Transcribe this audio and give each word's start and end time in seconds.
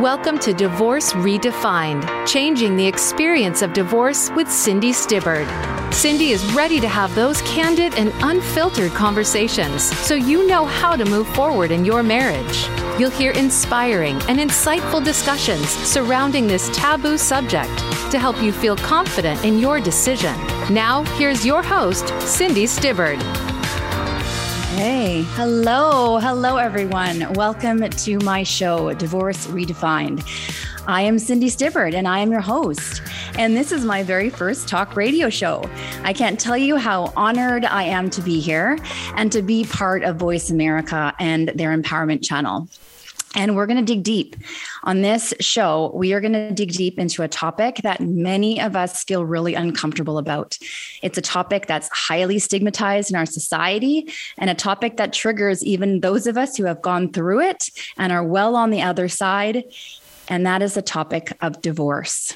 Welcome 0.00 0.38
to 0.40 0.52
Divorce 0.52 1.14
Redefined, 1.14 2.26
changing 2.26 2.76
the 2.76 2.86
experience 2.86 3.62
of 3.62 3.72
divorce 3.72 4.30
with 4.32 4.52
Cindy 4.52 4.92
Stibbard. 4.92 5.48
Cindy 5.90 6.32
is 6.32 6.44
ready 6.52 6.80
to 6.80 6.86
have 6.88 7.14
those 7.14 7.40
candid 7.42 7.94
and 7.94 8.12
unfiltered 8.20 8.92
conversations 8.92 9.84
so 9.84 10.14
you 10.14 10.46
know 10.46 10.66
how 10.66 10.96
to 10.96 11.06
move 11.06 11.26
forward 11.28 11.70
in 11.70 11.82
your 11.82 12.02
marriage. 12.02 12.68
You'll 13.00 13.08
hear 13.08 13.32
inspiring 13.32 14.16
and 14.28 14.38
insightful 14.38 15.02
discussions 15.02 15.66
surrounding 15.66 16.46
this 16.46 16.68
taboo 16.76 17.16
subject 17.16 17.78
to 18.10 18.18
help 18.18 18.42
you 18.42 18.52
feel 18.52 18.76
confident 18.76 19.46
in 19.46 19.58
your 19.58 19.80
decision. 19.80 20.36
Now, 20.68 21.04
here's 21.16 21.46
your 21.46 21.62
host, 21.62 22.12
Cindy 22.20 22.66
Stibbard. 22.66 23.45
Hey, 24.76 25.22
hello, 25.28 26.18
hello, 26.18 26.58
everyone. 26.58 27.32
Welcome 27.32 27.88
to 27.88 28.18
my 28.18 28.42
show, 28.42 28.92
Divorce 28.92 29.46
Redefined. 29.46 30.22
I 30.86 31.00
am 31.00 31.18
Cindy 31.18 31.48
Stibbard 31.48 31.94
and 31.94 32.06
I 32.06 32.18
am 32.18 32.30
your 32.30 32.42
host. 32.42 33.00
And 33.38 33.56
this 33.56 33.72
is 33.72 33.86
my 33.86 34.02
very 34.02 34.28
first 34.28 34.68
talk 34.68 34.94
radio 34.94 35.30
show. 35.30 35.64
I 36.02 36.12
can't 36.12 36.38
tell 36.38 36.58
you 36.58 36.76
how 36.76 37.10
honored 37.16 37.64
I 37.64 37.84
am 37.84 38.10
to 38.10 38.20
be 38.20 38.38
here 38.38 38.78
and 39.14 39.32
to 39.32 39.40
be 39.40 39.64
part 39.64 40.02
of 40.04 40.16
Voice 40.16 40.50
America 40.50 41.14
and 41.18 41.48
their 41.54 41.74
empowerment 41.74 42.22
channel. 42.22 42.68
And 43.36 43.54
we're 43.54 43.66
going 43.66 43.76
to 43.76 43.84
dig 43.84 44.02
deep. 44.02 44.34
On 44.84 45.02
this 45.02 45.34
show, 45.40 45.92
we 45.94 46.14
are 46.14 46.20
going 46.22 46.32
to 46.32 46.50
dig 46.52 46.72
deep 46.72 46.98
into 46.98 47.22
a 47.22 47.28
topic 47.28 47.80
that 47.82 48.00
many 48.00 48.60
of 48.60 48.74
us 48.74 49.04
feel 49.04 49.24
really 49.26 49.54
uncomfortable 49.54 50.16
about. 50.16 50.58
It's 51.02 51.18
a 51.18 51.22
topic 51.22 51.66
that's 51.66 51.88
highly 51.92 52.38
stigmatized 52.38 53.10
in 53.10 53.16
our 53.16 53.26
society 53.26 54.10
and 54.38 54.48
a 54.48 54.54
topic 54.54 54.96
that 54.96 55.12
triggers 55.12 55.62
even 55.62 56.00
those 56.00 56.26
of 56.26 56.38
us 56.38 56.56
who 56.56 56.64
have 56.64 56.80
gone 56.80 57.12
through 57.12 57.40
it 57.42 57.68
and 57.98 58.10
are 58.10 58.24
well 58.24 58.56
on 58.56 58.70
the 58.70 58.80
other 58.82 59.06
side. 59.06 59.64
And 60.28 60.46
that 60.46 60.62
is 60.62 60.74
the 60.74 60.82
topic 60.82 61.36
of 61.40 61.60
divorce. 61.60 62.34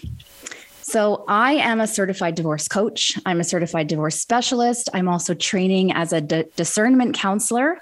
So, 0.91 1.25
I 1.29 1.53
am 1.53 1.81
a 1.81 1.87
certified 1.87 2.35
divorce 2.35 2.67
coach. 2.67 3.17
I'm 3.25 3.39
a 3.39 3.45
certified 3.45 3.87
divorce 3.87 4.19
specialist. 4.19 4.89
I'm 4.93 5.07
also 5.07 5.35
training 5.35 5.93
as 5.93 6.13
a 6.13 6.21
d- 6.21 6.47
discernment 6.57 7.15
counselor. 7.15 7.81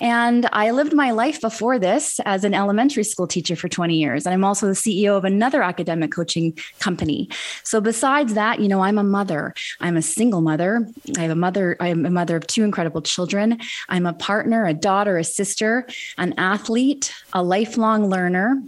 And 0.00 0.48
I 0.52 0.72
lived 0.72 0.92
my 0.92 1.12
life 1.12 1.40
before 1.40 1.78
this 1.78 2.18
as 2.24 2.42
an 2.42 2.52
elementary 2.52 3.04
school 3.04 3.28
teacher 3.28 3.54
for 3.54 3.68
20 3.68 3.94
years. 3.94 4.26
And 4.26 4.34
I'm 4.34 4.42
also 4.42 4.66
the 4.66 4.72
CEO 4.72 5.16
of 5.16 5.24
another 5.24 5.62
academic 5.62 6.10
coaching 6.10 6.58
company. 6.80 7.28
So, 7.62 7.80
besides 7.80 8.34
that, 8.34 8.58
you 8.58 8.66
know, 8.66 8.80
I'm 8.80 8.98
a 8.98 9.04
mother. 9.04 9.54
I'm 9.78 9.96
a 9.96 10.02
single 10.02 10.40
mother. 10.40 10.88
I 11.16 11.20
have 11.20 11.30
a 11.30 11.36
mother, 11.36 11.76
I'm 11.78 12.04
a 12.04 12.10
mother 12.10 12.34
of 12.34 12.48
two 12.48 12.64
incredible 12.64 13.02
children. 13.02 13.60
I'm 13.88 14.06
a 14.06 14.12
partner, 14.12 14.66
a 14.66 14.74
daughter, 14.74 15.18
a 15.18 15.22
sister, 15.22 15.86
an 16.18 16.34
athlete, 16.36 17.14
a 17.32 17.44
lifelong 17.44 18.08
learner 18.10 18.60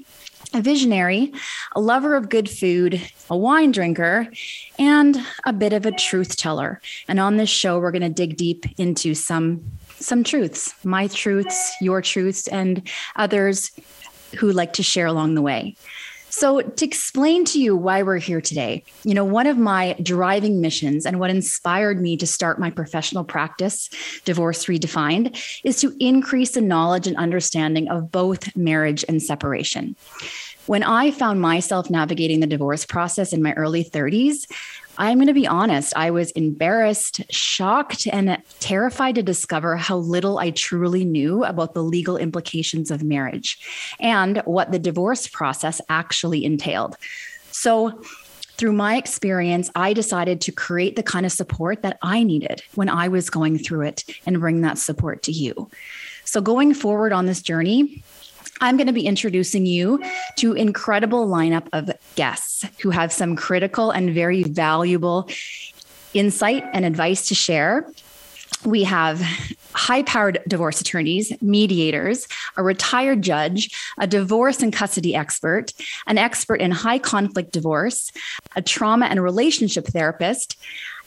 a 0.54 0.60
visionary, 0.60 1.32
a 1.74 1.80
lover 1.80 2.14
of 2.14 2.28
good 2.28 2.48
food, 2.48 3.00
a 3.30 3.36
wine 3.36 3.72
drinker, 3.72 4.28
and 4.78 5.18
a 5.44 5.52
bit 5.52 5.72
of 5.72 5.86
a 5.86 5.92
truth 5.92 6.36
teller. 6.36 6.80
And 7.08 7.18
on 7.18 7.36
this 7.36 7.50
show, 7.50 7.78
we're 7.78 7.92
going 7.92 8.02
to 8.02 8.08
dig 8.08 8.36
deep 8.36 8.66
into 8.78 9.14
some 9.14 9.62
some 9.94 10.24
truths, 10.24 10.74
my 10.84 11.06
truths, 11.06 11.72
your 11.80 12.02
truths, 12.02 12.48
and 12.48 12.88
others 13.14 13.70
who 14.36 14.50
like 14.50 14.72
to 14.72 14.82
share 14.82 15.06
along 15.06 15.36
the 15.36 15.42
way. 15.42 15.76
So, 16.34 16.62
to 16.62 16.84
explain 16.86 17.44
to 17.44 17.60
you 17.60 17.76
why 17.76 18.02
we're 18.02 18.16
here 18.16 18.40
today, 18.40 18.84
you 19.04 19.12
know, 19.12 19.22
one 19.22 19.46
of 19.46 19.58
my 19.58 19.92
driving 20.02 20.62
missions 20.62 21.04
and 21.04 21.20
what 21.20 21.28
inspired 21.28 22.00
me 22.00 22.16
to 22.16 22.26
start 22.26 22.58
my 22.58 22.70
professional 22.70 23.22
practice, 23.22 23.90
Divorce 24.24 24.64
Redefined, 24.64 25.38
is 25.62 25.78
to 25.82 25.94
increase 26.00 26.52
the 26.52 26.62
knowledge 26.62 27.06
and 27.06 27.18
understanding 27.18 27.86
of 27.88 28.10
both 28.10 28.56
marriage 28.56 29.04
and 29.08 29.22
separation. 29.22 29.94
When 30.66 30.82
I 30.82 31.10
found 31.10 31.42
myself 31.42 31.90
navigating 31.90 32.40
the 32.40 32.46
divorce 32.46 32.86
process 32.86 33.34
in 33.34 33.42
my 33.42 33.52
early 33.52 33.84
30s, 33.84 34.50
I'm 34.98 35.18
going 35.18 35.26
to 35.28 35.34
be 35.34 35.46
honest, 35.46 35.94
I 35.96 36.10
was 36.10 36.30
embarrassed, 36.32 37.22
shocked, 37.30 38.06
and 38.06 38.42
terrified 38.60 39.14
to 39.14 39.22
discover 39.22 39.76
how 39.76 39.96
little 39.96 40.38
I 40.38 40.50
truly 40.50 41.04
knew 41.04 41.44
about 41.44 41.72
the 41.72 41.82
legal 41.82 42.18
implications 42.18 42.90
of 42.90 43.02
marriage 43.02 43.58
and 44.00 44.38
what 44.44 44.70
the 44.70 44.78
divorce 44.78 45.26
process 45.28 45.80
actually 45.88 46.44
entailed. 46.44 46.96
So, 47.50 48.02
through 48.58 48.72
my 48.74 48.96
experience, 48.96 49.70
I 49.74 49.92
decided 49.92 50.40
to 50.42 50.52
create 50.52 50.94
the 50.94 51.02
kind 51.02 51.24
of 51.26 51.32
support 51.32 51.82
that 51.82 51.98
I 52.02 52.22
needed 52.22 52.62
when 52.74 52.88
I 52.88 53.08
was 53.08 53.30
going 53.30 53.58
through 53.58 53.86
it 53.86 54.04
and 54.26 54.38
bring 54.38 54.60
that 54.60 54.78
support 54.78 55.22
to 55.24 55.32
you. 55.32 55.70
So, 56.24 56.40
going 56.40 56.74
forward 56.74 57.12
on 57.12 57.26
this 57.26 57.42
journey, 57.42 58.04
I'm 58.62 58.76
going 58.76 58.86
to 58.86 58.92
be 58.92 59.06
introducing 59.06 59.66
you 59.66 60.00
to 60.36 60.52
incredible 60.52 61.26
lineup 61.26 61.66
of 61.72 61.90
guests 62.14 62.64
who 62.80 62.90
have 62.90 63.12
some 63.12 63.34
critical 63.34 63.90
and 63.90 64.14
very 64.14 64.44
valuable 64.44 65.28
insight 66.14 66.62
and 66.72 66.84
advice 66.84 67.26
to 67.28 67.34
share. 67.34 67.90
We 68.64 68.84
have 68.84 69.20
high 69.72 70.04
powered 70.04 70.38
divorce 70.46 70.80
attorneys, 70.80 71.32
mediators, 71.42 72.28
a 72.56 72.62
retired 72.62 73.22
judge, 73.22 73.68
a 73.98 74.06
divorce 74.06 74.62
and 74.62 74.72
custody 74.72 75.16
expert, 75.16 75.72
an 76.06 76.16
expert 76.16 76.60
in 76.60 76.70
high 76.70 77.00
conflict 77.00 77.52
divorce, 77.52 78.12
a 78.54 78.62
trauma 78.62 79.06
and 79.06 79.20
relationship 79.20 79.86
therapist, 79.86 80.56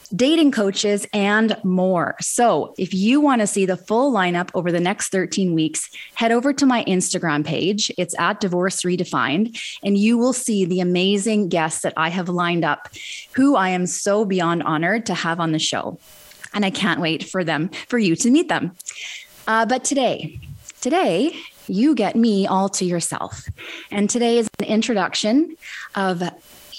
dating 0.08 0.52
coaches, 0.52 1.06
and 1.12 1.56
more. 1.64 2.16
So, 2.20 2.74
if 2.78 2.94
you 2.94 3.20
want 3.20 3.40
to 3.40 3.46
see 3.46 3.66
the 3.66 3.76
full 3.76 4.12
lineup 4.12 4.50
over 4.54 4.70
the 4.70 4.80
next 4.80 5.10
13 5.10 5.54
weeks, 5.54 5.90
head 6.14 6.32
over 6.32 6.52
to 6.52 6.66
my 6.66 6.84
Instagram 6.84 7.44
page. 7.44 7.90
It's 7.98 8.14
at 8.18 8.40
Divorce 8.40 8.82
Redefined, 8.82 9.58
and 9.82 9.96
you 9.96 10.18
will 10.18 10.32
see 10.32 10.64
the 10.64 10.80
amazing 10.80 11.48
guests 11.48 11.82
that 11.82 11.94
I 11.96 12.08
have 12.08 12.28
lined 12.28 12.64
up, 12.64 12.88
who 13.32 13.56
I 13.56 13.70
am 13.70 13.86
so 13.86 14.24
beyond 14.24 14.62
honored 14.62 15.06
to 15.06 15.14
have 15.14 15.40
on 15.40 15.52
the 15.52 15.58
show. 15.58 15.98
And 16.54 16.64
I 16.64 16.70
can't 16.70 17.00
wait 17.00 17.24
for 17.24 17.44
them, 17.44 17.68
for 17.88 17.98
you 17.98 18.16
to 18.16 18.30
meet 18.30 18.48
them. 18.48 18.72
Uh, 19.46 19.66
but 19.66 19.84
today, 19.84 20.40
today, 20.80 21.36
you 21.68 21.94
get 21.94 22.16
me 22.16 22.46
all 22.46 22.68
to 22.70 22.84
yourself. 22.84 23.48
And 23.90 24.08
today 24.08 24.38
is 24.38 24.48
an 24.58 24.66
introduction 24.66 25.56
of 25.94 26.22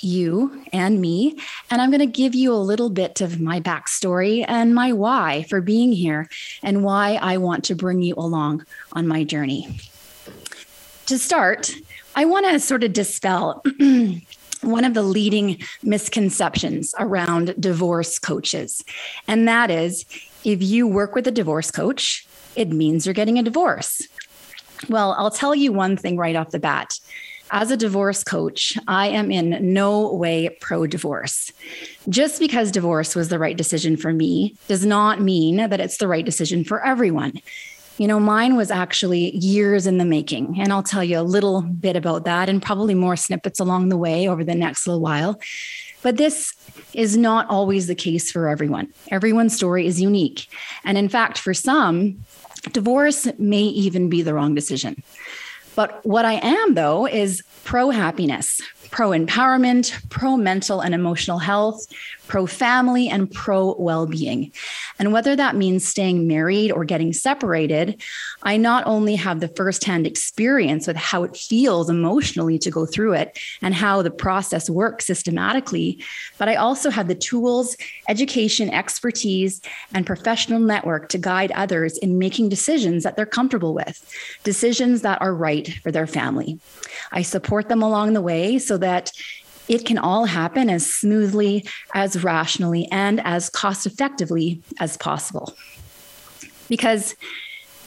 you 0.03 0.63
and 0.74 1.02
me. 1.02 1.38
And 1.69 1.81
I'm 1.81 1.90
going 1.90 2.00
to 2.00 2.06
give 2.06 2.35
you 2.35 2.53
a 2.53 2.56
little 2.56 2.90
bit 2.90 3.22
of 3.22 3.40
my 3.40 3.59
backstory 3.59 4.46
and 4.47 4.74
my 4.74 4.94
why 4.94 5.44
for 5.50 5.62
being 5.62 5.91
here 5.91 6.30
and 6.63 6.84
why 6.84 7.19
I 7.22 7.38
want 7.38 7.63
to 7.66 7.75
bring 7.75 8.02
you 8.02 8.16
along 8.16 8.66
on 8.94 9.08
my 9.08 9.24
journey. 9.24 9.80
To 11.08 11.18
start, 11.18 11.72
I 12.16 12.25
want 12.25 12.46
to 12.47 12.59
sort 12.59 12.84
of 12.84 12.94
dispel 12.94 13.63
one 14.62 14.85
of 14.85 14.94
the 14.94 15.03
leading 15.03 15.62
misconceptions 15.84 16.94
around 17.00 17.56
divorce 17.59 18.19
coaches. 18.19 18.84
And 19.28 19.47
that 19.47 19.72
is 19.72 20.06
if 20.44 20.62
you 20.62 20.88
work 20.88 21.16
with 21.16 21.28
a 21.28 21.31
divorce 21.31 21.72
coach, 21.72 22.28
it 22.56 22.69
means 22.69 23.06
you're 23.06 23.14
getting 23.14 23.38
a 23.38 23.44
divorce. 23.44 24.08
Well, 24.90 25.14
I'll 25.18 25.31
tell 25.31 25.56
you 25.56 25.72
one 25.72 25.97
thing 25.97 26.18
right 26.18 26.35
off 26.35 26.52
the 26.52 26.59
bat 26.59 27.00
as 27.52 27.72
a 27.72 27.78
divorce 27.78 28.24
coach, 28.24 28.78
I 28.88 29.08
am 29.08 29.31
in 29.31 29.74
no 29.74 30.13
way 30.13 30.50
pro 30.62 30.88
divorce. 30.88 31.52
Just 32.09 32.40
because 32.40 32.72
divorce 32.72 33.16
was 33.16 33.30
the 33.30 33.40
right 33.40 33.58
decision 33.58 33.97
for 33.97 34.13
me 34.13 34.56
does 34.68 34.85
not 34.85 35.22
mean 35.22 35.58
that 35.58 35.80
it's 35.80 35.97
the 35.97 36.08
right 36.08 36.25
decision 36.25 36.63
for 36.63 36.84
everyone. 36.85 37.34
You 37.97 38.08
know, 38.08 38.19
mine 38.19 38.56
was 38.56 38.69
actually 38.69 39.35
years 39.35 39.88
in 39.88 39.97
the 39.97 40.06
making. 40.06 40.59
And 40.59 40.72
I'll 40.72 40.84
tell 40.84 41.03
you 41.03 41.19
a 41.19 41.22
little 41.22 41.62
bit 41.62 41.96
about 41.96 42.25
that 42.25 42.47
and 42.47 42.62
probably 42.62 42.94
more 42.94 43.16
snippets 43.16 43.59
along 43.59 43.90
the 43.90 43.97
way 43.97 44.28
over 44.28 44.44
the 44.44 44.56
next 44.56 44.85
little 44.85 45.02
while. 45.02 45.40
But 46.03 46.18
this 46.18 46.53
is 46.94 47.18
not 47.18 47.50
always 47.50 47.88
the 47.88 47.96
case 47.96 48.31
for 48.31 48.47
everyone. 48.47 48.94
Everyone's 49.09 49.56
story 49.56 49.88
is 49.88 50.00
unique. 50.00 50.47
And 50.84 50.97
in 50.97 51.09
fact, 51.09 51.40
for 51.40 51.56
some, 51.56 52.24
divorce 52.72 53.28
may 53.40 53.64
even 53.64 54.09
be 54.09 54.22
the 54.22 54.34
wrong 54.34 54.53
decision. 54.53 55.02
But 55.78 56.03
what 56.03 56.26
I 56.26 56.40
am, 56.41 56.74
though, 56.74 57.06
is 57.06 57.44
pro 57.64 57.91
happiness, 57.91 58.59
pro 58.90 59.12
empowerment, 59.12 60.09
pro 60.09 60.35
mental 60.35 60.82
and 60.82 60.96
emotional 60.96 61.38
health, 61.38 61.85
pro 62.28 62.46
family, 62.46 63.08
and 63.09 63.32
pro 63.32 63.76
well 63.79 64.06
being. 64.06 64.52
And 65.00 65.12
whether 65.12 65.35
that 65.35 65.56
means 65.56 65.88
staying 65.88 66.28
married 66.28 66.72
or 66.72 66.85
getting 66.85 67.14
separated, 67.14 68.02
I 68.44 68.58
not 68.58 68.85
only 68.85 69.16
have 69.16 69.40
the 69.40 69.47
firsthand 69.47 70.06
experience 70.06 70.88
with 70.88 70.96
how 70.96 71.24
it 71.24 71.35
feels 71.35 71.90
emotionally 71.90 72.59
to 72.59 72.72
go 72.72 72.85
through 72.85 73.14
it 73.14 73.40
and 73.62 73.74
how 73.74 74.02
the 74.02 74.12
process 74.12 74.70
works 74.70 75.06
systematically, 75.06 76.03
but 76.38 76.50
I 76.50 76.56
also 76.56 76.90
have 76.90 77.08
the 77.08 77.16
tools, 77.16 77.76
education, 78.08 78.70
expertise, 78.70 79.62
and 79.94 80.06
professional 80.06 80.59
network 80.59 81.09
to 81.09 81.18
guide 81.18 81.52
others 81.53 81.97
in 81.97 82.20
making 82.20 82.50
decisions 82.50 83.03
that 83.03 83.16
they're 83.16 83.26
comfortable 83.26 83.74
with, 83.74 84.03
decisions 84.44 85.02
that 85.02 85.22
are 85.22 85.34
right 85.34 85.74
for 85.84 85.91
their 85.91 86.08
family. 86.08 86.59
I 87.12 87.22
support 87.22 87.70
them 87.70 87.82
along 87.82 88.14
the 88.14 88.22
way 88.22 88.59
so 88.59 88.78
that 88.78 89.12
it 89.67 89.85
can 89.85 89.97
all 89.97 90.25
happen 90.25 90.69
as 90.69 90.91
smoothly, 90.91 91.67
as 91.93 92.23
rationally, 92.23 92.87
and 92.91 93.19
as 93.25 93.49
cost 93.49 93.85
effectively 93.85 94.61
as 94.79 94.97
possible. 94.97 95.53
Because 96.69 97.16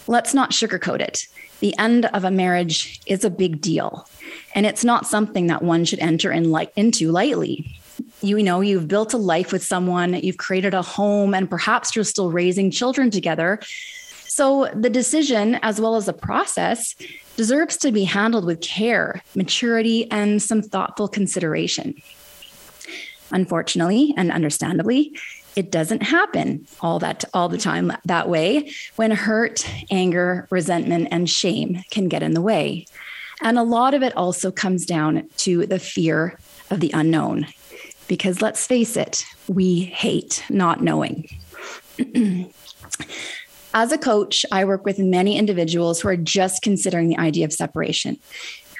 let's 0.07 0.35
not 0.35 0.51
sugarcoat 0.51 1.01
it. 1.01 1.27
The 1.61 1.77
end 1.79 2.07
of 2.07 2.25
a 2.25 2.31
marriage 2.31 3.01
is 3.07 3.25
a 3.25 3.31
big 3.31 3.61
deal, 3.61 4.09
and 4.55 4.65
it's 4.67 4.85
not 4.85 5.07
something 5.07 5.47
that 5.49 5.63
one 5.63 5.85
should 5.85 5.99
enter 5.99 6.33
in 6.33 6.55
into 6.77 7.11
lightly. 7.11 7.77
You 8.23 8.43
know, 8.43 8.61
you've 8.61 8.89
built 8.89 9.13
a 9.13 9.19
life 9.19 9.53
with 9.53 9.63
someone, 9.63 10.15
you've 10.15 10.39
created 10.39 10.73
a 10.73 10.83
home, 10.83 11.35
and 11.35 11.51
perhaps 11.51 11.95
you're 11.95 12.05
still 12.05 12.31
raising 12.31 12.71
children 12.71 13.11
together. 13.11 13.61
So 14.41 14.71
the 14.73 14.89
decision, 14.89 15.57
as 15.57 15.83
well 15.83 15.97
as 15.97 16.07
the 16.07 16.15
process, 16.15 16.97
deserves 17.37 17.77
to 17.77 17.93
be 17.93 18.05
handled 18.05 18.47
with 18.47 18.63
care, 18.63 19.23
maturity, 19.35 20.11
and 20.11 20.41
some 20.41 20.63
thoughtful 20.63 21.09
consideration. 21.09 22.01
Unfortunately 23.31 24.15
and 24.17 24.33
understandably, 24.33 25.15
it 25.57 25.71
doesn't 25.71 26.05
happen 26.05 26.67
all 26.81 26.99
that 27.01 27.23
all 27.35 27.51
the 27.51 27.59
time 27.59 27.93
that 28.07 28.31
way 28.31 28.73
when 28.97 29.11
hurt, 29.11 29.69
anger, 29.91 30.49
resentment 30.49 31.09
and 31.11 31.29
shame 31.29 31.83
can 31.91 32.09
get 32.09 32.23
in 32.23 32.33
the 32.33 32.41
way. 32.41 32.87
And 33.43 33.59
a 33.59 33.63
lot 33.63 33.93
of 33.93 34.03
it 34.03 34.17
also 34.17 34.51
comes 34.51 34.87
down 34.87 35.29
to 35.37 35.67
the 35.67 35.79
fear 35.79 36.39
of 36.71 36.81
the 36.81 36.93
unknown. 36.95 37.47
Because 38.09 38.41
let's 38.41 38.67
face 38.67 38.97
it, 38.97 39.23
we 39.49 39.83
hate 39.83 40.43
not 40.49 40.81
knowing. 40.81 41.29
As 43.73 43.93
a 43.93 43.99
coach, 43.99 44.45
I 44.51 44.65
work 44.65 44.85
with 44.85 44.99
many 44.99 45.37
individuals 45.37 46.01
who 46.01 46.09
are 46.09 46.17
just 46.17 46.63
considering 46.63 47.09
the 47.09 47.19
idea 47.19 47.45
of 47.45 47.53
separation 47.53 48.19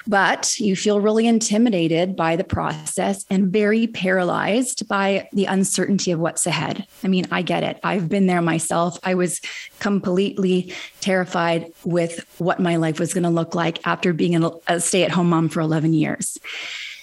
but 0.07 0.59
you 0.59 0.75
feel 0.77 1.01
really 1.01 1.27
intimidated 1.27 2.17
by 2.17 2.37
the 2.37 2.45
process 2.45 3.25
and 3.31 3.53
very 3.53 3.87
paralyzed 3.87 4.89
by 4.89 5.29
the 5.33 5.45
uncertainty 5.45 6.11
of 6.11 6.19
what's 6.19 6.47
ahead. 6.47 6.87
I 7.05 7.09
mean, 7.09 7.27
I 7.31 7.43
get 7.43 7.63
it. 7.63 7.79
I've 7.83 8.09
been 8.09 8.27
there 8.27 8.43
myself. 8.43 8.99
I 9.03 9.15
was 9.15 9.41
completely 9.79 10.75
terrified 11.01 11.73
with 11.85 12.25
what 12.39 12.61
my 12.61 12.77
life 12.77 12.99
was 12.99 13.15
going 13.15 13.25
to 13.25 13.31
look 13.31 13.55
like 13.55 13.87
after 13.87 14.13
being 14.13 14.43
a 14.67 14.81
stay 14.81 15.05
at 15.05 15.11
home 15.11 15.31
mom 15.31 15.49
for 15.49 15.61
11 15.61 15.95
years. 15.95 16.39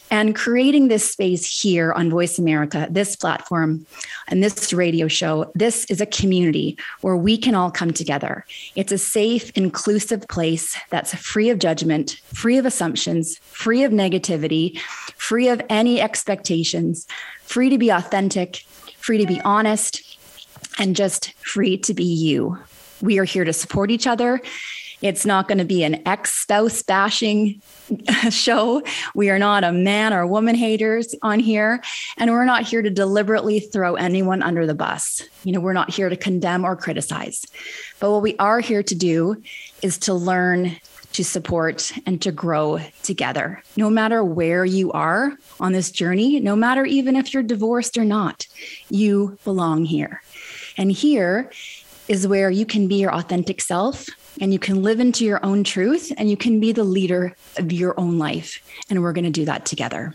And 0.09 0.35
creating 0.35 0.87
this 0.87 1.09
space 1.09 1.61
here 1.61 1.91
on 1.91 2.09
Voice 2.09 2.39
America, 2.39 2.87
this 2.89 3.15
platform 3.15 3.85
and 4.29 4.41
this 4.41 4.71
radio 4.71 5.07
show, 5.07 5.51
this 5.53 5.85
is 5.85 5.99
a 5.99 6.05
community 6.05 6.77
where 7.01 7.17
we 7.17 7.37
can 7.37 7.55
all 7.55 7.69
come 7.69 7.91
together. 7.91 8.45
It's 8.75 8.93
a 8.93 8.97
safe, 8.97 9.51
inclusive 9.55 10.25
place 10.29 10.77
that's 10.89 11.13
free 11.13 11.49
of 11.49 11.59
judgment, 11.59 12.21
free 12.33 12.57
of 12.57 12.65
assumptions, 12.65 13.37
free 13.39 13.83
of 13.83 13.91
negativity, 13.91 14.79
free 15.17 15.49
of 15.49 15.61
any 15.69 15.99
expectations, 15.99 17.05
free 17.41 17.69
to 17.69 17.77
be 17.77 17.89
authentic, 17.89 18.63
free 18.97 19.17
to 19.17 19.27
be 19.27 19.41
honest, 19.41 20.17
and 20.79 20.95
just 20.95 21.33
free 21.33 21.77
to 21.79 21.93
be 21.93 22.05
you. 22.05 22.57
We 23.01 23.19
are 23.19 23.25
here 23.25 23.43
to 23.43 23.53
support 23.53 23.91
each 23.91 24.07
other 24.07 24.41
it's 25.01 25.25
not 25.25 25.47
going 25.47 25.59
to 25.59 25.65
be 25.65 25.83
an 25.83 26.07
ex 26.07 26.33
spouse 26.33 26.81
bashing 26.81 27.61
show. 28.29 28.81
We 29.13 29.29
are 29.29 29.39
not 29.39 29.63
a 29.63 29.71
man 29.71 30.13
or 30.13 30.25
woman 30.25 30.55
haters 30.55 31.13
on 31.21 31.39
here. 31.39 31.81
And 32.17 32.31
we're 32.31 32.45
not 32.45 32.63
here 32.63 32.81
to 32.81 32.89
deliberately 32.89 33.59
throw 33.59 33.95
anyone 33.95 34.41
under 34.41 34.65
the 34.65 34.73
bus. 34.73 35.21
You 35.43 35.51
know, 35.51 35.59
we're 35.59 35.73
not 35.73 35.91
here 35.91 36.09
to 36.09 36.15
condemn 36.15 36.65
or 36.65 36.75
criticize. 36.75 37.45
But 37.99 38.11
what 38.11 38.21
we 38.21 38.35
are 38.37 38.59
here 38.59 38.83
to 38.83 38.95
do 38.95 39.41
is 39.81 39.97
to 39.99 40.13
learn 40.13 40.77
to 41.13 41.23
support 41.23 41.91
and 42.05 42.21
to 42.21 42.31
grow 42.31 42.79
together. 43.01 43.63
No 43.75 43.89
matter 43.89 44.23
where 44.23 44.65
you 44.65 44.91
are 44.91 45.33
on 45.59 45.71
this 45.71 45.89
journey, 45.89 46.39
no 46.39 46.55
matter 46.55 46.85
even 46.85 47.15
if 47.15 47.33
you're 47.33 47.43
divorced 47.43 47.97
or 47.97 48.05
not, 48.05 48.45
you 48.89 49.37
belong 49.43 49.85
here. 49.85 50.21
And 50.77 50.91
here 50.91 51.51
is 52.07 52.27
where 52.27 52.51
you 52.51 52.65
can 52.65 52.87
be 52.87 52.95
your 52.95 53.13
authentic 53.13 53.61
self 53.61 54.07
and 54.39 54.53
you 54.53 54.59
can 54.59 54.83
live 54.83 54.99
into 54.99 55.25
your 55.25 55.43
own 55.43 55.63
truth 55.63 56.11
and 56.17 56.29
you 56.29 56.37
can 56.37 56.59
be 56.59 56.71
the 56.71 56.83
leader 56.83 57.35
of 57.57 57.71
your 57.71 57.99
own 57.99 58.17
life. 58.17 58.61
And 58.89 59.01
we're 59.01 59.13
going 59.13 59.25
to 59.25 59.31
do 59.31 59.45
that 59.45 59.65
together. 59.65 60.13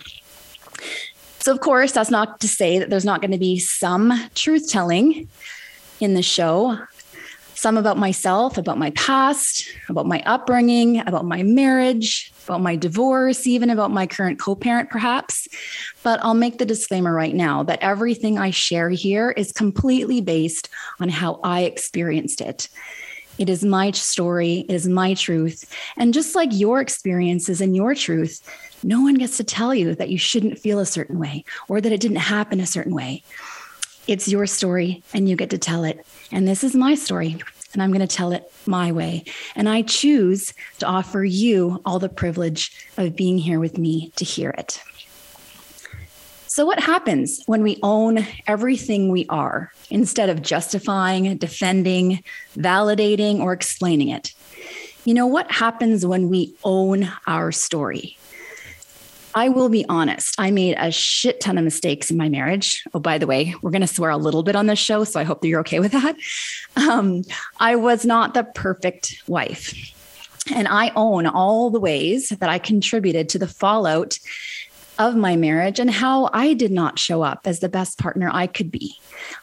So, 1.41 1.53
of 1.53 1.61
course, 1.61 1.93
that's 1.93 2.11
not 2.11 2.41
to 2.41 2.49
say 2.49 2.79
that 2.79 2.89
there's 2.89 3.05
not 3.05 3.21
going 3.21 3.33
to 3.33 3.39
be 3.39 3.59
some 3.59 4.13
truth 4.35 4.71
telling 4.71 5.29
in 5.99 6.15
the 6.15 6.23
show, 6.23 6.79
some 7.55 7.77
about 7.77 7.99
myself, 7.99 8.59
about 8.59 8.79
my 8.79 8.91
past, 8.91 9.69
about 9.89 10.07
my 10.07 10.23
upbringing, 10.25 11.01
about 11.01 11.25
my 11.25 11.43
marriage, 11.43 12.33
about 12.45 12.61
my 12.61 12.77
divorce, 12.77 13.47
even 13.47 13.71
about 13.71 13.91
my 13.91 14.07
current 14.07 14.39
co 14.39 14.55
parent, 14.55 14.91
perhaps. 14.91 15.49
But 16.03 16.23
I'll 16.23 16.35
make 16.35 16.59
the 16.59 16.67
disclaimer 16.67 17.13
right 17.13 17.35
now 17.35 17.63
that 17.65 17.83
everything 17.83 18.39
I 18.39 18.51
share 18.51 18.91
here 18.91 19.31
is 19.31 19.53
completely 19.53 20.21
based 20.21 20.69
on 21.01 21.09
how 21.09 21.41
I 21.43 21.63
experienced 21.63 22.41
it. 22.41 22.69
It 23.39 23.49
is 23.49 23.65
my 23.65 23.91
story, 23.93 24.67
it 24.69 24.75
is 24.75 24.89
my 24.89 25.15
truth. 25.15 25.73
And 25.97 26.15
just 26.15 26.35
like 26.35 26.51
your 26.53 26.81
experiences 26.81 27.61
and 27.61 27.75
your 27.75 27.95
truth, 27.95 28.41
no 28.83 29.01
one 29.01 29.15
gets 29.15 29.37
to 29.39 29.45
tell 29.45 29.75
you 29.75 29.95
that 29.95 30.11
you 30.11 30.19
shouldn't 30.19 30.59
feel 30.59 30.79
a 30.79 30.87
certain 30.87 31.19
way 31.19 31.45
or 31.69 31.81
that 31.81 31.93
it 31.93 32.01
didn't 32.01 32.17
happen 32.17 32.61
a 32.61 32.67
certain 32.67 32.95
way. 32.95 33.23
It's 34.07 34.29
your 34.29 34.47
story 34.47 35.03
and 35.15 35.29
you 35.29 35.37
get 35.37 35.51
to 35.51 35.59
tell 35.59 35.85
it. 35.85 36.05
And 36.31 36.47
this 36.47 36.65
is 36.65 36.75
my 36.75 36.95
story 36.95 37.39
and 37.73 37.83
I'm 37.83 37.91
going 37.91 38.07
to 38.07 38.17
tell 38.17 38.33
it 38.33 38.53
my 38.67 38.93
way. 38.93 39.25
And 39.57 39.69
I 39.69 39.83
choose 39.83 40.53
to 40.79 40.87
offer 40.87 41.25
you 41.25 41.81
all 41.85 41.99
the 41.99 42.09
privilege 42.09 42.73
of 42.97 43.17
being 43.17 43.39
here 43.39 43.61
with 43.61 43.79
me 43.79 44.11
to 44.17 44.25
hear 44.25 44.51
it. 44.51 44.83
So, 46.55 46.67
what 46.67 46.81
happens 46.81 47.43
when 47.47 47.63
we 47.63 47.79
own 47.83 48.27
everything 48.47 49.09
we 49.09 49.25
are 49.31 49.73
instead 49.89 50.29
of 50.29 50.43
justifying, 50.43 51.39
defending, 51.39 52.23
validating, 52.59 53.41
or 53.41 53.55
explaining 53.55 54.11
it? 54.11 54.35
You 55.07 55.15
know, 55.15 55.27
what 55.27 55.51
happens 55.51 56.05
when 56.05 56.29
we 56.29 56.55
own 56.63 57.11
our 57.27 57.53
story? 57.53 58.19
I 59.35 59.49
will 59.49 59.71
be 59.71 59.87
honest, 59.89 60.35
I 60.39 60.51
made 60.51 60.77
a 60.79 60.93
shit 60.93 61.41
ton 61.41 61.57
of 61.57 61.65
mistakes 61.65 62.11
in 62.11 62.19
my 62.19 62.29
marriage. 62.29 62.85
Oh, 62.93 63.01
by 63.01 63.17
the 63.17 63.27
way, 63.27 63.55
we're 63.63 63.71
going 63.71 63.81
to 63.81 63.87
swear 63.87 64.11
a 64.11 64.19
little 64.19 64.43
bit 64.43 64.55
on 64.55 64.67
this 64.67 64.79
show, 64.79 65.05
so 65.05 65.19
I 65.19 65.25
hope 65.25 65.41
that 65.41 65.49
you're 65.49 65.61
okay 65.61 65.81
with 65.81 65.93
that. 65.93 66.17
Um, 66.77 67.23
I 67.61 67.77
was 67.77 68.05
not 68.05 68.35
the 68.35 68.45
perfect 68.45 69.23
wife. 69.27 69.73
And 70.55 70.69
I 70.69 70.93
own 70.97 71.27
all 71.27 71.71
the 71.71 71.81
ways 71.81 72.31
that 72.31 72.51
I 72.51 72.59
contributed 72.59 73.31
to 73.31 73.39
the 73.39 73.47
fallout 73.47 74.19
of 75.09 75.17
my 75.17 75.37
marriage 75.37 75.79
and 75.79 75.91
how 75.91 76.31
I 76.33 76.55
did 76.55 76.71
not 76.71 76.99
show 76.99 77.23
up 77.23 77.41
as 77.45 77.61
the 77.61 77.69
best 77.69 77.99
partner 77.99 78.31
I 78.33 78.47
could 78.47 78.71
be. 78.71 78.99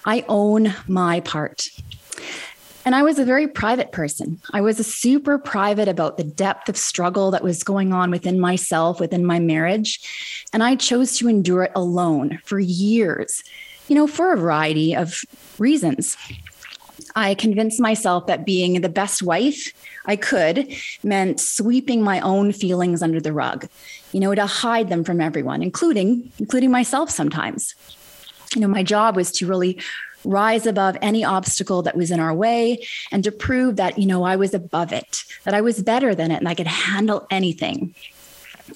I 0.06 0.25
own 0.27 0.73
my 0.88 1.19
part. 1.19 1.67
And 2.85 2.95
I 2.95 3.03
was 3.03 3.19
a 3.19 3.25
very 3.25 3.47
private 3.47 3.91
person. 3.91 4.41
I 4.51 4.61
was 4.61 4.79
a 4.79 4.83
super 4.83 5.38
private 5.38 5.88
about 5.88 6.17
the 6.17 6.23
depth 6.23 6.69
of 6.69 6.77
struggle 6.77 7.31
that 7.31 7.43
was 7.43 7.63
going 7.63 7.93
on 7.93 8.10
within 8.10 8.39
myself, 8.39 9.00
within 9.00 9.25
my 9.25 9.39
marriage. 9.39 10.00
And 10.53 10.63
I 10.63 10.75
chose 10.75 11.17
to 11.17 11.27
endure 11.27 11.63
it 11.63 11.72
alone 11.75 12.39
for 12.45 12.60
years, 12.60 13.43
you 13.88 13.95
know, 13.95 14.07
for 14.07 14.34
a 14.34 14.38
variety 14.38 14.95
of 14.95 15.19
reasons. 15.60 16.17
I 17.19 17.35
convinced 17.35 17.81
myself 17.81 18.27
that 18.27 18.45
being 18.45 18.79
the 18.79 18.88
best 18.88 19.21
wife 19.21 19.73
I 20.05 20.15
could 20.15 20.73
meant 21.03 21.41
sweeping 21.41 22.01
my 22.01 22.21
own 22.21 22.53
feelings 22.53 23.03
under 23.03 23.19
the 23.19 23.33
rug, 23.33 23.67
you 24.13 24.21
know, 24.21 24.33
to 24.33 24.45
hide 24.45 24.88
them 24.88 25.03
from 25.03 25.19
everyone, 25.19 25.61
including 25.61 26.31
including 26.39 26.71
myself 26.71 27.09
sometimes. 27.09 27.75
You 28.55 28.61
know, 28.61 28.69
my 28.69 28.83
job 28.83 29.17
was 29.17 29.33
to 29.33 29.47
really 29.47 29.81
rise 30.23 30.65
above 30.65 30.97
any 31.01 31.25
obstacle 31.25 31.81
that 31.81 31.97
was 31.97 32.09
in 32.09 32.21
our 32.21 32.33
way 32.33 32.88
and 33.11 33.21
to 33.25 33.33
prove 33.33 33.75
that, 33.75 33.97
you 33.97 34.05
know, 34.05 34.23
I 34.23 34.38
was 34.38 34.53
above 34.53 34.93
it, 34.93 35.23
that 35.43 35.53
I 35.53 35.59
was 35.59 35.83
better 35.83 36.15
than 36.15 36.31
it 36.31 36.38
and 36.38 36.47
I 36.47 36.55
could 36.55 36.67
handle 36.67 37.27
anything. 37.29 37.95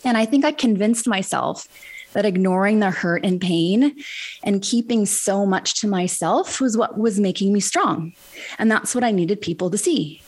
And 0.04 0.18
I 0.18 0.26
think 0.26 0.44
I 0.44 0.52
convinced 0.52 1.08
myself 1.08 1.68
that 2.14 2.26
ignoring 2.26 2.80
the 2.80 2.92
hurt 2.92 3.26
and 3.26 3.42
pain 3.42 3.96
and 4.44 4.62
keeping 4.62 5.06
so 5.06 5.46
much 5.46 5.82
to 5.82 5.88
myself 5.88 6.62
was 6.62 6.78
what 6.78 6.98
was 6.98 7.20
making 7.20 7.54
me 7.54 7.60
strong. 7.60 8.14
And 8.58 8.72
that's 8.72 8.96
what 8.96 9.04
I 9.04 9.12
needed 9.12 9.42
people 9.42 9.70
to 9.70 9.78
see. 9.78 10.22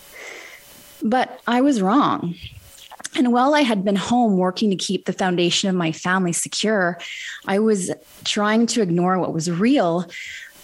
But 1.01 1.39
I 1.48 1.62
was 1.62 1.82
wrong. 1.82 2.36
And 3.18 3.32
while 3.32 3.56
I 3.56 3.62
had 3.62 3.86
been 3.86 3.96
home 3.96 4.38
working 4.38 4.70
to 4.72 4.75
keep 4.75 5.06
the 5.06 5.13
foundation 5.13 5.70
of 5.70 5.75
my 5.75 5.92
family 5.92 6.34
secure, 6.34 7.00
I 7.48 7.60
was 7.60 7.92
trying 8.25 8.65
to 8.68 8.82
ignore 8.82 9.18
what 9.20 9.34
was 9.34 9.50
real. 9.50 10.10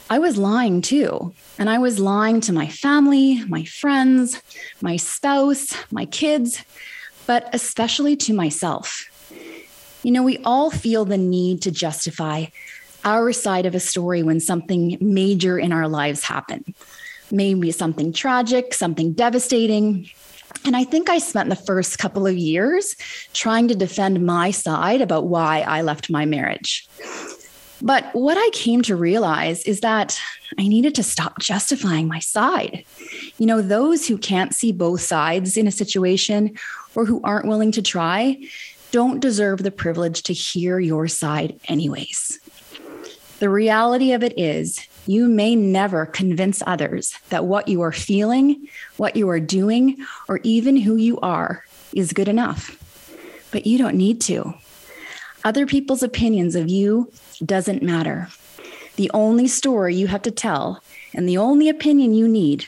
I 0.10 0.20
was 0.20 0.38
lying 0.38 0.82
too. 0.82 1.34
And 1.58 1.70
I 1.70 1.78
was 1.78 2.00
lying 2.00 2.42
to 2.42 2.54
my 2.54 2.68
family, 2.68 3.46
my 3.46 3.64
friends, 3.64 4.42
my 4.82 4.98
spouse, 4.98 5.74
my 5.92 6.06
kids, 6.06 6.64
but 7.26 7.48
especially 7.54 8.18
to 8.18 8.34
myself. 8.34 9.11
You 10.04 10.12
know, 10.12 10.24
we 10.24 10.38
all 10.40 10.72
feel 10.72 11.06
the 11.06 11.18
need 11.18 11.62
to 11.64 11.72
justify 11.72 12.46
our 13.04 13.32
side 13.32 13.66
of 13.66 13.76
a 13.76 13.80
story 13.80 14.24
when 14.24 14.40
something 14.40 14.98
major 15.00 15.58
in 15.58 15.72
our 15.72 15.88
lives 15.88 16.24
happen. 16.24 16.74
Maybe 17.32 17.72
something 17.72 18.14
tragic, 18.14 18.74
something 18.74 19.14
devastating. 19.14 20.10
And 20.66 20.76
I 20.76 20.84
think 20.84 21.10
I 21.10 21.18
spent 21.18 21.50
the 21.50 21.56
first 21.56 21.98
couple 21.98 22.28
of 22.28 22.36
years 22.36 22.96
trying 23.34 23.68
to 23.70 23.76
defend 23.76 24.26
my 24.26 24.52
side 24.52 25.02
about 25.02 25.28
why 25.28 25.62
I 25.62 25.82
left 25.82 26.10
my 26.10 26.26
marriage. 26.26 26.88
But 27.82 28.14
what 28.14 28.38
I 28.38 28.50
came 28.54 28.84
to 28.84 28.96
realize 28.96 29.64
is 29.64 29.80
that 29.80 30.20
I 30.60 30.68
needed 30.68 30.94
to 30.96 31.04
stop 31.04 31.40
justifying 31.40 32.08
my 32.08 32.20
side. 32.20 32.86
You 33.40 33.48
know, 33.48 33.62
those 33.62 34.08
who 34.08 34.18
can't 34.18 34.54
see 34.54 34.72
both 34.72 35.02
sides 35.02 35.58
in 35.58 35.68
a 35.68 35.72
situation 35.72 36.58
or 36.94 37.06
who 37.06 37.22
aren't 37.24 37.48
willing 37.48 37.72
to 37.72 37.82
try 37.82 38.38
don't 38.92 39.20
deserve 39.20 39.64
the 39.64 39.72
privilege 39.72 40.24
to 40.24 40.34
hear 40.34 40.80
your 40.80 41.08
side, 41.08 41.60
anyways. 41.68 42.40
The 43.40 43.50
reality 43.50 44.12
of 44.12 44.24
it 44.24 44.38
is, 44.38 44.86
you 45.08 45.28
may 45.28 45.56
never 45.56 46.06
convince 46.06 46.62
others 46.68 47.16
that 47.30 47.46
what 47.46 47.68
you 47.68 47.82
are 47.82 47.92
feeling, 47.92 48.68
what 48.98 49.16
you 49.16 49.30
are 49.30 49.40
doing, 49.40 49.98
or 50.30 50.40
even 50.44 50.78
who 50.78 50.96
you 50.96 51.20
are 51.22 51.66
is 51.94 52.14
good 52.14 52.28
enough. 52.28 52.78
But 53.52 53.66
you 53.66 53.78
don't 53.78 53.98
need 53.98 54.22
to. 54.22 54.54
Other 55.44 55.66
people's 55.66 56.04
opinions 56.04 56.56
of 56.56 56.70
you 56.70 57.12
doesn't 57.44 57.82
matter. 57.82 58.30
The 58.96 59.10
only 59.14 59.48
story 59.48 59.96
you 59.96 60.08
have 60.08 60.22
to 60.24 60.32
tell 60.32 60.84
and 61.14 61.28
the 61.28 61.38
only 61.38 61.68
opinion 61.68 62.14
you 62.14 62.28
need 62.28 62.66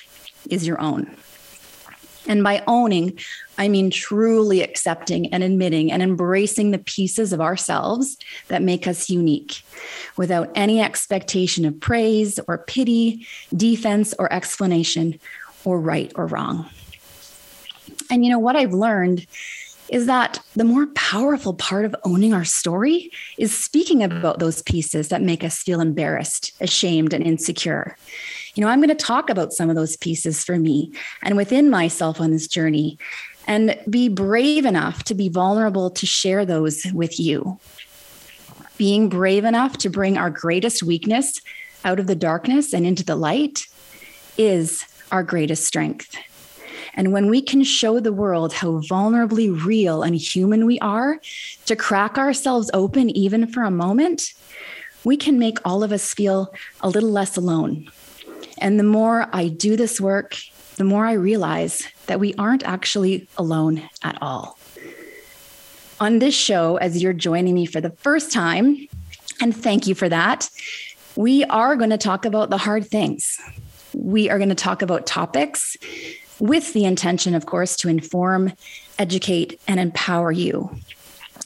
is 0.50 0.65
your 0.65 0.82
own. 0.82 1.15
And 2.27 2.44
by 2.44 2.63
owning, 2.68 3.20
I 3.58 3.68
mean 3.68 3.89
truly 3.89 4.62
accepting 4.62 5.34
and 5.34 5.44
admitting 5.44 5.92
and 5.92 6.01
embracing 6.01 6.72
the 6.72 6.80
pieces 6.80 7.34
of 7.34 7.42
ourselves 7.42 8.18
that 8.48 8.62
make 8.62 8.88
us 8.88 9.10
unique 9.10 9.63
without 10.15 10.50
any 10.56 10.82
expectation 10.82 11.65
of 11.65 11.80
praise 11.80 12.39
or 12.48 12.60
pity, 12.60 13.27
defense 13.56 14.13
or 14.18 14.32
explanation, 14.32 15.20
or 15.65 15.80
right 15.80 16.12
or 16.15 16.27
wrong. 16.27 16.70
And 18.10 18.24
you 18.24 18.32
know 18.32 18.39
what 18.39 18.56
I've 18.56 18.74
learned 18.74 19.25
is 19.89 20.06
that 20.08 20.39
the 20.56 20.63
more 20.63 20.88
powerful 20.96 21.53
part 21.53 21.86
of 21.86 21.96
owning 22.03 22.34
our 22.34 22.46
story 22.46 23.12
is 23.38 23.56
speaking 23.56 24.01
about 24.01 24.39
those 24.39 24.62
pieces 24.63 25.10
that 25.10 25.22
make 25.22 25.44
us 25.44 25.62
feel 25.62 25.82
embarrassed, 25.82 26.51
ashamed, 26.62 27.13
and 27.13 27.24
insecure. 27.24 27.98
You 28.55 28.62
know, 28.62 28.67
I'm 28.67 28.79
going 28.79 28.89
to 28.89 28.95
talk 28.95 29.29
about 29.29 29.51
some 29.51 29.69
of 29.69 29.75
those 29.75 29.98
pieces 29.98 30.43
for 30.43 30.60
me 30.60 30.91
and 31.24 31.36
within 31.36 31.69
myself 31.69 32.22
on 32.22 32.31
this 32.31 32.48
journey 32.48 33.00
and 33.48 33.77
be 33.89 34.10
brave 34.10 34.65
enough 34.65 35.03
to 35.05 35.15
be 35.15 35.27
vulnerable 35.27 35.89
to 35.89 36.05
share 36.05 36.45
those 36.45 36.86
with 36.93 37.19
you. 37.19 37.60
Being 38.77 39.10
brave 39.10 39.43
enough 39.43 39.77
to 39.79 39.89
bring 39.89 40.17
our 40.17 40.29
greatest 40.29 40.83
weakness 40.83 41.41
out 41.83 42.00
of 42.00 42.07
the 42.07 42.15
darkness 42.15 42.74
and 42.74 42.86
into 42.86 43.03
the 43.03 43.15
light 43.15 43.65
is 44.38 44.86
our 45.12 45.24
greatest 45.24 45.65
strength. 45.65 46.15
And 46.95 47.12
when 47.12 47.29
we 47.29 47.41
can 47.41 47.63
show 47.63 48.00
the 48.00 48.13
world 48.13 48.53
how 48.53 48.81
vulnerably 48.81 49.50
real 49.65 50.03
and 50.03 50.15
human 50.15 50.67
we 50.67 50.77
are, 50.79 51.19
to 51.65 51.75
crack 51.75 52.19
ourselves 52.19 52.69
open 52.74 53.10
even 53.10 53.48
for 53.48 53.63
a 53.63 53.72
moment, 53.72 54.33
we 55.03 55.17
can 55.17 55.39
make 55.39 55.57
all 55.65 55.83
of 55.83 55.91
us 55.91 56.13
feel 56.13 56.53
a 56.81 56.89
little 56.89 57.10
less 57.10 57.36
alone. 57.36 57.89
And 58.63 58.79
the 58.79 58.84
more 58.84 59.27
I 59.34 59.50
do 59.50 59.75
this 59.75 60.00
work, 60.00 60.38
the 60.77 60.86
more 60.86 61.05
I 61.05 61.13
realize 61.13 61.86
that 62.08 62.22
we 62.22 62.34
aren't 62.36 62.63
actually 62.63 63.27
alone 63.38 63.84
at 64.01 64.17
all. 64.22 64.58
On 66.00 66.20
this 66.20 66.34
show, 66.34 66.77
as 66.77 67.03
you're 67.03 67.12
joining 67.12 67.55
me 67.55 67.65
for 67.65 67.82
the 67.82 67.89
first 67.89 68.32
time, 68.32 68.88
and 69.41 69.55
thank 69.55 69.86
you 69.86 69.93
for 69.93 70.08
that, 70.08 70.50
we 71.17 71.43
are 71.43 71.75
going 71.75 71.89
to 71.89 71.98
talk 71.98 72.24
about 72.24 72.50
the 72.50 72.58
hard 72.58 72.88
things. 72.88 73.38
We 73.93 74.29
are 74.29 74.38
going 74.38 74.50
to 74.50 74.55
talk 74.55 74.82
about 74.82 75.05
topics 75.05 75.75
with 76.39 76.72
the 76.72 76.86
intention, 76.86 77.36
of 77.36 77.46
course, 77.46 77.75
to 77.77 77.89
inform, 77.89 78.53
educate, 78.98 79.60
and 79.67 79.77
empower 79.77 80.32
you. 80.32 80.74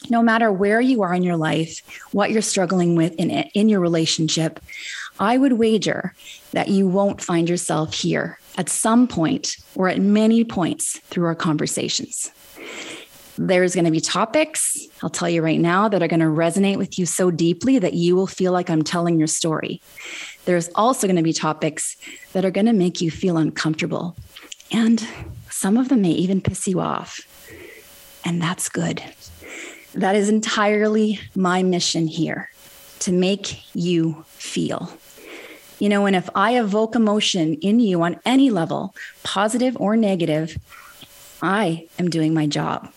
No 0.10 0.22
matter 0.22 0.52
where 0.52 0.80
you 0.80 1.02
are 1.02 1.16
in 1.16 1.24
your 1.24 1.36
life, 1.36 1.82
what 2.12 2.30
you're 2.30 2.44
struggling 2.44 2.96
with 2.96 3.14
in, 3.16 3.32
in 3.32 3.70
your 3.70 3.80
relationship, 3.80 4.60
I 5.20 5.38
would 5.38 5.54
wager 5.54 6.14
that 6.52 6.70
you 6.70 6.88
won't 6.88 7.22
find 7.22 7.50
yourself 7.50 7.94
here 7.94 8.40
at 8.58 8.70
some 8.70 9.08
point 9.08 9.56
or 9.76 9.88
at 9.90 10.00
many 10.00 10.44
points 10.44 11.00
through 11.10 11.26
our 11.26 11.36
conversations. 11.36 12.32
There's 13.38 13.76
going 13.76 13.86
to 13.86 13.92
be 13.92 14.02
topics, 14.02 14.88
I'll 15.04 15.12
tell 15.12 15.30
you 15.30 15.44
right 15.44 15.60
now, 15.60 15.88
that 15.90 16.02
are 16.02 16.08
going 16.08 16.22
to 16.22 16.26
resonate 16.26 16.78
with 16.78 16.98
you 16.98 17.06
so 17.06 17.30
deeply 17.30 17.78
that 17.78 17.94
you 17.94 18.16
will 18.16 18.26
feel 18.26 18.52
like 18.52 18.70
I'm 18.70 18.82
telling 18.82 19.20
your 19.20 19.28
story. 19.28 19.80
There's 20.46 20.70
also 20.74 21.06
going 21.06 21.18
to 21.18 21.24
be 21.24 21.34
topics 21.34 21.98
that 22.34 22.46
are 22.46 22.52
going 22.52 22.66
to 22.66 22.74
make 22.74 23.00
you 23.00 23.12
feel 23.12 23.38
uncomfortable 23.38 24.16
and 24.72 25.06
some 25.50 25.78
of 25.78 25.90
them 25.90 26.02
may 26.02 26.12
even 26.12 26.42
piss 26.42 26.68
you 26.68 26.80
off. 26.80 27.22
And 28.26 28.42
that's 28.42 28.70
good. 28.70 29.02
That 29.94 30.16
is 30.16 30.30
entirely 30.30 31.20
my 31.36 31.64
mission 31.64 32.08
here 32.08 32.52
to 33.00 33.12
make 33.12 33.64
you 33.74 34.26
feel. 34.28 34.92
You 35.80 35.90
know, 35.90 36.06
and 36.06 36.16
if 36.16 36.30
I 36.34 36.60
evoke 36.60 36.96
emotion 36.96 37.54
in 37.56 37.80
you 37.80 38.02
on 38.02 38.20
any 38.26 38.50
level, 38.50 38.96
positive 39.24 39.78
or 39.80 39.96
negative, 39.96 40.58
I 41.42 41.88
am 42.00 42.10
doing 42.10 42.34
my 42.34 42.48
job. 42.48 42.92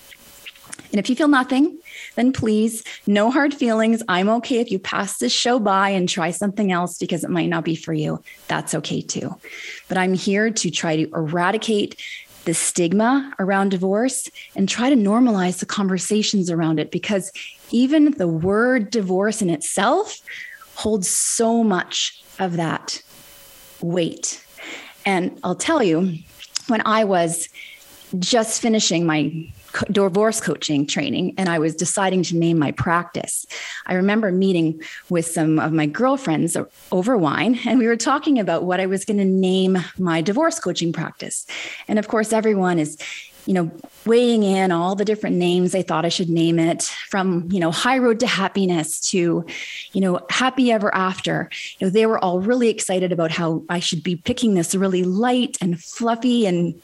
And 0.92 0.98
if 0.98 1.08
you 1.08 1.14
feel 1.14 1.28
nothing, 1.28 1.78
then 2.16 2.32
please, 2.32 2.82
no 3.06 3.30
hard 3.30 3.54
feelings. 3.54 4.02
I'm 4.08 4.28
okay 4.28 4.58
if 4.60 4.70
you 4.70 4.78
pass 4.78 5.18
this 5.18 5.32
show 5.32 5.58
by 5.60 5.90
and 5.90 6.08
try 6.08 6.30
something 6.30 6.72
else 6.72 6.98
because 6.98 7.22
it 7.22 7.30
might 7.30 7.48
not 7.48 7.64
be 7.64 7.76
for 7.76 7.92
you. 7.92 8.22
That's 8.48 8.74
okay 8.74 9.00
too. 9.00 9.36
But 9.88 9.98
I'm 9.98 10.14
here 10.14 10.50
to 10.50 10.70
try 10.70 10.96
to 10.96 11.10
eradicate 11.14 12.00
the 12.44 12.54
stigma 12.54 13.32
around 13.38 13.70
divorce 13.70 14.28
and 14.56 14.68
try 14.68 14.90
to 14.90 14.96
normalize 14.96 15.60
the 15.60 15.66
conversations 15.66 16.50
around 16.50 16.80
it 16.80 16.90
because 16.90 17.30
even 17.70 18.12
the 18.12 18.26
word 18.26 18.90
divorce 18.90 19.42
in 19.42 19.50
itself 19.50 20.20
holds 20.74 21.08
so 21.08 21.62
much 21.62 22.24
of 22.40 22.56
that 22.56 23.02
weight. 23.80 24.44
And 25.06 25.38
I'll 25.44 25.54
tell 25.54 25.82
you, 25.82 26.18
when 26.66 26.82
I 26.84 27.04
was 27.04 27.48
just 28.18 28.60
finishing 28.60 29.06
my 29.06 29.48
divorce 29.90 30.40
coaching 30.40 30.86
training 30.86 31.34
and 31.38 31.48
I 31.48 31.58
was 31.58 31.74
deciding 31.74 32.24
to 32.24 32.36
name 32.36 32.58
my 32.58 32.72
practice. 32.72 33.46
I 33.86 33.94
remember 33.94 34.32
meeting 34.32 34.82
with 35.08 35.26
some 35.26 35.60
of 35.60 35.72
my 35.72 35.86
girlfriends 35.86 36.56
over 36.90 37.16
wine 37.16 37.58
and 37.64 37.78
we 37.78 37.86
were 37.86 37.96
talking 37.96 38.38
about 38.38 38.64
what 38.64 38.80
I 38.80 38.86
was 38.86 39.04
going 39.04 39.18
to 39.18 39.24
name 39.24 39.78
my 39.96 40.22
divorce 40.22 40.58
coaching 40.58 40.92
practice. 40.92 41.46
And 41.86 41.98
of 42.00 42.08
course 42.08 42.32
everyone 42.32 42.78
is 42.78 42.98
you 43.46 43.54
know 43.54 43.70
weighing 44.06 44.42
in 44.42 44.72
all 44.72 44.94
the 44.94 45.04
different 45.04 45.36
names 45.36 45.72
they 45.72 45.82
thought 45.82 46.04
I 46.04 46.08
should 46.08 46.30
name 46.30 46.58
it 46.58 46.82
from 46.82 47.48
you 47.50 47.60
know 47.60 47.70
high 47.70 47.98
road 47.98 48.20
to 48.20 48.26
happiness 48.26 49.00
to 49.10 49.44
you 49.92 50.00
know 50.00 50.20
happy 50.30 50.72
ever 50.72 50.94
after 50.94 51.50
you 51.78 51.86
know 51.86 51.90
they 51.90 52.06
were 52.06 52.22
all 52.22 52.40
really 52.40 52.68
excited 52.68 53.12
about 53.12 53.30
how 53.30 53.62
I 53.68 53.80
should 53.80 54.02
be 54.02 54.16
picking 54.16 54.54
this 54.54 54.74
really 54.74 55.04
light 55.04 55.56
and 55.60 55.80
fluffy 55.80 56.46
and 56.46 56.80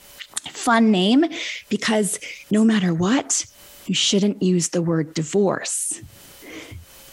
fun 0.51 0.91
name 0.91 1.25
because 1.69 2.19
no 2.51 2.65
matter 2.65 2.95
what, 2.95 3.47
you 3.87 3.95
shouldn't 3.95 4.43
use 4.43 4.69
the 4.69 4.83
word 4.83 5.15
divorce. 5.15 6.01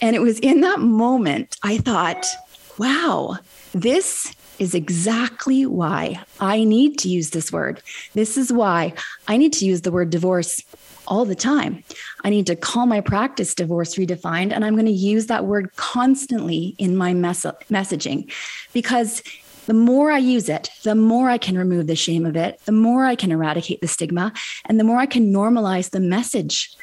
And 0.00 0.14
it 0.14 0.20
was 0.20 0.38
in 0.40 0.60
that 0.60 0.80
moment 0.80 1.56
I 1.62 1.78
thought, 1.78 2.26
wow, 2.78 3.38
this 3.72 4.34
is 4.58 4.74
exactly 4.74 5.66
why 5.66 6.22
I 6.40 6.64
need 6.64 6.98
to 7.00 7.08
use 7.08 7.30
this 7.30 7.52
word. 7.52 7.82
This 8.14 8.36
is 8.36 8.52
why 8.52 8.94
I 9.28 9.36
need 9.36 9.52
to 9.54 9.66
use 9.66 9.82
the 9.82 9.92
word 9.92 10.10
divorce 10.10 10.60
all 11.06 11.24
the 11.24 11.34
time. 11.34 11.82
I 12.22 12.30
need 12.30 12.46
to 12.46 12.56
call 12.56 12.86
my 12.86 13.00
practice 13.00 13.54
divorce 13.54 13.96
redefined, 13.96 14.52
and 14.52 14.64
I'm 14.64 14.74
going 14.74 14.86
to 14.86 14.92
use 14.92 15.26
that 15.26 15.44
word 15.44 15.74
constantly 15.76 16.74
in 16.78 16.96
my 16.96 17.12
mes- 17.12 17.46
messaging 17.70 18.32
because 18.72 19.22
the 19.66 19.74
more 19.74 20.10
I 20.10 20.18
use 20.18 20.48
it, 20.48 20.70
the 20.82 20.94
more 20.94 21.30
I 21.30 21.38
can 21.38 21.56
remove 21.56 21.86
the 21.86 21.96
shame 21.96 22.26
of 22.26 22.36
it, 22.36 22.60
the 22.66 22.72
more 22.72 23.04
I 23.04 23.16
can 23.16 23.32
eradicate 23.32 23.80
the 23.80 23.88
stigma, 23.88 24.32
and 24.66 24.78
the 24.78 24.84
more 24.84 24.98
I 24.98 25.06
can 25.06 25.32
normalize 25.32 25.90
the 25.90 26.00
message 26.00 26.74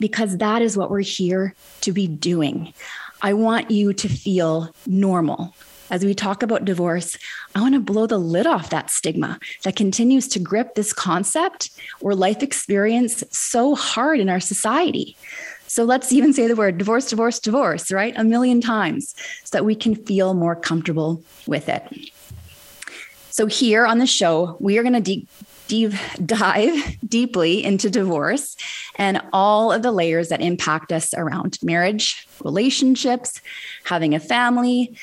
because 0.00 0.38
that 0.38 0.62
is 0.62 0.76
what 0.76 0.90
we're 0.90 1.00
here 1.00 1.54
to 1.82 1.92
be 1.92 2.08
doing. 2.08 2.74
I 3.22 3.34
want 3.34 3.70
you 3.70 3.92
to 3.92 4.08
feel 4.08 4.74
normal. 4.84 5.54
As 5.92 6.06
we 6.06 6.14
talk 6.14 6.42
about 6.42 6.64
divorce, 6.64 7.18
I 7.54 7.60
want 7.60 7.74
to 7.74 7.80
blow 7.80 8.06
the 8.06 8.16
lid 8.16 8.46
off 8.46 8.70
that 8.70 8.88
stigma 8.88 9.38
that 9.62 9.76
continues 9.76 10.26
to 10.28 10.38
grip 10.38 10.74
this 10.74 10.94
concept 10.94 11.68
or 12.00 12.14
life 12.14 12.42
experience 12.42 13.22
so 13.30 13.74
hard 13.74 14.18
in 14.18 14.30
our 14.30 14.40
society. 14.40 15.18
So 15.66 15.84
let's 15.84 16.10
even 16.10 16.32
say 16.32 16.48
the 16.48 16.56
word 16.56 16.78
divorce, 16.78 17.10
divorce, 17.10 17.38
divorce, 17.38 17.92
right? 17.92 18.14
A 18.16 18.24
million 18.24 18.62
times 18.62 19.14
so 19.44 19.58
that 19.58 19.66
we 19.66 19.74
can 19.74 19.94
feel 19.94 20.32
more 20.32 20.56
comfortable 20.56 21.22
with 21.46 21.68
it. 21.68 21.82
So 23.28 23.44
here 23.44 23.84
on 23.84 23.98
the 23.98 24.06
show, 24.06 24.56
we 24.60 24.78
are 24.78 24.82
going 24.82 24.94
to 24.94 25.00
deep, 25.00 25.28
deep 25.68 25.92
dive 26.24 26.98
deeply 27.06 27.62
into 27.62 27.90
divorce 27.90 28.56
and 28.96 29.20
all 29.32 29.72
of 29.72 29.82
the 29.82 29.92
layers 29.92 30.30
that 30.30 30.40
impact 30.40 30.90
us 30.90 31.12
around 31.14 31.58
marriage, 31.62 32.26
relationships, 32.42 33.40
having 33.84 34.14
a 34.14 34.20
family. 34.20 34.96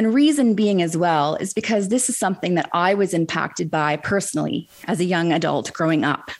And 0.00 0.14
reason 0.14 0.54
being 0.54 0.80
as 0.80 0.96
well 0.96 1.34
is 1.34 1.52
because 1.52 1.88
this 1.88 2.08
is 2.08 2.18
something 2.18 2.54
that 2.54 2.70
I 2.72 2.94
was 2.94 3.12
impacted 3.12 3.70
by 3.70 3.98
personally 3.98 4.66
as 4.84 4.98
a 4.98 5.04
young 5.04 5.30
adult 5.30 5.74
growing 5.74 6.06
up. 6.06 6.30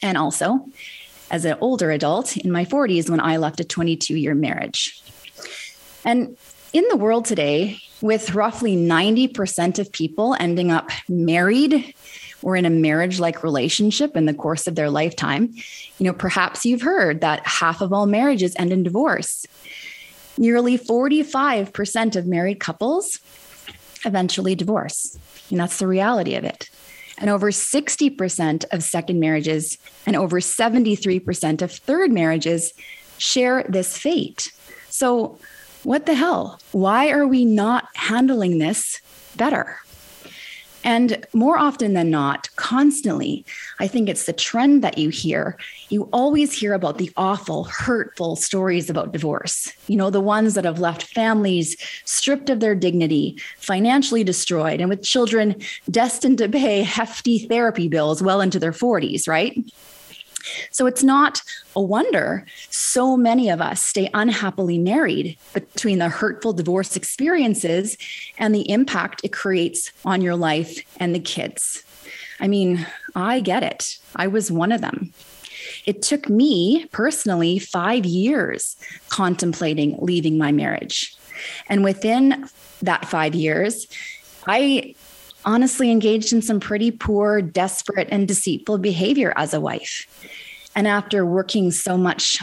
And 0.00 0.16
also, 0.16 0.64
as 1.28 1.44
an 1.44 1.58
older 1.60 1.90
adult 1.90 2.36
in 2.36 2.52
my 2.52 2.64
40s 2.64 3.10
when 3.10 3.18
I 3.18 3.38
left 3.38 3.58
a 3.58 3.64
22 3.64 4.14
year 4.14 4.32
marriage. 4.32 5.02
And 6.04 6.36
in 6.72 6.84
the 6.88 6.96
world 6.96 7.24
today, 7.24 7.80
with 8.00 8.36
roughly 8.36 8.76
90% 8.76 9.80
of 9.80 9.90
people 9.90 10.36
ending 10.38 10.70
up 10.70 10.90
married 11.08 11.96
or 12.42 12.54
in 12.54 12.64
a 12.64 12.70
marriage 12.70 13.18
like 13.18 13.42
relationship 13.42 14.16
in 14.16 14.26
the 14.26 14.34
course 14.34 14.68
of 14.68 14.76
their 14.76 14.88
lifetime, 14.88 15.52
you 15.98 16.06
know, 16.06 16.12
perhaps 16.12 16.64
you've 16.64 16.82
heard 16.82 17.22
that 17.22 17.44
half 17.44 17.80
of 17.80 17.92
all 17.92 18.06
marriages 18.06 18.54
end 18.56 18.72
in 18.72 18.84
divorce. 18.84 19.46
Nearly 20.38 20.78
45% 20.78 22.16
of 22.16 22.26
married 22.26 22.60
couples 22.60 23.18
eventually 24.04 24.54
divorce. 24.54 25.18
And 25.50 25.58
that's 25.58 25.78
the 25.78 25.86
reality 25.86 26.36
of 26.36 26.44
it. 26.44 26.70
And 27.18 27.28
over 27.28 27.50
60% 27.50 28.64
of 28.70 28.82
second 28.84 29.18
marriages 29.18 29.76
and 30.06 30.14
over 30.14 30.38
73% 30.38 31.62
of 31.62 31.72
third 31.72 32.12
marriages 32.12 32.72
share 33.18 33.64
this 33.68 33.98
fate. 33.98 34.52
So, 34.88 35.38
what 35.82 36.06
the 36.06 36.14
hell? 36.14 36.60
Why 36.72 37.10
are 37.10 37.26
we 37.26 37.44
not 37.44 37.88
handling 37.94 38.58
this 38.58 39.00
better? 39.36 39.78
And 40.84 41.26
more 41.32 41.58
often 41.58 41.94
than 41.94 42.10
not, 42.10 42.48
constantly, 42.56 43.44
I 43.80 43.88
think 43.88 44.08
it's 44.08 44.26
the 44.26 44.32
trend 44.32 44.82
that 44.84 44.96
you 44.96 45.08
hear. 45.08 45.58
You 45.88 46.08
always 46.12 46.52
hear 46.52 46.72
about 46.72 46.98
the 46.98 47.10
awful, 47.16 47.64
hurtful 47.64 48.36
stories 48.36 48.88
about 48.88 49.12
divorce. 49.12 49.72
You 49.88 49.96
know, 49.96 50.10
the 50.10 50.20
ones 50.20 50.54
that 50.54 50.64
have 50.64 50.78
left 50.78 51.02
families 51.02 51.76
stripped 52.04 52.48
of 52.48 52.60
their 52.60 52.74
dignity, 52.74 53.40
financially 53.58 54.22
destroyed, 54.22 54.80
and 54.80 54.88
with 54.88 55.02
children 55.02 55.56
destined 55.90 56.38
to 56.38 56.48
pay 56.48 56.82
hefty 56.82 57.40
therapy 57.40 57.88
bills 57.88 58.22
well 58.22 58.40
into 58.40 58.58
their 58.58 58.72
40s, 58.72 59.28
right? 59.28 59.58
So 60.70 60.86
it's 60.86 61.02
not 61.02 61.42
a 61.74 61.82
wonder 61.82 62.46
so 62.70 63.16
many 63.16 63.48
of 63.48 63.60
us 63.60 63.84
stay 63.84 64.10
unhappily 64.14 64.78
married 64.78 65.36
between 65.54 65.98
the 65.98 66.08
hurtful 66.08 66.52
divorce 66.52 66.96
experiences 66.96 67.96
and 68.38 68.54
the 68.54 68.70
impact 68.70 69.20
it 69.24 69.32
creates 69.32 69.92
on 70.04 70.22
your 70.22 70.36
life 70.36 70.80
and 70.98 71.14
the 71.14 71.20
kids. 71.20 71.84
I 72.40 72.48
mean, 72.48 72.86
I 73.14 73.40
get 73.40 73.62
it. 73.62 73.98
I 74.16 74.26
was 74.26 74.50
one 74.50 74.72
of 74.72 74.80
them. 74.80 75.12
It 75.86 76.02
took 76.02 76.28
me 76.28 76.86
personally 76.92 77.58
five 77.58 78.04
years 78.04 78.76
contemplating 79.08 79.96
leaving 80.00 80.38
my 80.38 80.52
marriage. 80.52 81.16
And 81.68 81.84
within 81.84 82.48
that 82.82 83.06
five 83.06 83.34
years, 83.34 83.86
I 84.46 84.94
honestly 85.44 85.90
engaged 85.90 86.32
in 86.32 86.42
some 86.42 86.60
pretty 86.60 86.90
poor, 86.90 87.40
desperate, 87.40 88.08
and 88.10 88.28
deceitful 88.28 88.78
behavior 88.78 89.32
as 89.36 89.54
a 89.54 89.60
wife. 89.60 90.06
And 90.78 90.86
after 90.86 91.26
working 91.26 91.72
so 91.72 91.98
much 91.98 92.38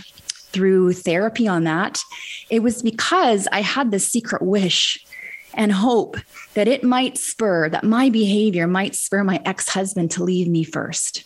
through 0.52 0.92
therapy 0.92 1.48
on 1.48 1.64
that, 1.64 2.02
it 2.50 2.62
was 2.62 2.84
because 2.84 3.48
I 3.50 3.62
had 3.62 3.92
this 3.92 4.10
secret 4.12 4.42
wish 4.42 5.06
and 5.54 5.72
hope 5.72 6.18
that 6.54 6.68
it 6.68 6.84
might 6.84 7.18
spur, 7.18 7.70
that 7.70 7.86
my 7.86 8.10
behavior 8.10 8.68
might 8.68 8.94
spur 8.94 9.24
my 9.24 9.42
ex 9.46 9.70
husband 9.70 10.12
to 10.12 10.24
leave 10.26 10.50
me 10.50 10.66
first. 10.66 11.24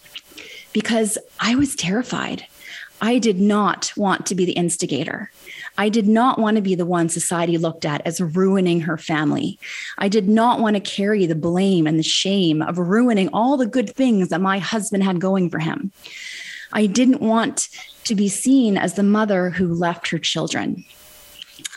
Because 0.72 1.18
I 1.39 1.56
was 1.56 1.75
terrified. 1.75 2.46
I 3.01 3.18
did 3.18 3.39
not 3.39 3.92
want 3.98 4.28
to 4.28 4.36
be 4.36 4.46
the 4.46 4.51
instigator. 4.51 5.32
I 5.80 5.89
did 5.89 6.08
not 6.08 6.38
want 6.38 6.58
to 6.58 6.62
be 6.62 6.75
the 6.75 6.86
one 6.86 7.10
society 7.10 7.58
looked 7.58 7.86
at 7.86 8.06
as 8.06 8.22
ruining 8.22 8.82
her 8.82 8.98
family. 8.98 9.58
I 9.98 10.10
did 10.10 10.28
not 10.28 10.60
want 10.60 10.75
to 10.75 10.82
carry 10.82 11.25
the 11.25 11.34
blame 11.34 11.88
and 11.88 11.98
the 11.98 12.04
shame 12.04 12.62
of 12.62 12.78
ruining 12.78 13.30
all 13.30 13.58
the 13.58 13.66
good 13.66 13.96
things 13.96 14.30
that 14.30 14.42
my 14.42 14.60
husband 14.60 15.04
had 15.04 15.22
going 15.22 15.50
for 15.50 15.58
him. 15.58 15.92
I 16.74 16.86
didn't 16.86 17.22
want 17.22 17.70
to 18.06 18.16
be 18.16 18.30
seen 18.30 18.78
as 18.78 18.94
the 18.94 19.04
mother 19.04 19.50
who 19.50 19.74
left 19.74 20.10
her 20.10 20.20
children. 20.20 20.86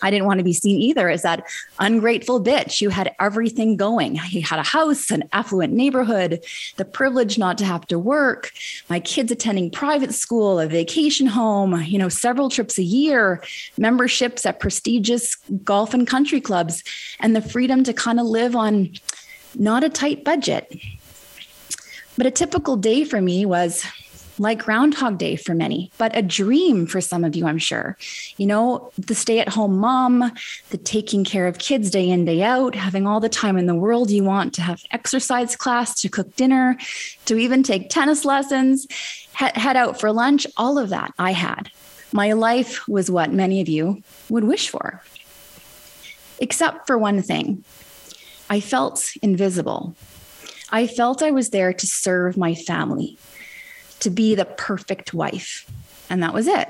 I 0.01 0.11
didn't 0.11 0.27
want 0.27 0.39
to 0.39 0.45
be 0.45 0.53
seen 0.53 0.81
either 0.81 1.09
as 1.09 1.23
that 1.23 1.45
ungrateful 1.79 2.43
bitch 2.43 2.83
who 2.83 2.89
had 2.89 3.15
everything 3.21 3.77
going. 3.77 4.17
He 4.17 4.41
had 4.41 4.59
a 4.59 4.65
house, 4.65 5.11
an 5.11 5.25
affluent 5.33 5.73
neighborhood, 5.73 6.45
the 6.77 6.85
privilege 6.85 7.39
not 7.39 7.59
to 7.59 7.65
have 7.65 7.87
to 7.87 7.99
work, 7.99 8.53
my 8.89 9.01
kids 9.01 9.31
attending 9.31 9.71
private 9.71 10.13
school, 10.13 10.59
a 10.59 10.67
vacation 10.67 11.27
home, 11.27 11.81
you 11.83 11.99
know, 11.99 12.09
several 12.09 12.49
trips 12.49 12.79
a 12.79 12.83
year, 12.83 13.43
memberships 13.79 14.45
at 14.45 14.61
prestigious 14.61 15.37
golf 15.65 15.95
and 15.95 16.07
country 16.07 16.41
clubs, 16.41 16.83
and 17.21 17.37
the 17.37 17.43
freedom 17.43 17.85
to 17.85 17.93
kind 17.93 18.19
of 18.19 18.27
live 18.27 18.57
on 18.57 18.93
not 19.57 19.85
a 19.85 19.89
tight 19.89 20.25
budget. 20.25 20.75
But 22.17 22.27
a 22.27 22.31
typical 22.31 22.77
day 22.77 23.05
for 23.05 23.23
me 23.23 23.47
was 23.47 23.85
like 24.39 24.65
Groundhog 24.65 25.19
Day 25.19 25.37
for 25.37 25.55
many, 25.55 25.91
but 25.99 26.17
a 26.17 26.23
dream 26.23 26.87
for 26.87 27.01
some 27.01 27.25
of 27.25 27.37
you, 27.37 27.47
I'm 27.47 27.59
sure. 27.59 27.97
You 28.37 28.47
know, 28.47 28.91
the 28.99 29.15
stay 29.15 29.41
at 29.41 29.49
home 29.49 29.79
mom, 29.79 30.33
the 30.71 30.79
taking 30.79 31.25
care 31.25 31.47
of 31.47 31.59
kids 31.59 31.91
day 31.91 32.09
in, 32.09 32.25
day 32.25 32.43
out, 32.43 32.75
having 32.75 33.07
all 33.07 33.21
the 33.21 33.29
time 33.29 33.57
in 33.57 33.67
the 33.67 33.75
world 33.75 34.11
you 34.11 34.25
want 34.25 34.55
to 34.55 34.63
have 34.63 34.83
exercise 34.91 35.55
class, 35.57 35.95
to 36.01 36.09
cook 36.09 36.35
dinner, 36.37 36.79
to 37.27 37.37
even 37.37 37.63
take 37.63 37.91
tennis 37.91 38.25
lessons, 38.25 38.87
head 39.33 39.77
out 39.77 40.01
for 40.01 40.13
lunch, 40.13 40.47
all 40.57 40.79
of 40.79 40.91
that 40.91 41.13
I 41.19 41.33
had. 41.33 41.71
My 42.13 42.33
life 42.33 42.87
was 42.89 43.11
what 43.11 43.33
many 43.33 43.61
of 43.61 43.69
you 43.69 44.03
would 44.29 44.45
wish 44.45 44.69
for. 44.69 45.03
Except 46.39 46.87
for 46.87 46.99
one 46.99 47.23
thing 47.23 47.65
I 48.51 48.61
felt 48.61 49.13
invisible. 49.23 49.95
I 50.71 50.87
felt 50.87 51.23
I 51.23 51.31
was 51.31 51.51
there 51.51 51.73
to 51.73 51.87
serve 51.87 52.37
my 52.37 52.55
family, 52.55 53.19
to 54.03 54.11
be 54.11 54.35
the 54.35 54.45
perfect 54.45 55.15
wife. 55.15 55.71
And 56.11 56.23
that 56.23 56.35
was 56.35 56.47
it. 56.47 56.69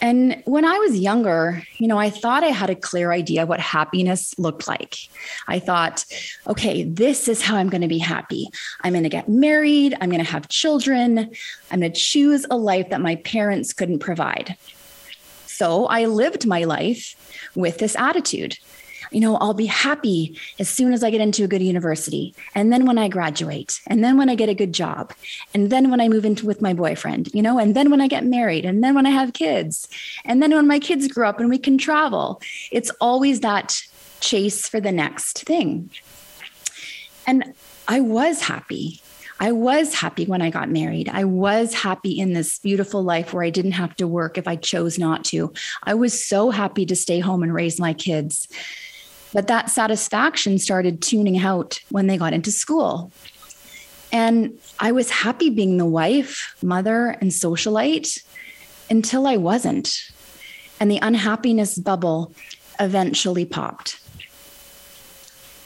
And 0.00 0.42
when 0.44 0.66
I 0.66 0.78
was 0.80 0.98
younger, 0.98 1.62
you 1.78 1.88
know, 1.88 1.96
I 1.98 2.10
thought 2.10 2.44
I 2.44 2.48
had 2.48 2.68
a 2.68 2.74
clear 2.74 3.10
idea 3.10 3.46
what 3.46 3.58
happiness 3.58 4.38
looked 4.38 4.68
like. 4.68 5.08
I 5.48 5.58
thought, 5.58 6.04
okay, 6.46 6.84
this 6.84 7.26
is 7.26 7.40
how 7.40 7.56
I'm 7.56 7.70
going 7.70 7.80
to 7.80 7.88
be 7.88 7.96
happy. 7.96 8.50
I'm 8.82 8.92
going 8.92 9.04
to 9.04 9.08
get 9.08 9.30
married. 9.30 9.96
I'm 10.02 10.10
going 10.10 10.22
to 10.22 10.30
have 10.30 10.48
children. 10.48 11.30
I'm 11.70 11.80
going 11.80 11.90
to 11.90 11.98
choose 11.98 12.44
a 12.50 12.56
life 12.56 12.90
that 12.90 13.00
my 13.00 13.16
parents 13.16 13.72
couldn't 13.72 14.00
provide. 14.00 14.58
So 15.46 15.86
I 15.86 16.04
lived 16.04 16.46
my 16.46 16.64
life 16.64 17.14
with 17.54 17.78
this 17.78 17.96
attitude 17.96 18.58
you 19.14 19.20
know, 19.20 19.36
I'll 19.36 19.54
be 19.54 19.66
happy 19.66 20.38
as 20.58 20.68
soon 20.68 20.92
as 20.92 21.04
I 21.04 21.10
get 21.10 21.20
into 21.20 21.44
a 21.44 21.48
good 21.48 21.62
university. 21.62 22.34
And 22.54 22.72
then 22.72 22.84
when 22.84 22.98
I 22.98 23.08
graduate, 23.08 23.80
and 23.86 24.02
then 24.02 24.18
when 24.18 24.28
I 24.28 24.34
get 24.34 24.48
a 24.48 24.54
good 24.54 24.74
job, 24.74 25.12
and 25.54 25.70
then 25.70 25.90
when 25.90 26.00
I 26.00 26.08
move 26.08 26.24
into 26.24 26.46
with 26.46 26.60
my 26.60 26.74
boyfriend, 26.74 27.32
you 27.32 27.40
know, 27.40 27.58
and 27.58 27.76
then 27.76 27.90
when 27.90 28.00
I 28.00 28.08
get 28.08 28.24
married, 28.24 28.64
and 28.64 28.82
then 28.82 28.94
when 28.94 29.06
I 29.06 29.10
have 29.10 29.32
kids, 29.32 29.88
and 30.24 30.42
then 30.42 30.52
when 30.52 30.66
my 30.66 30.80
kids 30.80 31.06
grow 31.06 31.28
up 31.28 31.38
and 31.38 31.48
we 31.48 31.58
can 31.58 31.78
travel. 31.78 32.42
It's 32.72 32.90
always 33.00 33.40
that 33.40 33.80
chase 34.20 34.68
for 34.68 34.80
the 34.80 34.92
next 34.92 35.44
thing. 35.44 35.90
And 37.26 37.54
I 37.86 38.00
was 38.00 38.42
happy. 38.42 39.00
I 39.40 39.52
was 39.52 39.94
happy 39.94 40.24
when 40.26 40.42
I 40.42 40.50
got 40.50 40.70
married. 40.70 41.08
I 41.08 41.24
was 41.24 41.74
happy 41.74 42.18
in 42.18 42.32
this 42.32 42.58
beautiful 42.58 43.02
life 43.02 43.32
where 43.32 43.44
I 43.44 43.50
didn't 43.50 43.72
have 43.72 43.94
to 43.96 44.06
work 44.06 44.38
if 44.38 44.48
I 44.48 44.56
chose 44.56 44.98
not 44.98 45.24
to. 45.26 45.52
I 45.82 45.94
was 45.94 46.26
so 46.26 46.50
happy 46.50 46.86
to 46.86 46.96
stay 46.96 47.20
home 47.20 47.42
and 47.42 47.52
raise 47.52 47.78
my 47.80 47.92
kids. 47.92 48.48
But 49.34 49.48
that 49.48 49.68
satisfaction 49.68 50.58
started 50.58 51.02
tuning 51.02 51.38
out 51.38 51.80
when 51.90 52.06
they 52.06 52.16
got 52.16 52.32
into 52.32 52.52
school. 52.52 53.12
And 54.12 54.56
I 54.78 54.92
was 54.92 55.10
happy 55.10 55.50
being 55.50 55.76
the 55.76 55.84
wife, 55.84 56.54
mother, 56.62 57.08
and 57.20 57.32
socialite 57.32 58.22
until 58.88 59.26
I 59.26 59.36
wasn't. 59.36 60.08
And 60.78 60.88
the 60.88 61.00
unhappiness 61.02 61.76
bubble 61.76 62.32
eventually 62.78 63.44
popped. 63.44 64.00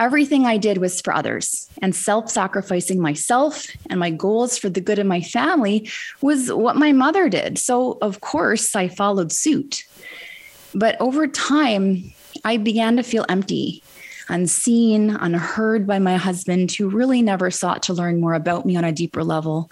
Everything 0.01 0.47
I 0.47 0.57
did 0.57 0.79
was 0.79 1.01
for 1.01 1.13
others, 1.13 1.69
and 1.83 1.95
self 1.95 2.31
sacrificing 2.31 3.01
myself 3.01 3.67
and 3.91 3.99
my 3.99 4.11
goals 4.11 4.57
for 4.57 4.69
the 4.69 4.81
good 4.81 4.99
of 4.99 5.07
my 5.07 5.21
family 5.21 5.91
was 6.23 6.53
what 6.53 6.77
my 6.77 6.93
mother 6.93 7.29
did. 7.29 7.59
So, 7.59 7.99
of 8.01 8.21
course, 8.21 8.77
I 8.77 8.89
followed 8.89 9.33
suit. 9.33 9.85
But 10.73 10.99
over 11.01 11.27
time, 11.27 12.13
I 12.45 12.57
began 12.57 12.97
to 12.97 13.03
feel 13.03 13.25
empty, 13.29 13.83
unseen, 14.29 15.11
unheard 15.11 15.87
by 15.87 15.99
my 15.99 16.17
husband, 16.17 16.73
who 16.73 16.89
really 16.89 17.23
never 17.23 17.51
sought 17.51 17.83
to 17.85 17.95
learn 17.95 18.21
more 18.21 18.35
about 18.35 18.67
me 18.67 18.77
on 18.77 18.85
a 18.85 18.93
deeper 18.93 19.25
level. 19.25 19.71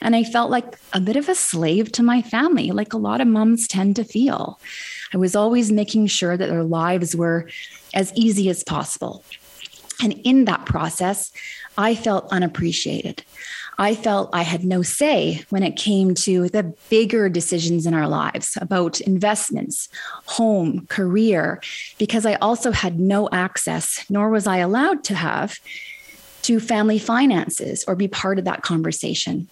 And 0.00 0.14
I 0.14 0.24
felt 0.24 0.50
like 0.50 0.78
a 0.92 1.00
bit 1.00 1.16
of 1.16 1.28
a 1.28 1.34
slave 1.34 1.92
to 1.92 2.02
my 2.02 2.22
family, 2.22 2.70
like 2.70 2.92
a 2.92 2.98
lot 2.98 3.20
of 3.20 3.28
moms 3.28 3.66
tend 3.66 3.96
to 3.96 4.04
feel. 4.04 4.60
I 5.12 5.16
was 5.16 5.36
always 5.36 5.72
making 5.72 6.06
sure 6.08 6.36
that 6.36 6.48
their 6.48 6.64
lives 6.64 7.16
were 7.16 7.48
as 7.94 8.12
easy 8.14 8.48
as 8.48 8.64
possible. 8.64 9.24
And 10.02 10.12
in 10.24 10.44
that 10.44 10.66
process, 10.66 11.32
I 11.78 11.94
felt 11.94 12.30
unappreciated. 12.30 13.24
I 13.78 13.94
felt 13.94 14.30
I 14.32 14.42
had 14.42 14.64
no 14.64 14.82
say 14.82 15.44
when 15.50 15.62
it 15.62 15.76
came 15.76 16.14
to 16.14 16.48
the 16.48 16.74
bigger 16.88 17.28
decisions 17.28 17.86
in 17.86 17.92
our 17.92 18.08
lives 18.08 18.56
about 18.60 19.00
investments, 19.02 19.88
home, 20.24 20.86
career, 20.86 21.60
because 21.98 22.24
I 22.24 22.34
also 22.36 22.72
had 22.72 22.98
no 22.98 23.28
access, 23.32 24.04
nor 24.08 24.30
was 24.30 24.46
I 24.46 24.58
allowed 24.58 25.04
to 25.04 25.14
have, 25.14 25.58
to 26.42 26.58
family 26.58 26.98
finances 26.98 27.84
or 27.86 27.94
be 27.94 28.08
part 28.08 28.38
of 28.38 28.46
that 28.46 28.62
conversation. 28.62 29.48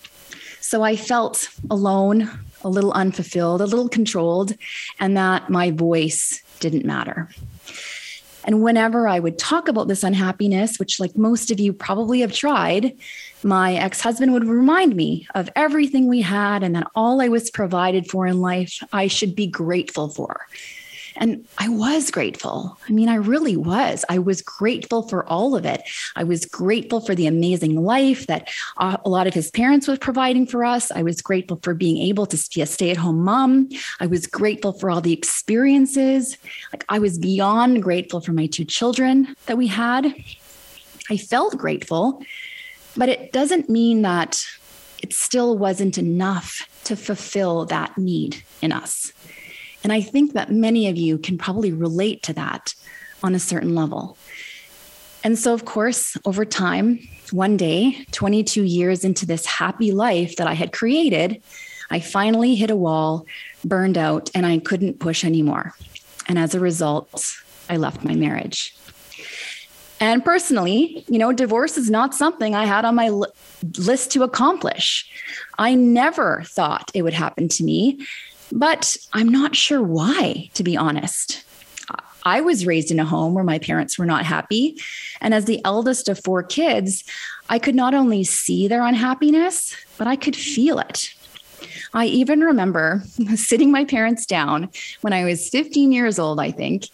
So 0.60 0.82
I 0.82 0.96
felt 0.96 1.48
alone, 1.70 2.30
a 2.62 2.70
little 2.70 2.92
unfulfilled, 2.92 3.60
a 3.60 3.66
little 3.66 3.90
controlled, 3.90 4.54
and 4.98 5.16
that 5.18 5.50
my 5.50 5.70
voice 5.70 6.42
didn't 6.60 6.86
matter. 6.86 7.28
And 8.46 8.62
whenever 8.62 9.06
I 9.08 9.20
would 9.20 9.38
talk 9.38 9.68
about 9.68 9.88
this 9.88 10.02
unhappiness, 10.02 10.78
which, 10.78 11.00
like 11.00 11.16
most 11.16 11.50
of 11.50 11.60
you 11.60 11.72
probably 11.72 12.20
have 12.20 12.32
tried, 12.32 12.96
my 13.44 13.74
ex 13.74 14.00
husband 14.00 14.32
would 14.32 14.46
remind 14.46 14.96
me 14.96 15.26
of 15.34 15.50
everything 15.54 16.08
we 16.08 16.22
had 16.22 16.62
and 16.62 16.74
that 16.74 16.90
all 16.94 17.20
I 17.20 17.28
was 17.28 17.50
provided 17.50 18.08
for 18.10 18.26
in 18.26 18.40
life, 18.40 18.82
I 18.92 19.06
should 19.06 19.34
be 19.34 19.46
grateful 19.46 20.08
for. 20.08 20.46
And 21.16 21.46
I 21.58 21.68
was 21.68 22.10
grateful. 22.10 22.78
I 22.88 22.92
mean, 22.92 23.08
I 23.08 23.14
really 23.14 23.56
was. 23.56 24.04
I 24.08 24.18
was 24.18 24.42
grateful 24.42 25.08
for 25.08 25.24
all 25.28 25.54
of 25.54 25.64
it. 25.64 25.82
I 26.16 26.24
was 26.24 26.44
grateful 26.44 27.00
for 27.00 27.14
the 27.14 27.26
amazing 27.26 27.76
life 27.84 28.26
that 28.26 28.50
uh, 28.78 28.96
a 29.04 29.08
lot 29.08 29.26
of 29.26 29.34
his 29.34 29.50
parents 29.50 29.86
were 29.86 29.96
providing 29.96 30.46
for 30.46 30.64
us. 30.64 30.90
I 30.90 31.02
was 31.02 31.22
grateful 31.22 31.60
for 31.62 31.74
being 31.74 31.98
able 31.98 32.26
to 32.26 32.48
be 32.52 32.62
a 32.62 32.66
stay 32.66 32.90
at 32.90 32.96
home 32.96 33.22
mom. 33.22 33.68
I 34.00 34.06
was 34.06 34.26
grateful 34.26 34.72
for 34.72 34.90
all 34.90 35.00
the 35.00 35.12
experiences. 35.12 36.36
Like, 36.72 36.84
I 36.88 36.98
was 36.98 37.18
beyond 37.18 37.82
grateful 37.82 38.20
for 38.20 38.32
my 38.32 38.46
two 38.46 38.64
children 38.64 39.36
that 39.46 39.56
we 39.56 39.68
had. 39.68 40.12
I 41.10 41.16
felt 41.18 41.56
grateful, 41.58 42.22
but 42.96 43.08
it 43.08 43.32
doesn't 43.32 43.68
mean 43.68 44.02
that 44.02 44.42
it 45.02 45.12
still 45.12 45.58
wasn't 45.58 45.98
enough 45.98 46.68
to 46.84 46.96
fulfill 46.96 47.64
that 47.66 47.96
need 47.98 48.42
in 48.62 48.72
us. 48.72 49.12
And 49.82 49.92
I 49.92 50.00
think 50.00 50.32
that 50.32 50.50
many 50.50 50.88
of 50.88 50.96
you 50.96 51.18
can 51.18 51.36
probably 51.36 51.72
relate 51.72 52.22
to 52.24 52.32
that 52.32 52.74
on 53.22 53.34
a 53.34 53.38
certain 53.38 53.74
level. 53.74 54.16
And 55.22 55.38
so, 55.38 55.54
of 55.54 55.64
course, 55.64 56.16
over 56.24 56.44
time, 56.44 57.00
one 57.30 57.56
day, 57.56 58.06
22 58.12 58.62
years 58.62 59.04
into 59.04 59.26
this 59.26 59.46
happy 59.46 59.92
life 59.92 60.36
that 60.36 60.46
I 60.46 60.52
had 60.52 60.72
created, 60.72 61.42
I 61.90 62.00
finally 62.00 62.54
hit 62.54 62.70
a 62.70 62.76
wall, 62.76 63.26
burned 63.64 63.98
out, 63.98 64.30
and 64.34 64.44
I 64.46 64.58
couldn't 64.58 65.00
push 65.00 65.24
anymore. 65.24 65.74
And 66.28 66.38
as 66.38 66.54
a 66.54 66.60
result, 66.60 67.34
I 67.68 67.76
left 67.76 68.04
my 68.04 68.14
marriage. 68.14 68.76
And 70.00 70.24
personally, 70.24 71.04
you 71.08 71.18
know, 71.18 71.32
divorce 71.32 71.76
is 71.76 71.90
not 71.90 72.14
something 72.14 72.54
I 72.54 72.66
had 72.66 72.84
on 72.84 72.94
my 72.94 73.08
li- 73.08 73.28
list 73.78 74.10
to 74.12 74.22
accomplish. 74.22 75.08
I 75.58 75.74
never 75.74 76.42
thought 76.46 76.90
it 76.94 77.02
would 77.02 77.14
happen 77.14 77.48
to 77.48 77.64
me. 77.64 78.06
But 78.52 78.96
I'm 79.12 79.28
not 79.28 79.56
sure 79.56 79.82
why, 79.82 80.50
to 80.54 80.62
be 80.62 80.76
honest. 80.76 81.44
I 82.24 82.40
was 82.40 82.66
raised 82.66 82.90
in 82.90 83.00
a 83.00 83.04
home 83.04 83.34
where 83.34 83.44
my 83.44 83.58
parents 83.58 83.98
were 83.98 84.06
not 84.06 84.24
happy. 84.24 84.80
And 85.20 85.34
as 85.34 85.44
the 85.44 85.60
eldest 85.64 86.08
of 86.08 86.22
four 86.22 86.42
kids, 86.42 87.04
I 87.48 87.58
could 87.58 87.74
not 87.74 87.94
only 87.94 88.24
see 88.24 88.66
their 88.66 88.82
unhappiness, 88.82 89.76
but 89.98 90.06
I 90.06 90.16
could 90.16 90.36
feel 90.36 90.78
it. 90.78 91.14
I 91.92 92.06
even 92.06 92.40
remember 92.40 93.02
sitting 93.36 93.70
my 93.70 93.84
parents 93.84 94.26
down 94.26 94.70
when 95.02 95.12
I 95.12 95.24
was 95.24 95.48
15 95.50 95.92
years 95.92 96.18
old, 96.18 96.40
I 96.40 96.50
think, 96.50 96.86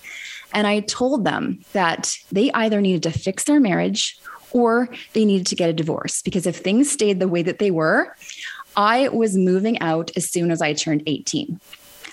and 0.52 0.66
I 0.66 0.80
told 0.80 1.24
them 1.24 1.60
that 1.72 2.14
they 2.32 2.50
either 2.52 2.80
needed 2.80 3.02
to 3.04 3.18
fix 3.18 3.44
their 3.44 3.60
marriage 3.60 4.18
or 4.52 4.88
they 5.12 5.24
needed 5.24 5.46
to 5.48 5.54
get 5.54 5.70
a 5.70 5.72
divorce 5.74 6.22
because 6.22 6.46
if 6.46 6.56
things 6.56 6.90
stayed 6.90 7.20
the 7.20 7.28
way 7.28 7.42
that 7.42 7.58
they 7.58 7.70
were, 7.70 8.16
I 8.76 9.08
was 9.08 9.36
moving 9.36 9.80
out 9.80 10.10
as 10.16 10.30
soon 10.30 10.50
as 10.50 10.62
I 10.62 10.72
turned 10.72 11.02
18. 11.06 11.60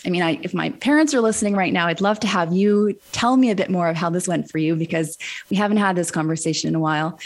I 0.05 0.09
mean, 0.09 0.21
I, 0.21 0.39
if 0.41 0.53
my 0.53 0.69
parents 0.69 1.13
are 1.13 1.21
listening 1.21 1.55
right 1.55 1.73
now, 1.73 1.87
I'd 1.87 2.01
love 2.01 2.19
to 2.21 2.27
have 2.27 2.53
you 2.53 2.97
tell 3.11 3.35
me 3.35 3.49
a 3.49 3.55
bit 3.55 3.69
more 3.69 3.89
of 3.89 3.97
how 3.97 4.09
this 4.09 4.27
went 4.27 4.49
for 4.49 4.57
you 4.57 4.75
because 4.75 5.17
we 5.49 5.57
haven't 5.57 5.77
had 5.77 5.95
this 5.95 6.11
conversation 6.11 6.69
in 6.69 6.75
a 6.75 6.79
while. 6.79 7.19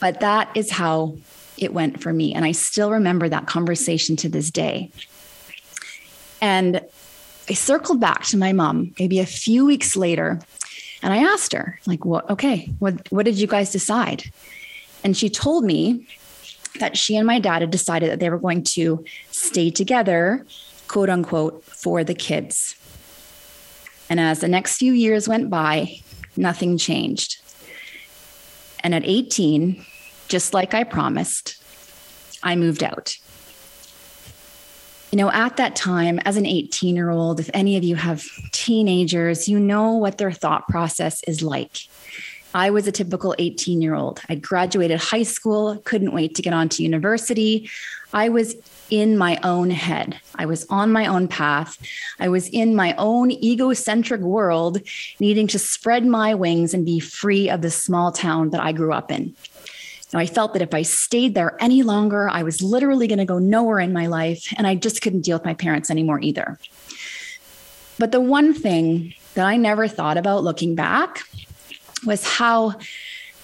But 0.00 0.20
that 0.20 0.50
is 0.54 0.70
how 0.70 1.16
it 1.58 1.72
went 1.72 2.02
for 2.02 2.12
me. 2.12 2.34
And 2.34 2.44
I 2.44 2.52
still 2.52 2.90
remember 2.90 3.28
that 3.28 3.46
conversation 3.46 4.16
to 4.16 4.28
this 4.28 4.50
day. 4.50 4.90
And 6.40 6.80
I 7.48 7.54
circled 7.54 8.00
back 8.00 8.24
to 8.24 8.36
my 8.36 8.52
mom 8.52 8.94
maybe 8.98 9.20
a 9.20 9.26
few 9.26 9.66
weeks 9.66 9.96
later 9.96 10.40
and 11.04 11.12
I 11.12 11.18
asked 11.18 11.52
her, 11.52 11.78
like, 11.86 12.06
what, 12.06 12.28
okay, 12.30 12.72
what, 12.78 13.12
what 13.12 13.26
did 13.26 13.38
you 13.38 13.46
guys 13.46 13.70
decide? 13.70 14.24
And 15.04 15.14
she 15.14 15.28
told 15.28 15.62
me 15.62 16.06
that 16.80 16.96
she 16.96 17.14
and 17.16 17.26
my 17.26 17.38
dad 17.38 17.60
had 17.60 17.70
decided 17.70 18.10
that 18.10 18.20
they 18.20 18.30
were 18.30 18.38
going 18.38 18.62
to 18.64 19.04
stay 19.30 19.70
together, 19.70 20.46
quote 20.88 21.10
unquote, 21.10 21.62
for 21.62 22.04
the 22.04 22.14
kids. 22.14 22.74
And 24.08 24.18
as 24.18 24.40
the 24.40 24.48
next 24.48 24.78
few 24.78 24.94
years 24.94 25.28
went 25.28 25.50
by, 25.50 26.00
nothing 26.38 26.78
changed. 26.78 27.36
And 28.80 28.94
at 28.94 29.04
18, 29.04 29.84
just 30.28 30.54
like 30.54 30.72
I 30.72 30.84
promised, 30.84 31.62
I 32.42 32.56
moved 32.56 32.82
out. 32.82 33.18
You 35.14 35.18
know, 35.18 35.30
at 35.30 35.58
that 35.58 35.76
time, 35.76 36.18
as 36.24 36.36
an 36.36 36.44
18 36.44 36.96
year 36.96 37.08
old, 37.08 37.38
if 37.38 37.48
any 37.54 37.76
of 37.76 37.84
you 37.84 37.94
have 37.94 38.26
teenagers, 38.50 39.48
you 39.48 39.60
know 39.60 39.92
what 39.92 40.18
their 40.18 40.32
thought 40.32 40.66
process 40.66 41.22
is 41.28 41.40
like. 41.40 41.86
I 42.52 42.70
was 42.70 42.88
a 42.88 42.90
typical 42.90 43.32
18 43.38 43.80
year 43.80 43.94
old. 43.94 44.20
I 44.28 44.34
graduated 44.34 44.98
high 44.98 45.22
school, 45.22 45.76
couldn't 45.84 46.12
wait 46.12 46.34
to 46.34 46.42
get 46.42 46.52
on 46.52 46.68
to 46.70 46.82
university. 46.82 47.70
I 48.12 48.28
was 48.28 48.56
in 48.90 49.16
my 49.16 49.38
own 49.44 49.70
head. 49.70 50.18
I 50.34 50.46
was 50.46 50.66
on 50.68 50.90
my 50.90 51.06
own 51.06 51.28
path. 51.28 51.78
I 52.18 52.28
was 52.28 52.48
in 52.48 52.74
my 52.74 52.92
own 52.98 53.30
egocentric 53.30 54.20
world, 54.20 54.80
needing 55.20 55.46
to 55.46 55.60
spread 55.60 56.04
my 56.04 56.34
wings 56.34 56.74
and 56.74 56.84
be 56.84 56.98
free 56.98 57.48
of 57.48 57.62
the 57.62 57.70
small 57.70 58.10
town 58.10 58.50
that 58.50 58.60
I 58.60 58.72
grew 58.72 58.92
up 58.92 59.12
in. 59.12 59.36
Now, 60.14 60.20
I 60.20 60.26
felt 60.26 60.52
that 60.52 60.62
if 60.62 60.72
I 60.72 60.82
stayed 60.82 61.34
there 61.34 61.56
any 61.60 61.82
longer, 61.82 62.28
I 62.28 62.44
was 62.44 62.62
literally 62.62 63.08
going 63.08 63.18
to 63.18 63.24
go 63.24 63.40
nowhere 63.40 63.80
in 63.80 63.92
my 63.92 64.06
life, 64.06 64.46
and 64.56 64.64
I 64.64 64.76
just 64.76 65.02
couldn't 65.02 65.22
deal 65.22 65.36
with 65.36 65.44
my 65.44 65.54
parents 65.54 65.90
anymore 65.90 66.20
either. 66.20 66.56
But 67.98 68.12
the 68.12 68.20
one 68.20 68.54
thing 68.54 69.14
that 69.34 69.44
I 69.44 69.56
never 69.56 69.88
thought 69.88 70.16
about 70.16 70.44
looking 70.44 70.76
back 70.76 71.18
was 72.06 72.24
how 72.24 72.74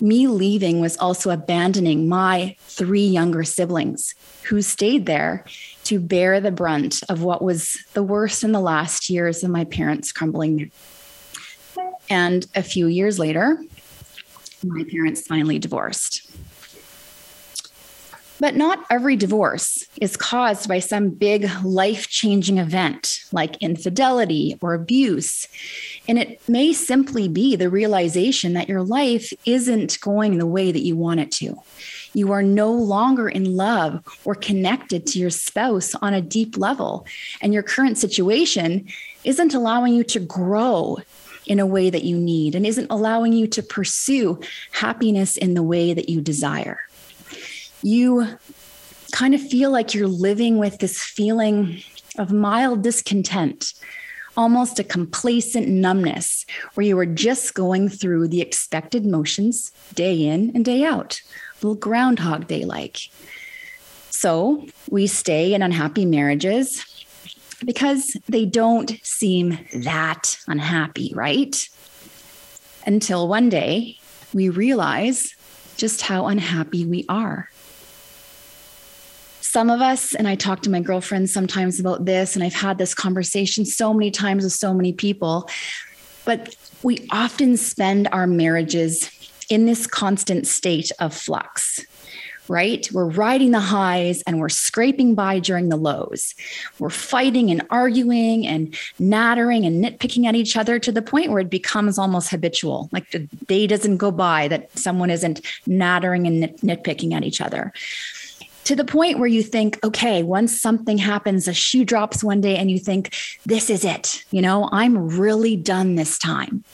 me 0.01 0.29
leaving 0.29 0.79
was 0.79 0.97
also 0.99 1.31
abandoning 1.31 2.09
my 2.09 2.55
three 2.61 3.05
younger 3.05 3.43
siblings 3.43 4.15
who 4.45 4.63
stayed 4.63 5.07
there 5.07 5.45
to 5.85 5.99
bear 5.99 6.41
the 6.41 6.53
brunt 6.53 7.03
of 7.09 7.25
what 7.25 7.43
was 7.43 7.79
the 7.95 8.03
worst 8.05 8.45
in 8.45 8.53
the 8.53 8.61
last 8.61 9.11
years 9.11 9.43
of 9.43 9.51
my 9.51 9.65
parents' 9.65 10.13
crumbling. 10.13 10.71
And 12.09 12.47
a 12.55 12.63
few 12.63 12.87
years 12.87 13.19
later, 13.19 13.61
my 14.63 14.85
parents 14.85 15.27
finally 15.27 15.59
divorced. 15.59 16.31
But 18.41 18.57
not 18.57 18.87
every 18.89 19.17
divorce 19.17 19.87
is 20.01 20.17
caused 20.17 20.67
by 20.67 20.79
some 20.79 21.11
big 21.11 21.49
life 21.63 22.09
changing 22.09 22.57
event 22.57 23.21
like 23.33 23.59
infidelity 23.59 24.59
or 24.63 24.73
abuse. 24.73 25.47
And 26.09 26.19
it 26.19 26.41
may 26.49 26.73
simply 26.73 27.29
be 27.29 27.55
the 27.55 27.69
realization 27.69 28.55
that 28.55 28.69
your 28.69 28.83
life 28.83 29.31
isn't 29.45 30.01
going 30.01 30.39
the 30.39 30.47
way 30.47 30.73
that 30.73 30.81
you 30.81 30.97
want 30.97 31.21
it 31.21 31.31
to. 31.33 31.55
You 32.15 32.33
are 32.33 32.43
no 32.43 32.73
longer 32.73 33.29
in 33.29 33.57
love 33.57 34.03
or 34.25 34.35
connected 34.35 35.07
to 35.09 35.19
your 35.19 35.31
spouse 35.31 35.95
on 35.97 36.15
a 36.15 36.23
deep 36.23 36.57
level. 36.57 37.07
And 37.43 37.53
your 37.53 37.63
current 37.63 37.99
situation 37.99 38.89
isn't 39.23 39.55
allowing 39.55 39.95
you 39.95 40.03
to 40.05 40.19
grow 40.19 40.97
in 41.47 41.61
a 41.61 41.67
way 41.67 41.91
that 41.91 42.05
you 42.05 42.17
need 42.17 42.55
and 42.55 42.67
isn't 42.67 42.87
allowing 42.91 43.33
you 43.33 43.47
to 43.49 43.63
pursue 43.63 44.41
happiness 44.73 45.37
in 45.37 45.55
the 45.55 45.63
way 45.63 45.93
that 45.93 46.09
you 46.09 46.21
desire. 46.21 46.81
You 47.83 48.27
kind 49.13 49.35
of 49.35 49.41
feel 49.41 49.71
like 49.71 49.95
you're 49.95 50.09
living 50.09 50.59
with 50.59 50.79
this 50.79 51.03
feeling 51.03 51.83
of 52.19 52.33
mild 52.33 52.83
discontent 52.83 53.73
almost 54.37 54.79
a 54.79 54.85
complacent 54.85 55.69
numbness 55.69 56.47
where 56.75 56.87
you 56.87 56.99
are 56.99 57.07
just 57.07 57.55
going 57.55 57.89
through 57.89 58.29
the 58.29 58.41
expected 58.41 59.05
motions 59.05 59.73
day 59.95 60.25
in 60.25 60.53
and 60.55 60.65
day 60.65 60.85
out, 60.85 61.21
little 61.61 61.75
Groundhog 61.75 62.47
Day 62.47 62.65
like. 62.65 63.11
So 64.11 64.67
we 64.89 65.07
stay 65.07 65.55
in 65.55 65.63
unhappy 65.63 66.05
marriages 66.05 66.87
because 67.65 68.17
they 68.29 68.47
don't 68.47 68.93
seem 69.03 69.59
that 69.75 70.39
unhappy, 70.47 71.13
right? 71.15 71.69
Until 72.87 73.29
one 73.29 73.49
day 73.49 73.99
we 74.33 74.49
realize 74.49 75.35
just 75.77 76.03
how 76.03 76.27
unhappy 76.27 76.87
we 76.87 77.05
are 77.09 77.51
some 79.51 79.69
of 79.69 79.81
us, 79.81 80.15
and 80.15 80.29
I 80.29 80.37
talk 80.37 80.63
to 80.63 80.71
my 80.71 80.79
girlfriends 80.79 81.33
sometimes 81.33 81.81
about 81.81 82.05
this, 82.05 82.37
and 82.37 82.45
I've 82.45 82.55
had 82.55 82.79
this 82.79 82.95
conversation 82.95 83.65
so 83.65 83.93
many 83.93 84.13
times 84.13 84.45
with 84.45 84.53
so 84.53 84.73
many 84.73 84.93
people, 84.93 85.51
but 86.25 86.55
we 86.85 87.09
often 87.11 87.57
spend 87.57 88.07
our 88.13 88.29
marriages 88.29 89.11
in 89.49 89.67
this 89.67 89.89
constant 89.89 90.47
state 90.47 90.93
of 91.01 91.13
flux 91.13 91.85
right? 92.49 92.91
We're 92.91 93.09
riding 93.09 93.53
the 93.53 93.61
highs 93.61 94.23
and 94.23 94.41
we're 94.41 94.49
scraping 94.49 95.15
by 95.15 95.39
during 95.39 95.69
the 95.69 95.77
lows. 95.77 96.35
We're 96.81 96.91
fighting 96.91 97.49
and 97.49 97.65
arguing 97.71 98.45
and 98.45 98.77
nattering 98.99 99.65
and 99.65 99.85
nitpicking 99.85 100.27
at 100.27 100.35
each 100.35 100.57
other 100.57 100.81
to 100.81 100.91
the 100.91 101.01
point 101.01 101.31
where 101.31 101.39
it 101.39 101.49
becomes 101.49 101.97
almost 101.97 102.29
habitual. 102.29 102.89
Like 102.91 103.09
the 103.13 103.21
day 103.47 103.69
doesn't 103.69 103.99
go 103.99 104.11
by 104.11 104.49
that 104.49 104.77
someone 104.77 105.11
isn't 105.11 105.43
nattering 105.69 106.27
and 106.27 106.41
nit- 106.41 106.61
nitpicking 106.61 107.13
at 107.13 107.23
each 107.23 107.41
other. 107.41 107.73
To 108.65 108.77
the 108.77 108.85
point 108.85 109.19
where 109.19 109.29
you 109.29 109.43
think, 109.43 109.83
okay, 109.83 110.23
once 110.23 110.61
something 110.61 110.99
happens, 110.99 111.49
a 111.49 111.55
shoe 111.55 111.85
drops 111.85 112.23
one 112.23 112.41
day, 112.41 112.57
and 112.57 112.71
you 112.71 112.79
think, 112.79 113.15
this 113.47 113.71
is 113.71 113.85
it. 113.85 114.25
You 114.31 114.43
know, 114.43 114.69
I'm 114.71 115.19
really 115.19 115.57
done 115.57 115.95
this 115.95 116.19
time. 116.19 116.65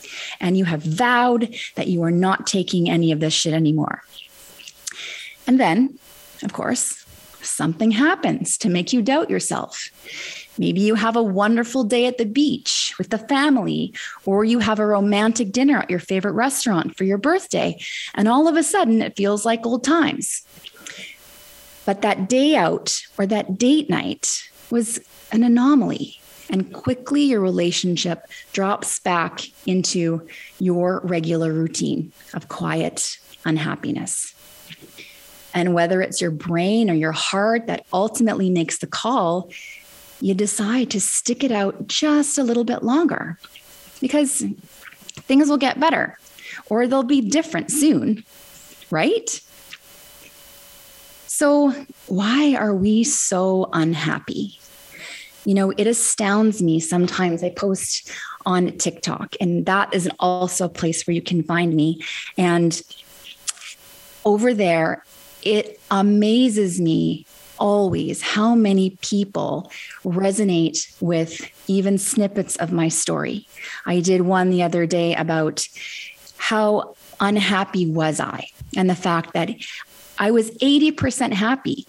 And 0.40 0.58
you 0.58 0.64
have 0.64 0.82
vowed 0.82 1.54
that 1.76 1.88
you 1.88 2.02
are 2.02 2.10
not 2.10 2.46
taking 2.46 2.90
any 2.90 3.12
of 3.12 3.20
this 3.20 3.32
shit 3.32 3.54
anymore. 3.54 4.02
And 5.46 5.60
then, 5.60 5.98
of 6.42 6.52
course, 6.52 7.04
something 7.40 7.92
happens 7.92 8.58
to 8.58 8.68
make 8.68 8.92
you 8.92 9.00
doubt 9.00 9.30
yourself. 9.30 9.88
Maybe 10.58 10.80
you 10.80 10.94
have 10.94 11.16
a 11.16 11.22
wonderful 11.22 11.84
day 11.84 12.06
at 12.06 12.18
the 12.18 12.24
beach 12.24 12.94
with 12.98 13.10
the 13.10 13.18
family, 13.18 13.92
or 14.24 14.44
you 14.44 14.58
have 14.58 14.78
a 14.78 14.86
romantic 14.86 15.52
dinner 15.52 15.78
at 15.78 15.90
your 15.90 16.00
favorite 16.00 16.32
restaurant 16.32 16.96
for 16.96 17.04
your 17.04 17.18
birthday, 17.18 17.78
and 18.14 18.26
all 18.26 18.48
of 18.48 18.56
a 18.56 18.62
sudden 18.62 19.02
it 19.02 19.16
feels 19.16 19.44
like 19.44 19.66
old 19.66 19.84
times. 19.84 20.42
But 21.86 22.02
that 22.02 22.28
day 22.28 22.56
out 22.56 23.00
or 23.16 23.26
that 23.26 23.56
date 23.56 23.88
night 23.88 24.42
was 24.70 24.98
an 25.32 25.42
anomaly, 25.42 26.20
and 26.50 26.72
quickly 26.72 27.22
your 27.22 27.40
relationship 27.40 28.26
drops 28.52 28.98
back 28.98 29.46
into 29.66 30.26
your 30.58 31.00
regular 31.04 31.52
routine 31.52 32.12
of 32.34 32.48
quiet 32.48 33.18
unhappiness. 33.44 34.34
And 35.54 35.72
whether 35.72 36.02
it's 36.02 36.20
your 36.20 36.32
brain 36.32 36.90
or 36.90 36.94
your 36.94 37.12
heart 37.12 37.66
that 37.68 37.86
ultimately 37.92 38.50
makes 38.50 38.78
the 38.78 38.86
call, 38.86 39.50
you 40.20 40.34
decide 40.34 40.90
to 40.90 41.00
stick 41.00 41.44
it 41.44 41.52
out 41.52 41.86
just 41.86 42.36
a 42.36 42.42
little 42.42 42.64
bit 42.64 42.82
longer 42.82 43.38
because 44.00 44.44
things 45.22 45.48
will 45.48 45.56
get 45.56 45.80
better 45.80 46.18
or 46.68 46.86
they'll 46.86 47.02
be 47.02 47.20
different 47.20 47.70
soon, 47.70 48.24
right? 48.90 49.40
So, 51.38 51.70
why 52.06 52.54
are 52.54 52.74
we 52.74 53.04
so 53.04 53.68
unhappy? 53.74 54.58
You 55.44 55.52
know, 55.52 55.70
it 55.76 55.86
astounds 55.86 56.62
me 56.62 56.80
sometimes. 56.80 57.44
I 57.44 57.50
post 57.50 58.10
on 58.46 58.78
TikTok, 58.78 59.34
and 59.38 59.66
that 59.66 59.92
is 59.92 60.08
also 60.18 60.64
a 60.64 60.70
place 60.70 61.06
where 61.06 61.12
you 61.12 61.20
can 61.20 61.42
find 61.42 61.76
me. 61.76 62.00
And 62.38 62.80
over 64.24 64.54
there, 64.54 65.04
it 65.42 65.78
amazes 65.90 66.80
me 66.80 67.26
always 67.58 68.22
how 68.22 68.54
many 68.54 68.96
people 69.02 69.70
resonate 70.06 70.90
with 71.02 71.50
even 71.66 71.98
snippets 71.98 72.56
of 72.56 72.72
my 72.72 72.88
story. 72.88 73.46
I 73.84 74.00
did 74.00 74.22
one 74.22 74.48
the 74.48 74.62
other 74.62 74.86
day 74.86 75.14
about 75.14 75.68
how 76.38 76.96
unhappy 77.20 77.84
was 77.84 78.20
I 78.20 78.48
and 78.74 78.88
the 78.88 78.94
fact 78.94 79.34
that 79.34 79.50
I 80.18 80.30
was 80.30 80.50
80% 80.58 81.32
happy. 81.32 81.86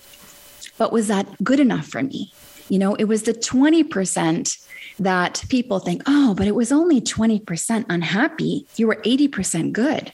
But 0.78 0.92
was 0.92 1.08
that 1.08 1.44
good 1.44 1.60
enough 1.60 1.88
for 1.88 2.04
me? 2.04 2.34
You 2.70 2.80
know, 2.80 2.96
it 2.96 3.06
was 3.06 3.24
the 3.24 3.34
20% 3.34 4.68
that 5.00 5.44
people 5.50 5.80
think, 5.80 6.02
oh, 6.06 6.34
but 6.36 6.48
it 6.48 6.56
was 6.56 6.72
only 6.72 7.02
20% 7.02 7.86
unhappy. 7.90 8.66
You 8.76 8.88
were 8.88 9.02
80% 9.04 9.72
good. 9.72 10.12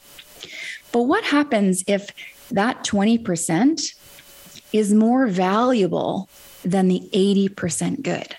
But 0.92 1.04
what 1.04 1.24
happens 1.24 1.84
if 1.88 2.12
that 2.52 2.84
20% 2.86 3.96
is 4.72 4.94
more 4.94 5.28
valuable 5.28 6.30
than 6.64 6.88
the 6.88 7.10
80% 7.14 8.04
good? 8.04 8.36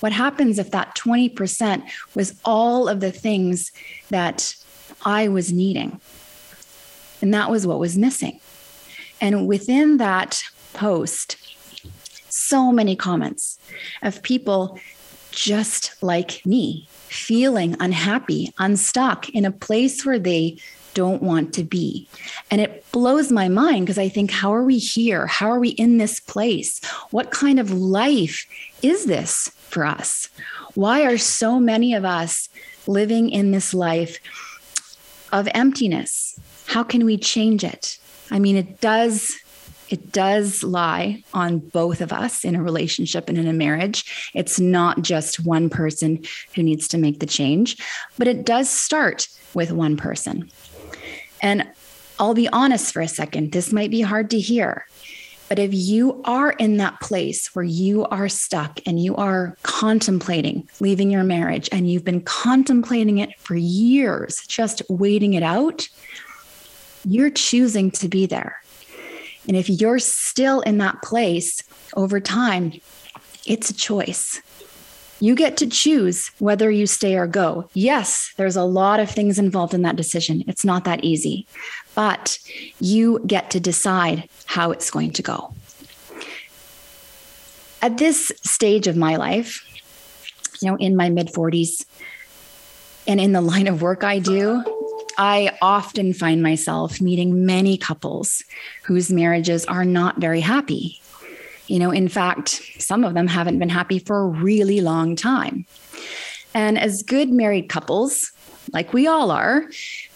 What 0.00 0.12
happens 0.12 0.58
if 0.58 0.70
that 0.70 0.96
20% 0.96 1.82
was 2.14 2.38
all 2.44 2.88
of 2.88 3.00
the 3.00 3.12
things 3.12 3.72
that 4.10 4.54
I 5.04 5.28
was 5.28 5.52
needing? 5.52 6.00
And 7.20 7.32
that 7.32 7.50
was 7.50 7.66
what 7.66 7.78
was 7.78 7.96
missing. 7.96 8.40
And 9.20 9.46
within 9.46 9.98
that 9.98 10.42
post, 10.72 11.36
so 12.28 12.72
many 12.72 12.96
comments 12.96 13.58
of 14.02 14.22
people 14.22 14.78
just 15.30 16.02
like 16.02 16.44
me, 16.46 16.86
feeling 17.08 17.76
unhappy, 17.80 18.52
unstuck 18.58 19.28
in 19.30 19.44
a 19.44 19.50
place 19.50 20.04
where 20.04 20.18
they 20.18 20.56
don't 20.94 21.22
want 21.22 21.52
to 21.54 21.64
be. 21.64 22.08
And 22.50 22.60
it 22.60 22.84
blows 22.92 23.32
my 23.32 23.48
mind 23.48 23.86
because 23.86 23.98
I 23.98 24.08
think, 24.08 24.30
how 24.30 24.54
are 24.54 24.62
we 24.62 24.78
here? 24.78 25.26
How 25.26 25.50
are 25.50 25.58
we 25.58 25.70
in 25.70 25.98
this 25.98 26.20
place? 26.20 26.82
What 27.10 27.30
kind 27.30 27.58
of 27.58 27.70
life 27.72 28.46
is 28.82 29.06
this 29.06 29.48
for 29.68 29.84
us? 29.84 30.28
Why 30.74 31.04
are 31.04 31.18
so 31.18 31.58
many 31.58 31.94
of 31.94 32.04
us 32.04 32.48
living 32.86 33.28
in 33.28 33.50
this 33.50 33.74
life 33.74 34.18
of 35.32 35.48
emptiness? 35.52 36.38
How 36.66 36.84
can 36.84 37.04
we 37.04 37.16
change 37.16 37.64
it? 37.64 37.98
I 38.30 38.38
mean, 38.38 38.56
it 38.56 38.80
does 38.80 39.36
it 39.90 40.12
does 40.12 40.64
lie 40.64 41.22
on 41.34 41.58
both 41.58 42.00
of 42.00 42.12
us 42.12 42.44
in 42.44 42.56
a 42.56 42.62
relationship 42.62 43.28
and 43.28 43.36
in 43.36 43.46
a 43.46 43.52
marriage. 43.52 44.30
It's 44.34 44.58
not 44.58 45.02
just 45.02 45.44
one 45.44 45.68
person 45.68 46.24
who 46.54 46.62
needs 46.62 46.88
to 46.88 46.98
make 46.98 47.20
the 47.20 47.26
change, 47.26 47.76
but 48.18 48.26
it 48.26 48.44
does 48.44 48.70
start 48.70 49.28
with 49.52 49.72
one 49.72 49.96
person. 49.96 50.50
And 51.42 51.68
I'll 52.18 52.34
be 52.34 52.48
honest 52.48 52.92
for 52.92 53.02
a 53.02 53.08
second, 53.08 53.52
this 53.52 53.72
might 53.72 53.90
be 53.90 54.00
hard 54.00 54.30
to 54.30 54.40
hear. 54.40 54.86
But 55.48 55.58
if 55.58 55.74
you 55.74 56.22
are 56.24 56.52
in 56.52 56.78
that 56.78 57.00
place 57.00 57.54
where 57.54 57.64
you 57.64 58.06
are 58.06 58.28
stuck 58.28 58.80
and 58.86 59.02
you 59.02 59.14
are 59.16 59.56
contemplating 59.62 60.68
leaving 60.80 61.10
your 61.10 61.22
marriage 61.24 61.68
and 61.70 61.88
you've 61.88 62.04
been 62.04 62.22
contemplating 62.22 63.18
it 63.18 63.38
for 63.38 63.54
years, 63.54 64.40
just 64.48 64.80
waiting 64.88 65.34
it 65.34 65.42
out, 65.42 65.86
you're 67.04 67.30
choosing 67.30 67.90
to 67.92 68.08
be 68.08 68.26
there. 68.26 68.62
And 69.46 69.56
if 69.56 69.68
you're 69.68 69.98
still 69.98 70.60
in 70.62 70.78
that 70.78 71.02
place 71.02 71.62
over 71.94 72.20
time, 72.20 72.80
it's 73.46 73.70
a 73.70 73.74
choice. 73.74 74.40
You 75.20 75.34
get 75.34 75.56
to 75.58 75.66
choose 75.66 76.30
whether 76.38 76.70
you 76.70 76.86
stay 76.86 77.16
or 77.16 77.26
go. 77.26 77.68
Yes, 77.72 78.32
there's 78.36 78.56
a 78.56 78.64
lot 78.64 79.00
of 79.00 79.10
things 79.10 79.38
involved 79.38 79.74
in 79.74 79.82
that 79.82 79.96
decision. 79.96 80.44
It's 80.48 80.64
not 80.64 80.84
that 80.84 81.04
easy, 81.04 81.46
but 81.94 82.38
you 82.80 83.20
get 83.26 83.50
to 83.50 83.60
decide 83.60 84.28
how 84.46 84.70
it's 84.70 84.90
going 84.90 85.12
to 85.12 85.22
go. 85.22 85.54
At 87.80 87.98
this 87.98 88.32
stage 88.42 88.86
of 88.86 88.96
my 88.96 89.16
life, 89.16 89.62
you 90.60 90.70
know, 90.70 90.76
in 90.76 90.96
my 90.96 91.10
mid 91.10 91.28
40s, 91.28 91.84
and 93.06 93.20
in 93.20 93.32
the 93.32 93.40
line 93.40 93.66
of 93.66 93.82
work 93.82 94.02
I 94.02 94.18
do, 94.18 94.64
I 95.18 95.56
often 95.62 96.12
find 96.12 96.42
myself 96.42 97.00
meeting 97.00 97.46
many 97.46 97.76
couples 97.76 98.42
whose 98.84 99.10
marriages 99.10 99.64
are 99.66 99.84
not 99.84 100.20
very 100.20 100.40
happy. 100.40 101.00
You 101.66 101.78
know, 101.78 101.90
in 101.90 102.08
fact, 102.08 102.60
some 102.78 103.04
of 103.04 103.14
them 103.14 103.26
haven't 103.26 103.58
been 103.58 103.68
happy 103.68 103.98
for 103.98 104.20
a 104.20 104.28
really 104.28 104.80
long 104.80 105.16
time. 105.16 105.66
And 106.52 106.78
as 106.78 107.02
good 107.02 107.30
married 107.30 107.68
couples, 107.68 108.32
like 108.72 108.92
we 108.92 109.06
all 109.06 109.30
are, 109.30 109.64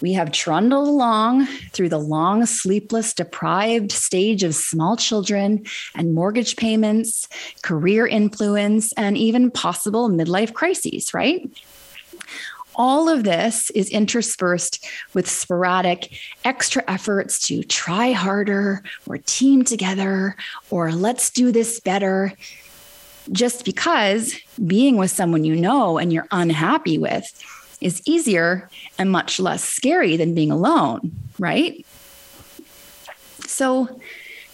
we 0.01 0.13
have 0.15 0.33
trundled 0.33 0.89
along 0.89 1.47
through 1.73 1.89
the 1.89 1.99
long, 1.99 2.47
sleepless, 2.47 3.13
deprived 3.13 3.93
stage 3.93 4.43
of 4.43 4.55
small 4.55 4.97
children 4.97 5.65
and 5.95 6.15
mortgage 6.15 6.57
payments, 6.57 7.29
career 7.63 8.07
influence, 8.07 8.93
and 8.95 9.17
even 9.17 9.51
possible 9.51 10.09
midlife 10.09 10.55
crises, 10.55 11.13
right? 11.13 11.49
All 12.79 13.09
of 13.09 13.25
this 13.25 13.71
is 13.71 13.91
interspersed 13.91 14.87
with 15.13 15.29
sporadic 15.29 16.17
extra 16.45 16.83
efforts 16.87 17.47
to 17.49 17.65
try 17.65 18.13
harder 18.13 18.83
or 19.07 19.19
team 19.19 19.65
together 19.65 20.37
or 20.71 20.93
let's 20.93 21.29
do 21.31 21.51
this 21.51 21.81
better. 21.81 22.33
Just 23.33 23.65
because 23.65 24.35
being 24.67 24.97
with 24.97 25.11
someone 25.11 25.45
you 25.45 25.57
know 25.57 25.99
and 25.99 26.13
you're 26.13 26.29
unhappy 26.31 26.97
with 26.97 27.27
is 27.81 28.01
easier 28.07 28.71
and 28.99 29.11
much 29.11 29.39
less 29.39 29.63
scary 29.63 30.17
than 30.17 30.35
being 30.35 30.51
alone, 30.51 31.13
right? 31.39 31.85
So, 33.47 34.01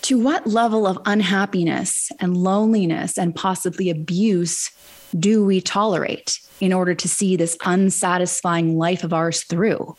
to 0.03 0.19
what 0.19 0.47
level 0.47 0.87
of 0.87 0.99
unhappiness 1.07 2.11
and 2.21 2.37
loneliness 2.37 3.17
and 3.17 3.35
possibly 3.35 3.89
abuse 3.89 4.71
do 5.19 5.45
we 5.45 5.61
tolerate? 5.61 6.41
in 6.61 6.73
order 6.73 6.95
to 6.95 7.09
see 7.09 7.37
this 7.37 7.57
unsatisfying 7.65 8.79
life 8.79 9.05
of 9.05 9.13
ours 9.13 9.45
through. 9.45 9.97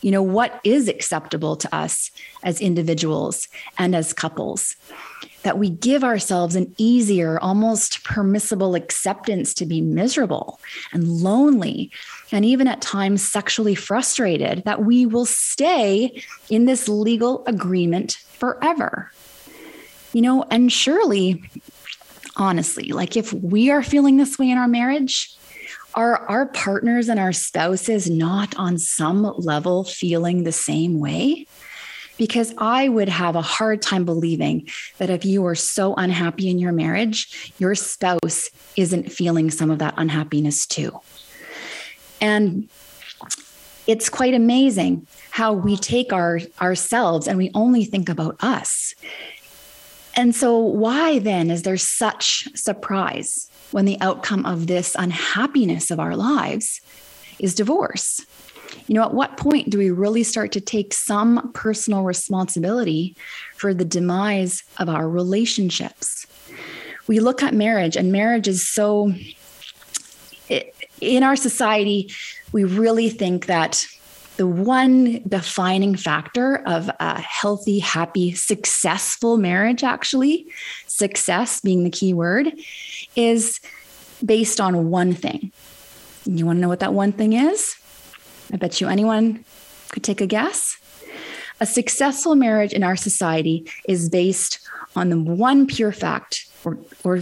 You 0.00 0.10
know, 0.10 0.22
what 0.22 0.60
is 0.64 0.88
acceptable 0.88 1.56
to 1.56 1.74
us 1.74 2.10
as 2.42 2.60
individuals 2.60 3.48
and 3.78 3.94
as 3.94 4.12
couples? 4.12 4.76
That 5.42 5.58
we 5.58 5.70
give 5.70 6.04
ourselves 6.04 6.54
an 6.54 6.74
easier, 6.78 7.38
almost 7.38 8.04
permissible 8.04 8.74
acceptance 8.74 9.54
to 9.54 9.66
be 9.66 9.80
miserable 9.80 10.60
and 10.92 11.06
lonely, 11.06 11.90
and 12.30 12.44
even 12.44 12.68
at 12.68 12.82
times 12.82 13.22
sexually 13.22 13.74
frustrated, 13.74 14.62
that 14.64 14.84
we 14.84 15.06
will 15.06 15.26
stay 15.26 16.22
in 16.50 16.66
this 16.66 16.88
legal 16.88 17.42
agreement 17.46 18.12
forever. 18.38 19.12
You 20.12 20.22
know, 20.22 20.44
and 20.50 20.70
surely, 20.70 21.42
honestly, 22.40 22.88
like 22.88 23.16
if 23.16 23.32
we 23.32 23.70
are 23.70 23.82
feeling 23.82 24.16
this 24.16 24.38
way 24.38 24.50
in 24.50 24.58
our 24.58 24.66
marriage, 24.66 25.32
are 25.94 26.18
our 26.26 26.46
partners 26.46 27.08
and 27.08 27.20
our 27.20 27.32
spouses 27.32 28.08
not 28.10 28.56
on 28.56 28.78
some 28.78 29.22
level 29.38 29.84
feeling 29.84 30.42
the 30.42 30.52
same 30.52 30.98
way? 30.98 31.46
because 32.20 32.52
I 32.58 32.86
would 32.86 33.08
have 33.08 33.34
a 33.34 33.40
hard 33.40 33.80
time 33.80 34.04
believing 34.04 34.68
that 34.98 35.08
if 35.08 35.24
you 35.24 35.46
are 35.46 35.54
so 35.54 35.94
unhappy 35.94 36.50
in 36.50 36.58
your 36.58 36.70
marriage, 36.70 37.54
your 37.58 37.74
spouse 37.74 38.50
isn't 38.76 39.10
feeling 39.10 39.50
some 39.50 39.70
of 39.70 39.78
that 39.78 39.94
unhappiness 39.96 40.66
too. 40.66 41.00
And 42.20 42.68
it's 43.86 44.10
quite 44.10 44.34
amazing 44.34 45.06
how 45.30 45.54
we 45.54 45.78
take 45.78 46.12
our 46.12 46.40
ourselves 46.60 47.26
and 47.26 47.38
we 47.38 47.50
only 47.54 47.86
think 47.86 48.10
about 48.10 48.36
us. 48.40 48.94
And 50.20 50.34
so 50.34 50.58
why 50.58 51.18
then 51.18 51.50
is 51.50 51.62
there 51.62 51.78
such 51.78 52.46
surprise 52.54 53.48
when 53.70 53.86
the 53.86 53.98
outcome 54.02 54.44
of 54.44 54.66
this 54.66 54.94
unhappiness 54.98 55.90
of 55.90 55.98
our 55.98 56.14
lives 56.14 56.82
is 57.38 57.54
divorce? 57.54 58.20
you 58.86 58.94
know, 58.94 59.02
at 59.02 59.14
what 59.14 59.36
point 59.38 59.70
do 59.70 59.78
we 59.78 59.90
really 59.90 60.22
start 60.22 60.52
to 60.52 60.60
take 60.60 60.92
some 60.92 61.50
personal 61.54 62.02
responsibility 62.02 63.16
for 63.56 63.72
the 63.72 63.84
demise 63.84 64.62
of 64.78 64.90
our 64.90 65.08
relationships? 65.08 66.26
We 67.06 67.18
look 67.20 67.42
at 67.42 67.54
marriage, 67.54 67.96
and 67.96 68.12
marriage 68.12 68.46
is 68.46 68.68
so, 68.68 69.14
in 71.00 71.22
our 71.22 71.36
society, 71.36 72.12
we 72.52 72.64
really 72.64 73.08
think 73.08 73.46
that 73.46 73.86
the 74.40 74.46
one 74.46 75.22
defining 75.28 75.94
factor 75.94 76.62
of 76.64 76.90
a 76.98 77.20
healthy, 77.20 77.78
happy, 77.78 78.32
successful 78.32 79.36
marriage, 79.36 79.84
actually, 79.84 80.46
success 80.86 81.60
being 81.60 81.84
the 81.84 81.90
key 81.90 82.14
word, 82.14 82.50
is 83.14 83.60
based 84.24 84.58
on 84.58 84.88
one 84.88 85.12
thing. 85.12 85.52
You 86.24 86.46
want 86.46 86.56
to 86.56 86.60
know 86.62 86.68
what 86.68 86.80
that 86.80 86.94
one 86.94 87.12
thing 87.12 87.34
is? 87.34 87.76
I 88.50 88.56
bet 88.56 88.80
you 88.80 88.88
anyone 88.88 89.44
could 89.90 90.04
take 90.04 90.22
a 90.22 90.26
guess. 90.26 90.78
A 91.60 91.66
successful 91.66 92.34
marriage 92.34 92.72
in 92.72 92.82
our 92.82 92.96
society 92.96 93.70
is 93.86 94.08
based 94.08 94.66
on 94.96 95.10
the 95.10 95.20
one 95.20 95.66
pure 95.66 95.92
fact 95.92 96.46
or, 96.64 96.78
or 97.04 97.20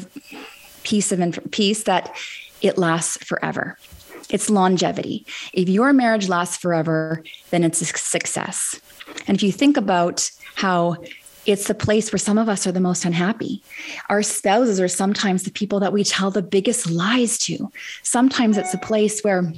piece 0.84 1.10
of 1.10 1.18
inf- 1.18 1.50
piece 1.50 1.82
that 1.82 2.16
it 2.60 2.78
lasts 2.78 3.16
forever. 3.24 3.76
It's 4.30 4.50
longevity. 4.50 5.24
If 5.52 5.68
your 5.68 5.92
marriage 5.92 6.28
lasts 6.28 6.56
forever, 6.56 7.22
then 7.50 7.64
it's 7.64 7.80
a 7.80 7.86
success. 7.86 8.78
And 9.26 9.36
if 9.36 9.42
you 9.42 9.52
think 9.52 9.76
about 9.76 10.30
how 10.54 10.96
it's 11.46 11.66
the 11.66 11.74
place 11.74 12.12
where 12.12 12.18
some 12.18 12.36
of 12.36 12.46
us 12.46 12.66
are 12.66 12.72
the 12.72 12.80
most 12.80 13.06
unhappy. 13.06 13.62
Our 14.10 14.22
spouses 14.22 14.78
are 14.80 14.88
sometimes 14.88 15.44
the 15.44 15.50
people 15.50 15.80
that 15.80 15.94
we 15.94 16.04
tell 16.04 16.30
the 16.30 16.42
biggest 16.42 16.90
lies 16.90 17.38
to. 17.38 17.72
Sometimes 18.02 18.58
it's 18.58 18.74
a 18.74 18.78
place 18.78 19.22
where 19.22 19.50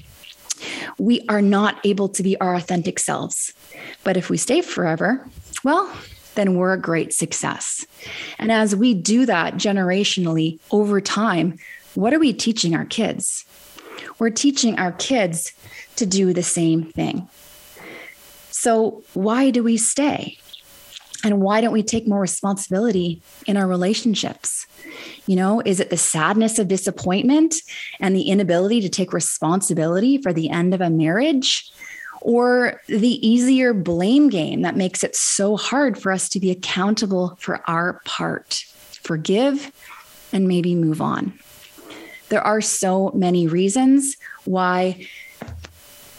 we 0.98 1.24
are 1.28 1.42
not 1.42 1.84
able 1.84 2.08
to 2.10 2.22
be 2.22 2.40
our 2.40 2.54
authentic 2.54 3.00
selves. 3.00 3.52
But 4.04 4.16
if 4.16 4.30
we 4.30 4.36
stay 4.36 4.60
forever, 4.60 5.26
well, 5.64 5.92
then 6.36 6.54
we're 6.54 6.74
a 6.74 6.80
great 6.80 7.12
success. 7.12 7.84
And 8.38 8.52
as 8.52 8.76
we 8.76 8.94
do 8.94 9.26
that 9.26 9.54
generationally 9.54 10.60
over 10.70 11.00
time, 11.00 11.58
what 11.94 12.14
are 12.14 12.20
we 12.20 12.32
teaching 12.32 12.74
our 12.74 12.84
kids? 12.84 13.44
We're 14.20 14.30
teaching 14.30 14.78
our 14.78 14.92
kids 14.92 15.52
to 15.96 16.06
do 16.06 16.32
the 16.32 16.42
same 16.42 16.84
thing. 16.84 17.28
So, 18.50 19.02
why 19.14 19.50
do 19.50 19.62
we 19.62 19.78
stay? 19.78 20.36
And 21.24 21.40
why 21.40 21.60
don't 21.60 21.72
we 21.72 21.82
take 21.82 22.06
more 22.06 22.20
responsibility 22.20 23.22
in 23.46 23.56
our 23.56 23.66
relationships? 23.66 24.66
You 25.26 25.36
know, 25.36 25.62
is 25.64 25.80
it 25.80 25.88
the 25.88 25.96
sadness 25.96 26.58
of 26.58 26.68
disappointment 26.68 27.54
and 27.98 28.14
the 28.14 28.28
inability 28.28 28.82
to 28.82 28.88
take 28.90 29.14
responsibility 29.14 30.18
for 30.18 30.32
the 30.32 30.50
end 30.50 30.74
of 30.74 30.82
a 30.82 30.90
marriage? 30.90 31.70
Or 32.20 32.82
the 32.86 33.26
easier 33.26 33.72
blame 33.72 34.28
game 34.28 34.60
that 34.60 34.76
makes 34.76 35.02
it 35.02 35.16
so 35.16 35.56
hard 35.56 35.98
for 35.98 36.12
us 36.12 36.28
to 36.30 36.40
be 36.40 36.50
accountable 36.50 37.38
for 37.40 37.62
our 37.66 38.02
part? 38.04 38.64
Forgive 39.02 39.72
and 40.30 40.46
maybe 40.46 40.74
move 40.74 41.00
on. 41.00 41.38
There 42.30 42.40
are 42.40 42.60
so 42.60 43.10
many 43.14 43.46
reasons 43.46 44.16
why 44.44 45.06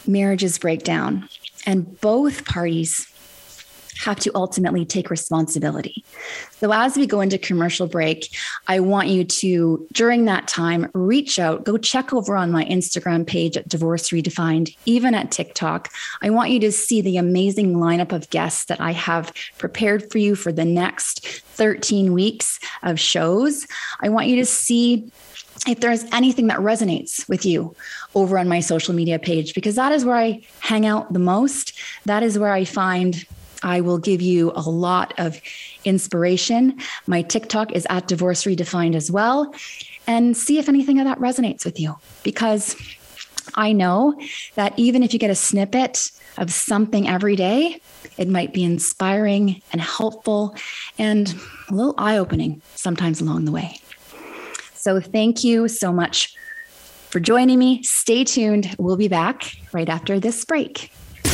marriages 0.06 0.58
break 0.58 0.82
down, 0.82 1.28
and 1.66 2.00
both 2.00 2.44
parties 2.44 3.11
have 4.02 4.18
to 4.20 4.30
ultimately 4.34 4.84
take 4.84 5.10
responsibility. 5.10 6.04
So, 6.58 6.72
as 6.72 6.96
we 6.96 7.06
go 7.06 7.20
into 7.20 7.38
commercial 7.38 7.86
break, 7.86 8.28
I 8.68 8.80
want 8.80 9.08
you 9.08 9.24
to, 9.24 9.86
during 9.92 10.24
that 10.26 10.48
time, 10.48 10.90
reach 10.92 11.38
out, 11.38 11.64
go 11.64 11.76
check 11.76 12.12
over 12.12 12.36
on 12.36 12.50
my 12.50 12.64
Instagram 12.64 13.26
page 13.26 13.56
at 13.56 13.68
Divorce 13.68 14.10
Redefined, 14.10 14.76
even 14.86 15.14
at 15.14 15.30
TikTok. 15.30 15.88
I 16.20 16.30
want 16.30 16.50
you 16.50 16.60
to 16.60 16.72
see 16.72 17.00
the 17.00 17.16
amazing 17.16 17.74
lineup 17.74 18.12
of 18.12 18.30
guests 18.30 18.66
that 18.66 18.80
I 18.80 18.92
have 18.92 19.32
prepared 19.58 20.10
for 20.10 20.18
you 20.18 20.34
for 20.34 20.52
the 20.52 20.64
next 20.64 21.26
13 21.26 22.12
weeks 22.12 22.58
of 22.82 22.98
shows. 22.98 23.66
I 24.00 24.08
want 24.08 24.26
you 24.26 24.36
to 24.36 24.46
see 24.46 25.10
if 25.66 25.80
there's 25.80 26.04
anything 26.12 26.48
that 26.48 26.58
resonates 26.58 27.28
with 27.28 27.44
you 27.44 27.74
over 28.14 28.38
on 28.38 28.48
my 28.48 28.60
social 28.60 28.94
media 28.94 29.18
page, 29.18 29.54
because 29.54 29.76
that 29.76 29.92
is 29.92 30.04
where 30.04 30.16
I 30.16 30.42
hang 30.60 30.86
out 30.86 31.12
the 31.12 31.18
most. 31.18 31.72
That 32.04 32.22
is 32.22 32.38
where 32.38 32.52
I 32.52 32.64
find 32.64 33.24
I 33.62 33.80
will 33.80 33.98
give 33.98 34.20
you 34.20 34.52
a 34.54 34.62
lot 34.62 35.14
of 35.18 35.40
inspiration. 35.84 36.78
My 37.06 37.22
TikTok 37.22 37.72
is 37.72 37.86
at 37.90 38.08
Divorce 38.08 38.44
Redefined 38.44 38.94
as 38.94 39.10
well. 39.10 39.54
And 40.06 40.36
see 40.36 40.58
if 40.58 40.68
anything 40.68 40.98
of 40.98 41.04
that 41.04 41.18
resonates 41.18 41.64
with 41.64 41.78
you. 41.78 41.96
Because 42.22 42.76
I 43.54 43.72
know 43.72 44.18
that 44.54 44.78
even 44.78 45.02
if 45.02 45.12
you 45.12 45.18
get 45.18 45.30
a 45.30 45.34
snippet 45.34 46.10
of 46.38 46.52
something 46.52 47.08
every 47.08 47.36
day, 47.36 47.80
it 48.16 48.28
might 48.28 48.52
be 48.52 48.64
inspiring 48.64 49.62
and 49.72 49.80
helpful 49.80 50.56
and 50.98 51.34
a 51.68 51.74
little 51.74 51.94
eye 51.98 52.16
opening 52.16 52.62
sometimes 52.74 53.20
along 53.20 53.44
the 53.44 53.52
way. 53.52 53.78
So, 54.74 55.00
thank 55.00 55.44
you 55.44 55.68
so 55.68 55.92
much 55.92 56.34
for 57.10 57.20
joining 57.20 57.58
me. 57.58 57.82
Stay 57.82 58.24
tuned. 58.24 58.74
We'll 58.78 58.96
be 58.96 59.08
back 59.08 59.54
right 59.72 59.88
after 59.88 60.18
this 60.18 60.44
break. 60.44 60.90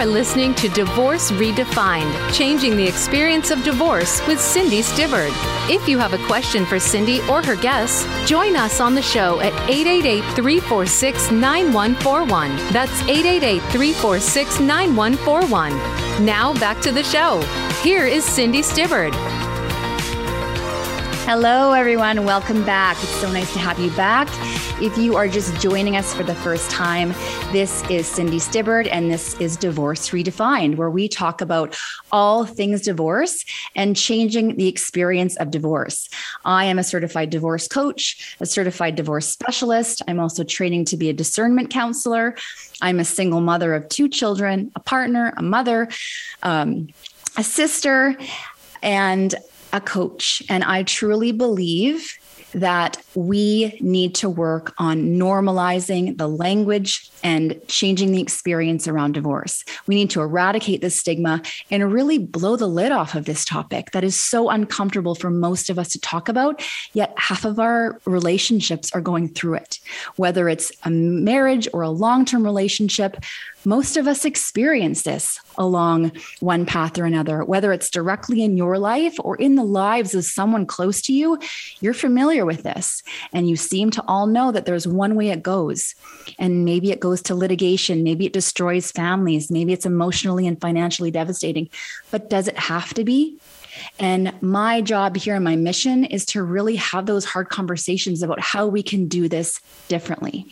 are 0.00 0.06
listening 0.06 0.54
to 0.54 0.66
Divorce 0.70 1.30
Redefined, 1.32 2.32
changing 2.32 2.74
the 2.74 2.88
experience 2.88 3.50
of 3.50 3.62
divorce 3.62 4.26
with 4.26 4.40
Cindy 4.40 4.80
Stibbard. 4.80 5.30
If 5.68 5.86
you 5.86 5.98
have 5.98 6.14
a 6.14 6.26
question 6.26 6.64
for 6.64 6.80
Cindy 6.80 7.20
or 7.28 7.42
her 7.42 7.54
guests, 7.54 8.06
join 8.26 8.56
us 8.56 8.80
on 8.80 8.94
the 8.94 9.02
show 9.02 9.40
at 9.40 9.52
888 9.68 10.22
346 10.34 11.30
9141. 11.32 12.56
That's 12.72 13.02
888 13.02 13.60
346 13.70 14.60
9141. 14.60 16.24
Now 16.24 16.54
back 16.54 16.80
to 16.80 16.92
the 16.92 17.02
show. 17.02 17.42
Here 17.82 18.06
is 18.06 18.24
Cindy 18.24 18.62
Stibbard. 18.62 19.12
Hello, 21.26 21.72
everyone. 21.72 22.24
Welcome 22.24 22.64
back. 22.64 22.96
It's 23.02 23.20
so 23.20 23.30
nice 23.30 23.52
to 23.52 23.58
have 23.58 23.78
you 23.78 23.90
back. 23.90 24.28
If 24.80 24.96
you 24.96 25.14
are 25.14 25.28
just 25.28 25.60
joining 25.60 25.96
us 25.96 26.14
for 26.14 26.22
the 26.22 26.34
first 26.36 26.70
time, 26.70 27.10
this 27.52 27.82
is 27.90 28.06
Cindy 28.06 28.38
Stibbard, 28.38 28.86
and 28.86 29.10
this 29.10 29.38
is 29.38 29.58
Divorce 29.58 30.08
Redefined, 30.08 30.76
where 30.76 30.88
we 30.88 31.06
talk 31.06 31.42
about 31.42 31.78
all 32.10 32.46
things 32.46 32.80
divorce 32.80 33.44
and 33.74 33.94
changing 33.94 34.56
the 34.56 34.68
experience 34.68 35.36
of 35.36 35.50
divorce. 35.50 36.08
I 36.46 36.64
am 36.64 36.78
a 36.78 36.82
certified 36.82 37.28
divorce 37.28 37.68
coach, 37.68 38.34
a 38.40 38.46
certified 38.46 38.96
divorce 38.96 39.28
specialist. 39.28 40.00
I'm 40.08 40.18
also 40.18 40.44
training 40.44 40.86
to 40.86 40.96
be 40.96 41.10
a 41.10 41.12
discernment 41.12 41.68
counselor. 41.68 42.34
I'm 42.80 43.00
a 43.00 43.04
single 43.04 43.42
mother 43.42 43.74
of 43.74 43.86
two 43.90 44.08
children, 44.08 44.72
a 44.74 44.80
partner, 44.80 45.34
a 45.36 45.42
mother, 45.42 45.90
um, 46.42 46.88
a 47.36 47.44
sister, 47.44 48.16
and 48.82 49.34
a 49.74 49.80
coach. 49.82 50.42
And 50.48 50.64
I 50.64 50.84
truly 50.84 51.32
believe 51.32 52.18
that 52.52 53.02
we 53.14 53.78
need 53.80 54.14
to 54.16 54.28
work 54.28 54.74
on 54.78 55.14
normalizing 55.14 56.16
the 56.18 56.28
language 56.28 57.10
and 57.22 57.60
changing 57.68 58.12
the 58.12 58.20
experience 58.20 58.88
around 58.88 59.12
divorce. 59.12 59.64
We 59.86 59.94
need 59.94 60.10
to 60.10 60.20
eradicate 60.20 60.80
the 60.80 60.90
stigma 60.90 61.42
and 61.70 61.92
really 61.92 62.18
blow 62.18 62.56
the 62.56 62.66
lid 62.66 62.92
off 62.92 63.14
of 63.14 63.24
this 63.24 63.44
topic 63.44 63.90
that 63.92 64.04
is 64.04 64.18
so 64.18 64.50
uncomfortable 64.50 65.14
for 65.14 65.30
most 65.30 65.70
of 65.70 65.78
us 65.78 65.88
to 65.90 66.00
talk 66.00 66.28
about, 66.28 66.62
yet 66.92 67.12
half 67.16 67.44
of 67.44 67.58
our 67.58 68.00
relationships 68.04 68.90
are 68.92 69.00
going 69.00 69.28
through 69.28 69.54
it. 69.54 69.78
Whether 70.16 70.48
it's 70.48 70.72
a 70.84 70.90
marriage 70.90 71.68
or 71.72 71.82
a 71.82 71.90
long 71.90 72.24
term 72.24 72.44
relationship, 72.44 73.16
most 73.64 73.96
of 73.96 74.06
us 74.06 74.24
experience 74.24 75.02
this 75.02 75.38
along 75.58 76.12
one 76.40 76.64
path 76.64 76.98
or 76.98 77.04
another, 77.04 77.44
whether 77.44 77.72
it's 77.72 77.90
directly 77.90 78.42
in 78.42 78.56
your 78.56 78.78
life 78.78 79.14
or 79.20 79.36
in 79.36 79.54
the 79.54 79.64
lives 79.64 80.14
of 80.14 80.24
someone 80.24 80.66
close 80.66 81.02
to 81.02 81.12
you. 81.12 81.38
You're 81.80 81.94
familiar 81.94 82.46
with 82.46 82.62
this, 82.62 83.02
and 83.32 83.48
you 83.48 83.56
seem 83.56 83.90
to 83.92 84.04
all 84.08 84.26
know 84.26 84.52
that 84.52 84.64
there's 84.66 84.86
one 84.86 85.14
way 85.14 85.28
it 85.28 85.42
goes. 85.42 85.94
And 86.38 86.64
maybe 86.64 86.90
it 86.90 87.00
goes 87.00 87.20
to 87.22 87.34
litigation, 87.34 88.02
maybe 88.02 88.26
it 88.26 88.32
destroys 88.32 88.90
families, 88.90 89.50
maybe 89.50 89.72
it's 89.72 89.86
emotionally 89.86 90.46
and 90.46 90.60
financially 90.60 91.10
devastating. 91.10 91.68
But 92.10 92.30
does 92.30 92.48
it 92.48 92.58
have 92.58 92.94
to 92.94 93.04
be? 93.04 93.38
And 93.98 94.32
my 94.42 94.80
job 94.80 95.16
here 95.16 95.34
and 95.36 95.44
my 95.44 95.56
mission 95.56 96.04
is 96.04 96.24
to 96.26 96.42
really 96.42 96.76
have 96.76 97.06
those 97.06 97.24
hard 97.24 97.48
conversations 97.48 98.22
about 98.22 98.40
how 98.40 98.66
we 98.66 98.82
can 98.82 99.06
do 99.06 99.28
this 99.28 99.60
differently. 99.88 100.46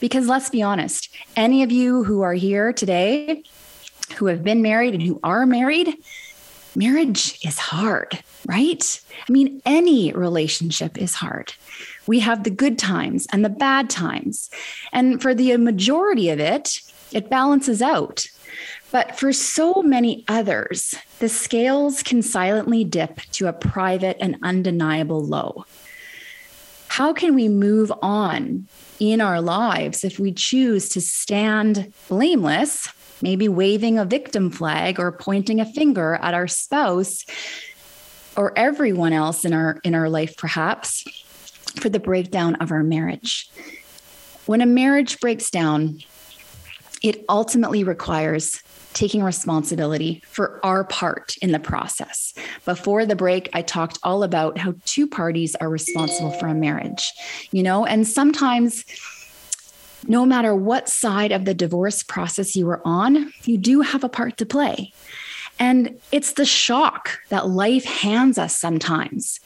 Because 0.00 0.26
let's 0.26 0.50
be 0.50 0.62
honest, 0.62 1.14
any 1.36 1.62
of 1.62 1.70
you 1.70 2.04
who 2.04 2.22
are 2.22 2.34
here 2.34 2.72
today 2.72 3.44
who 4.16 4.26
have 4.26 4.42
been 4.42 4.62
married 4.62 4.94
and 4.94 5.02
who 5.02 5.20
are 5.22 5.46
married, 5.46 5.94
marriage 6.74 7.38
is 7.44 7.58
hard, 7.58 8.18
right? 8.46 9.00
I 9.28 9.32
mean, 9.32 9.60
any 9.64 10.12
relationship 10.12 10.98
is 10.98 11.14
hard. 11.14 11.52
We 12.06 12.20
have 12.20 12.42
the 12.42 12.50
good 12.50 12.78
times 12.78 13.26
and 13.32 13.44
the 13.44 13.50
bad 13.50 13.90
times. 13.90 14.50
And 14.92 15.22
for 15.22 15.34
the 15.34 15.56
majority 15.58 16.30
of 16.30 16.40
it, 16.40 16.80
it 17.12 17.30
balances 17.30 17.82
out. 17.82 18.26
But 18.90 19.16
for 19.16 19.32
so 19.32 19.82
many 19.82 20.24
others, 20.26 20.94
the 21.20 21.28
scales 21.28 22.02
can 22.02 22.22
silently 22.22 22.82
dip 22.82 23.20
to 23.32 23.46
a 23.46 23.52
private 23.52 24.16
and 24.20 24.36
undeniable 24.42 25.24
low. 25.24 25.66
How 26.88 27.12
can 27.12 27.36
we 27.36 27.48
move 27.48 27.92
on 28.02 28.66
in 29.00 29.20
our 29.20 29.40
lives 29.40 30.04
if 30.04 30.18
we 30.18 30.32
choose 30.32 30.88
to 30.90 31.00
stand 31.00 31.92
blameless, 32.08 32.88
maybe 33.22 33.48
waving 33.48 33.98
a 33.98 34.04
victim 34.04 34.50
flag 34.50 35.00
or 35.00 35.10
pointing 35.10 35.58
a 35.58 35.64
finger 35.64 36.14
at 36.16 36.34
our 36.34 36.46
spouse 36.46 37.24
or 38.36 38.56
everyone 38.56 39.12
else 39.12 39.44
in 39.44 39.52
our 39.52 39.80
in 39.82 39.94
our 39.94 40.08
life 40.08 40.36
perhaps 40.36 41.02
for 41.80 41.88
the 41.88 41.98
breakdown 41.98 42.54
of 42.56 42.70
our 42.70 42.82
marriage? 42.82 43.50
When 44.46 44.60
a 44.60 44.66
marriage 44.66 45.18
breaks 45.20 45.50
down, 45.50 46.00
it 47.02 47.24
ultimately 47.28 47.84
requires 47.84 48.62
taking 48.92 49.22
responsibility 49.22 50.22
for 50.26 50.64
our 50.64 50.84
part 50.84 51.36
in 51.38 51.52
the 51.52 51.58
process. 51.58 52.34
Before 52.64 53.06
the 53.06 53.16
break, 53.16 53.48
I 53.52 53.62
talked 53.62 53.98
all 54.02 54.22
about 54.22 54.58
how 54.58 54.74
two 54.84 55.06
parties 55.06 55.54
are 55.56 55.68
responsible 55.68 56.32
for 56.32 56.48
a 56.48 56.54
marriage, 56.54 57.12
you 57.52 57.62
know, 57.62 57.86
and 57.86 58.06
sometimes 58.06 58.84
no 60.06 60.26
matter 60.26 60.54
what 60.54 60.88
side 60.88 61.30
of 61.30 61.44
the 61.44 61.54
divorce 61.54 62.02
process 62.02 62.56
you 62.56 62.68
are 62.68 62.82
on, 62.84 63.32
you 63.44 63.58
do 63.58 63.82
have 63.82 64.02
a 64.02 64.08
part 64.08 64.36
to 64.38 64.46
play. 64.46 64.92
And 65.58 66.00
it's 66.10 66.32
the 66.32 66.46
shock 66.46 67.18
that 67.28 67.48
life 67.48 67.84
hands 67.84 68.38
us 68.38 68.58
sometimes 68.58 69.40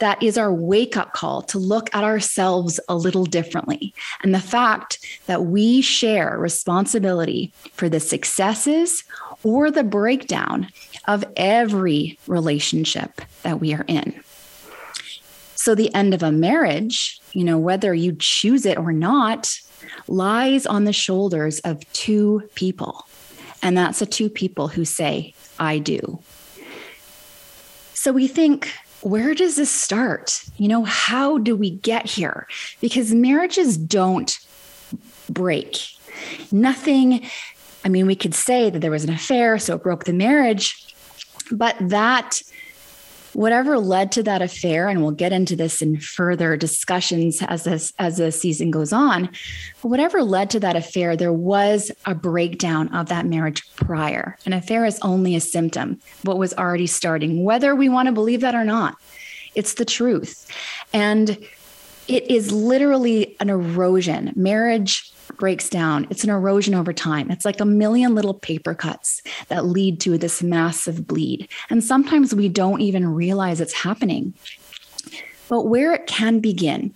that 0.00 0.22
is 0.22 0.36
our 0.36 0.52
wake 0.52 0.96
up 0.96 1.12
call 1.12 1.42
to 1.42 1.58
look 1.58 1.94
at 1.94 2.04
ourselves 2.04 2.80
a 2.88 2.96
little 2.96 3.24
differently. 3.24 3.94
And 4.22 4.34
the 4.34 4.40
fact 4.40 4.98
that 5.26 5.44
we 5.44 5.80
share 5.80 6.38
responsibility 6.38 7.52
for 7.72 7.88
the 7.88 8.00
successes 8.00 9.04
or 9.42 9.70
the 9.70 9.84
breakdown 9.84 10.68
of 11.06 11.24
every 11.36 12.18
relationship 12.26 13.22
that 13.42 13.60
we 13.60 13.72
are 13.72 13.84
in. 13.86 14.22
So, 15.54 15.74
the 15.74 15.94
end 15.94 16.14
of 16.14 16.22
a 16.22 16.32
marriage, 16.32 17.20
you 17.32 17.44
know, 17.44 17.58
whether 17.58 17.92
you 17.92 18.16
choose 18.18 18.64
it 18.64 18.78
or 18.78 18.92
not, 18.92 19.54
lies 20.08 20.66
on 20.66 20.84
the 20.84 20.92
shoulders 20.92 21.60
of 21.60 21.90
two 21.92 22.48
people. 22.54 23.06
And 23.62 23.76
that's 23.76 23.98
the 23.98 24.06
two 24.06 24.30
people 24.30 24.68
who 24.68 24.84
say, 24.84 25.34
I 25.58 25.78
do. 25.78 26.20
So 27.92 28.12
we 28.12 28.26
think 28.28 28.72
where 29.02 29.34
does 29.34 29.56
this 29.56 29.70
start? 29.70 30.44
You 30.56 30.68
know, 30.68 30.84
how 30.84 31.38
do 31.38 31.56
we 31.56 31.70
get 31.70 32.06
here? 32.06 32.46
Because 32.80 33.12
marriages 33.14 33.76
don't 33.76 34.38
break. 35.28 35.78
Nothing, 36.52 37.26
I 37.84 37.88
mean, 37.88 38.06
we 38.06 38.16
could 38.16 38.34
say 38.34 38.70
that 38.70 38.80
there 38.80 38.90
was 38.90 39.04
an 39.04 39.12
affair, 39.12 39.58
so 39.58 39.76
it 39.76 39.82
broke 39.82 40.04
the 40.04 40.12
marriage, 40.12 40.94
but 41.50 41.76
that 41.80 42.42
whatever 43.34 43.78
led 43.78 44.12
to 44.12 44.22
that 44.22 44.42
affair 44.42 44.88
and 44.88 45.02
we'll 45.02 45.10
get 45.10 45.32
into 45.32 45.56
this 45.56 45.80
in 45.82 45.98
further 45.98 46.56
discussions 46.56 47.42
as 47.42 47.64
this 47.64 47.92
as 47.98 48.16
the 48.16 48.32
season 48.32 48.70
goes 48.70 48.92
on 48.92 49.30
whatever 49.82 50.22
led 50.22 50.50
to 50.50 50.60
that 50.60 50.76
affair 50.76 51.16
there 51.16 51.32
was 51.32 51.90
a 52.06 52.14
breakdown 52.14 52.88
of 52.94 53.08
that 53.08 53.26
marriage 53.26 53.62
prior. 53.76 54.36
An 54.46 54.52
affair 54.52 54.84
is 54.84 54.98
only 55.02 55.34
a 55.34 55.40
symptom 55.40 56.00
what 56.22 56.38
was 56.38 56.54
already 56.54 56.86
starting 56.86 57.44
whether 57.44 57.74
we 57.74 57.88
want 57.88 58.06
to 58.06 58.12
believe 58.12 58.40
that 58.40 58.54
or 58.54 58.64
not. 58.64 58.96
It's 59.54 59.74
the 59.74 59.84
truth. 59.84 60.48
And 60.92 61.30
it 62.08 62.30
is 62.30 62.50
literally 62.52 63.36
an 63.40 63.50
erosion. 63.50 64.32
Marriage 64.34 65.12
breaks 65.40 65.68
down, 65.68 66.06
it's 66.10 66.22
an 66.22 66.30
erosion 66.30 66.74
over 66.74 66.92
time. 66.92 67.30
It's 67.30 67.44
like 67.44 67.60
a 67.60 67.64
million 67.64 68.14
little 68.14 68.34
paper 68.34 68.74
cuts 68.74 69.22
that 69.48 69.64
lead 69.64 69.98
to 70.02 70.16
this 70.16 70.42
massive 70.42 71.08
bleed. 71.08 71.48
And 71.68 71.82
sometimes 71.82 72.32
we 72.32 72.48
don't 72.48 72.80
even 72.80 73.12
realize 73.12 73.60
it's 73.60 73.72
happening. 73.72 74.34
But 75.48 75.64
where 75.64 75.92
it 75.92 76.06
can 76.06 76.38
begin 76.38 76.94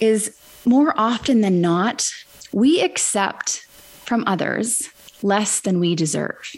is 0.00 0.36
more 0.64 0.92
often 0.96 1.42
than 1.42 1.60
not, 1.60 2.10
we 2.50 2.80
accept 2.80 3.66
from 4.04 4.24
others 4.26 4.88
less 5.22 5.60
than 5.60 5.78
we 5.78 5.94
deserve 5.94 6.50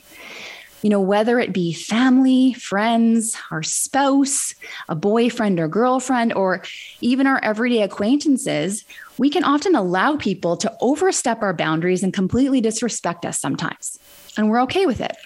you 0.86 0.90
know, 0.90 1.00
whether 1.00 1.40
it 1.40 1.52
be 1.52 1.72
family, 1.72 2.52
friends, 2.52 3.36
our 3.50 3.64
spouse, 3.64 4.54
a 4.88 4.94
boyfriend 4.94 5.58
or 5.58 5.66
girlfriend, 5.66 6.32
or 6.32 6.62
even 7.00 7.26
our 7.26 7.40
everyday 7.42 7.82
acquaintances, 7.82 8.84
we 9.18 9.28
can 9.28 9.42
often 9.42 9.74
allow 9.74 10.16
people 10.16 10.56
to 10.58 10.72
overstep 10.80 11.42
our 11.42 11.52
boundaries 11.52 12.04
and 12.04 12.14
completely 12.14 12.60
disrespect 12.60 13.26
us 13.26 13.40
sometimes. 13.40 13.98
And 14.36 14.48
we're 14.48 14.62
okay 14.62 14.86
with 14.86 15.00
it. 15.00 15.16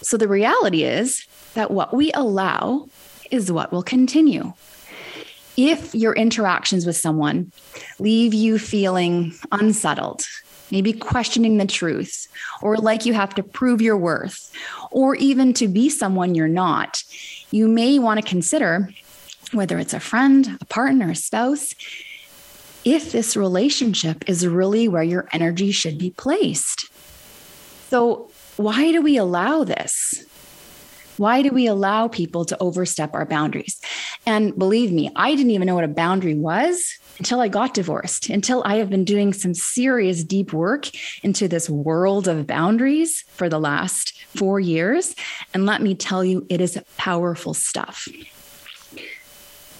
So 0.00 0.16
the 0.16 0.26
reality 0.26 0.84
is 0.84 1.26
that 1.52 1.70
what 1.70 1.92
we 1.92 2.10
allow 2.12 2.88
is 3.30 3.52
what 3.52 3.72
will 3.72 3.82
continue. 3.82 4.54
If 5.58 5.94
your 5.94 6.14
interactions 6.14 6.86
with 6.86 6.96
someone 6.96 7.52
leave 7.98 8.32
you 8.32 8.58
feeling 8.58 9.34
unsettled, 9.52 10.22
maybe 10.70 10.92
questioning 10.92 11.58
the 11.58 11.66
truth, 11.66 12.28
or 12.62 12.76
like 12.76 13.06
you 13.06 13.14
have 13.14 13.34
to 13.34 13.42
prove 13.42 13.80
your 13.80 13.96
worth, 13.96 14.52
or 14.90 15.14
even 15.16 15.52
to 15.54 15.68
be 15.68 15.88
someone 15.88 16.34
you're 16.34 16.48
not, 16.48 17.02
you 17.50 17.68
may 17.68 17.98
want 17.98 18.20
to 18.20 18.26
consider 18.28 18.90
whether 19.52 19.78
it's 19.78 19.94
a 19.94 20.00
friend, 20.00 20.58
a 20.60 20.64
partner, 20.66 21.10
a 21.10 21.14
spouse, 21.14 21.74
if 22.84 23.12
this 23.12 23.36
relationship 23.36 24.28
is 24.28 24.46
really 24.46 24.88
where 24.88 25.02
your 25.02 25.28
energy 25.32 25.72
should 25.72 25.98
be 25.98 26.10
placed. 26.10 26.88
So, 27.90 28.30
why 28.56 28.92
do 28.92 29.02
we 29.02 29.16
allow 29.16 29.64
this? 29.64 30.24
Why 31.20 31.42
do 31.42 31.50
we 31.50 31.66
allow 31.66 32.08
people 32.08 32.46
to 32.46 32.56
overstep 32.60 33.12
our 33.12 33.26
boundaries? 33.26 33.78
And 34.24 34.58
believe 34.58 34.90
me, 34.90 35.10
I 35.14 35.34
didn't 35.34 35.50
even 35.50 35.66
know 35.66 35.74
what 35.74 35.84
a 35.84 35.88
boundary 35.88 36.32
was 36.32 36.98
until 37.18 37.40
I 37.42 37.48
got 37.48 37.74
divorced, 37.74 38.30
until 38.30 38.62
I 38.64 38.76
have 38.76 38.88
been 38.88 39.04
doing 39.04 39.34
some 39.34 39.52
serious 39.52 40.24
deep 40.24 40.54
work 40.54 40.88
into 41.22 41.46
this 41.46 41.68
world 41.68 42.26
of 42.26 42.46
boundaries 42.46 43.26
for 43.32 43.50
the 43.50 43.60
last 43.60 44.18
four 44.34 44.60
years. 44.60 45.14
And 45.52 45.66
let 45.66 45.82
me 45.82 45.94
tell 45.94 46.24
you, 46.24 46.46
it 46.48 46.62
is 46.62 46.82
powerful 46.96 47.52
stuff. 47.52 48.08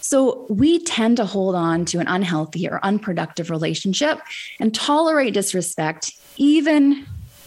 So 0.02 0.44
we 0.50 0.80
tend 0.80 1.16
to 1.16 1.24
hold 1.24 1.54
on 1.54 1.86
to 1.86 2.00
an 2.00 2.06
unhealthy 2.06 2.68
or 2.68 2.84
unproductive 2.84 3.48
relationship 3.48 4.20
and 4.58 4.74
tolerate 4.74 5.32
disrespect, 5.32 6.12
even 6.36 7.06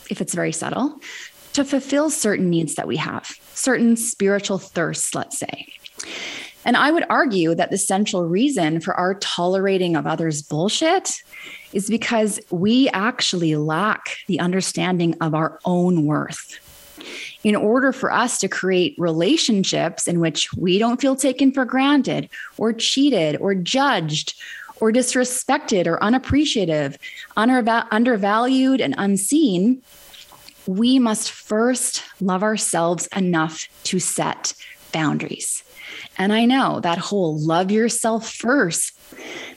if 0.10 0.20
it's 0.20 0.34
very 0.34 0.52
subtle, 0.52 1.00
to 1.54 1.64
fulfill 1.64 2.10
certain 2.10 2.50
needs 2.50 2.74
that 2.74 2.88
we 2.88 2.98
have, 2.98 3.38
certain 3.54 3.96
spiritual 3.96 4.58
thirsts, 4.58 5.14
let's 5.16 5.40
say. 5.40 5.68
And 6.66 6.78
I 6.78 6.92
would 6.92 7.06
argue 7.10 7.56
that 7.56 7.72
the 7.72 7.78
central 7.78 8.26
reason 8.26 8.80
for 8.80 8.94
our 8.94 9.16
tolerating 9.16 9.96
of 9.96 10.08
others' 10.08 10.42
bullshit 10.42 11.22
is 11.74 11.90
because 11.90 12.40
we 12.52 12.90
actually 12.90 13.56
lack 13.56 14.18
the 14.28 14.40
understanding 14.40 15.16
of 15.20 15.34
our 15.34 15.60
own 15.66 16.06
worth. 16.06 16.60
In 17.44 17.56
order 17.56 17.92
for 17.92 18.12
us 18.14 18.40
to 18.40 18.48
create 18.48 18.96
relationships 18.98 20.08
in 20.08 20.22
which 20.22 20.54
we 20.54 20.80
don't 20.80 21.02
feel 21.02 21.18
taken 21.18 21.52
for 21.52 21.66
granted 21.66 22.30
or 22.58 22.72
cheated 22.72 23.36
or 23.42 23.54
judged 23.54 24.36
or 24.80 24.92
disrespected 24.92 25.86
or 25.86 26.02
unappreciative, 26.02 26.98
undervalued, 27.36 28.80
and 28.80 28.96
unseen, 28.98 29.82
we 30.68 31.00
must 31.00 31.32
first 31.32 32.04
love 32.22 32.44
ourselves 32.44 33.08
enough 33.16 33.68
to 33.84 34.00
set 34.00 34.54
boundaries. 34.92 35.64
And 36.18 36.32
I 36.32 36.46
know 36.46 36.80
that 36.82 36.98
whole 36.98 37.38
love 37.38 37.72
yourself 37.72 38.32
first, 38.32 38.98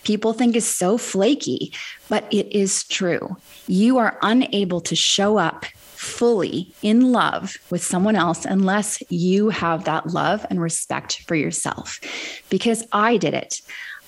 people 0.05 0.33
think 0.33 0.57
is 0.57 0.67
so 0.67 0.99
flaky, 0.99 1.73
but 2.09 2.25
it 2.33 2.51
is 2.53 2.85
true. 2.85 3.37
You 3.67 3.99
are 3.99 4.19
unable 4.23 4.81
to 4.83 4.97
show 4.97 5.39
up 5.39 5.65
fully 5.95 6.73
in 6.83 7.13
love 7.13 7.57
with 7.71 7.83
someone 7.83 8.17
else 8.17 8.45
unless 8.45 9.03
you 9.11 9.51
have 9.51 9.85
that 9.85 10.07
love 10.09 10.47
and 10.51 10.61
respect 10.61 11.23
for 11.27 11.35
yourself. 11.35 12.01
Because 12.49 12.85
I 12.93 13.17
did 13.17 13.35
it. 13.35 13.61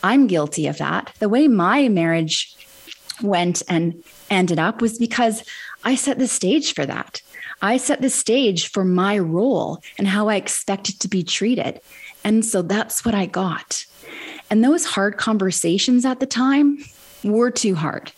I'm 0.02 0.26
guilty 0.26 0.66
of 0.66 0.78
that. 0.78 1.12
The 1.18 1.28
way 1.28 1.48
my 1.48 1.88
marriage 1.88 2.54
went 3.22 3.62
and 3.68 4.02
ended 4.30 4.58
up 4.58 4.80
was 4.80 4.98
because 4.98 5.42
I 5.88 5.94
set 5.94 6.18
the 6.18 6.28
stage 6.28 6.74
for 6.74 6.84
that. 6.84 7.22
I 7.62 7.78
set 7.78 8.02
the 8.02 8.10
stage 8.10 8.70
for 8.70 8.84
my 8.84 9.18
role 9.18 9.82
and 9.96 10.06
how 10.06 10.28
I 10.28 10.36
expected 10.36 11.00
to 11.00 11.08
be 11.08 11.22
treated. 11.22 11.80
And 12.22 12.44
so 12.44 12.60
that's 12.60 13.06
what 13.06 13.14
I 13.14 13.24
got. 13.24 13.86
And 14.50 14.62
those 14.62 14.84
hard 14.84 15.16
conversations 15.16 16.04
at 16.04 16.20
the 16.20 16.26
time 16.26 16.84
were 17.24 17.50
too 17.50 17.74
hard. 17.74 18.12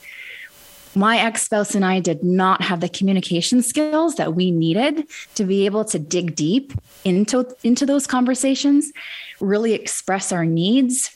My 0.96 1.18
ex 1.18 1.44
spouse 1.44 1.76
and 1.76 1.84
I 1.84 2.00
did 2.00 2.24
not 2.24 2.60
have 2.60 2.80
the 2.80 2.88
communication 2.88 3.62
skills 3.62 4.16
that 4.16 4.34
we 4.34 4.50
needed 4.50 5.06
to 5.36 5.44
be 5.44 5.64
able 5.64 5.84
to 5.84 5.98
dig 6.00 6.34
deep 6.34 6.72
into, 7.04 7.46
into 7.62 7.86
those 7.86 8.08
conversations, 8.08 8.90
really 9.38 9.74
express 9.74 10.32
our 10.32 10.44
needs, 10.44 11.14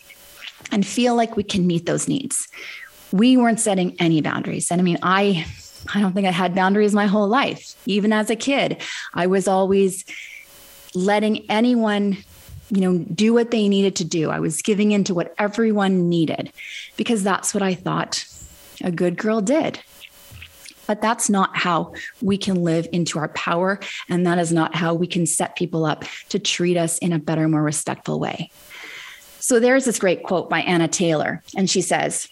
and 0.70 0.86
feel 0.86 1.16
like 1.16 1.34
we 1.34 1.42
can 1.42 1.66
meet 1.66 1.86
those 1.86 2.06
needs. 2.06 2.46
We 3.10 3.36
weren't 3.36 3.58
setting 3.58 3.96
any 3.98 4.20
boundaries. 4.20 4.70
And 4.70 4.80
I 4.80 4.84
mean, 4.84 4.98
I 5.02 5.46
I 5.92 6.00
don't 6.00 6.12
think 6.12 6.26
I 6.26 6.30
had 6.30 6.54
boundaries 6.54 6.94
my 6.94 7.06
whole 7.06 7.28
life. 7.28 7.74
Even 7.86 8.12
as 8.12 8.30
a 8.30 8.36
kid, 8.36 8.80
I 9.12 9.26
was 9.26 9.48
always 9.48 10.04
letting 10.94 11.50
anyone 11.50 12.18
you 12.70 12.80
know 12.80 12.98
do 13.12 13.34
what 13.34 13.50
they 13.50 13.68
needed 13.68 13.96
to 13.96 14.04
do. 14.04 14.30
I 14.30 14.40
was 14.40 14.62
giving 14.62 14.92
in 14.92 15.04
to 15.04 15.14
what 15.14 15.34
everyone 15.38 16.08
needed 16.08 16.52
because 16.96 17.22
that's 17.22 17.52
what 17.52 17.62
i 17.62 17.74
thought 17.74 18.24
a 18.82 18.90
good 18.90 19.16
girl 19.16 19.40
did. 19.40 19.80
But 20.86 21.00
that's 21.00 21.30
not 21.30 21.56
how 21.56 21.94
we 22.20 22.36
can 22.36 22.62
live 22.62 22.86
into 22.92 23.18
our 23.18 23.28
power. 23.28 23.80
And 24.08 24.26
that 24.26 24.38
is 24.38 24.52
not 24.52 24.74
how 24.74 24.92
we 24.92 25.06
can 25.06 25.24
set 25.24 25.56
people 25.56 25.86
up 25.86 26.04
to 26.28 26.38
treat 26.38 26.76
us 26.76 26.98
in 26.98 27.12
a 27.12 27.18
better 27.18 27.48
more 27.48 27.62
respectful 27.62 28.20
way. 28.20 28.50
So 29.40 29.60
there's 29.60 29.86
this 29.86 29.98
great 29.98 30.22
quote 30.24 30.50
by 30.50 30.60
anna 30.60 30.88
taylor. 30.88 31.42
And 31.56 31.70
she 31.70 31.80
says 31.80 32.28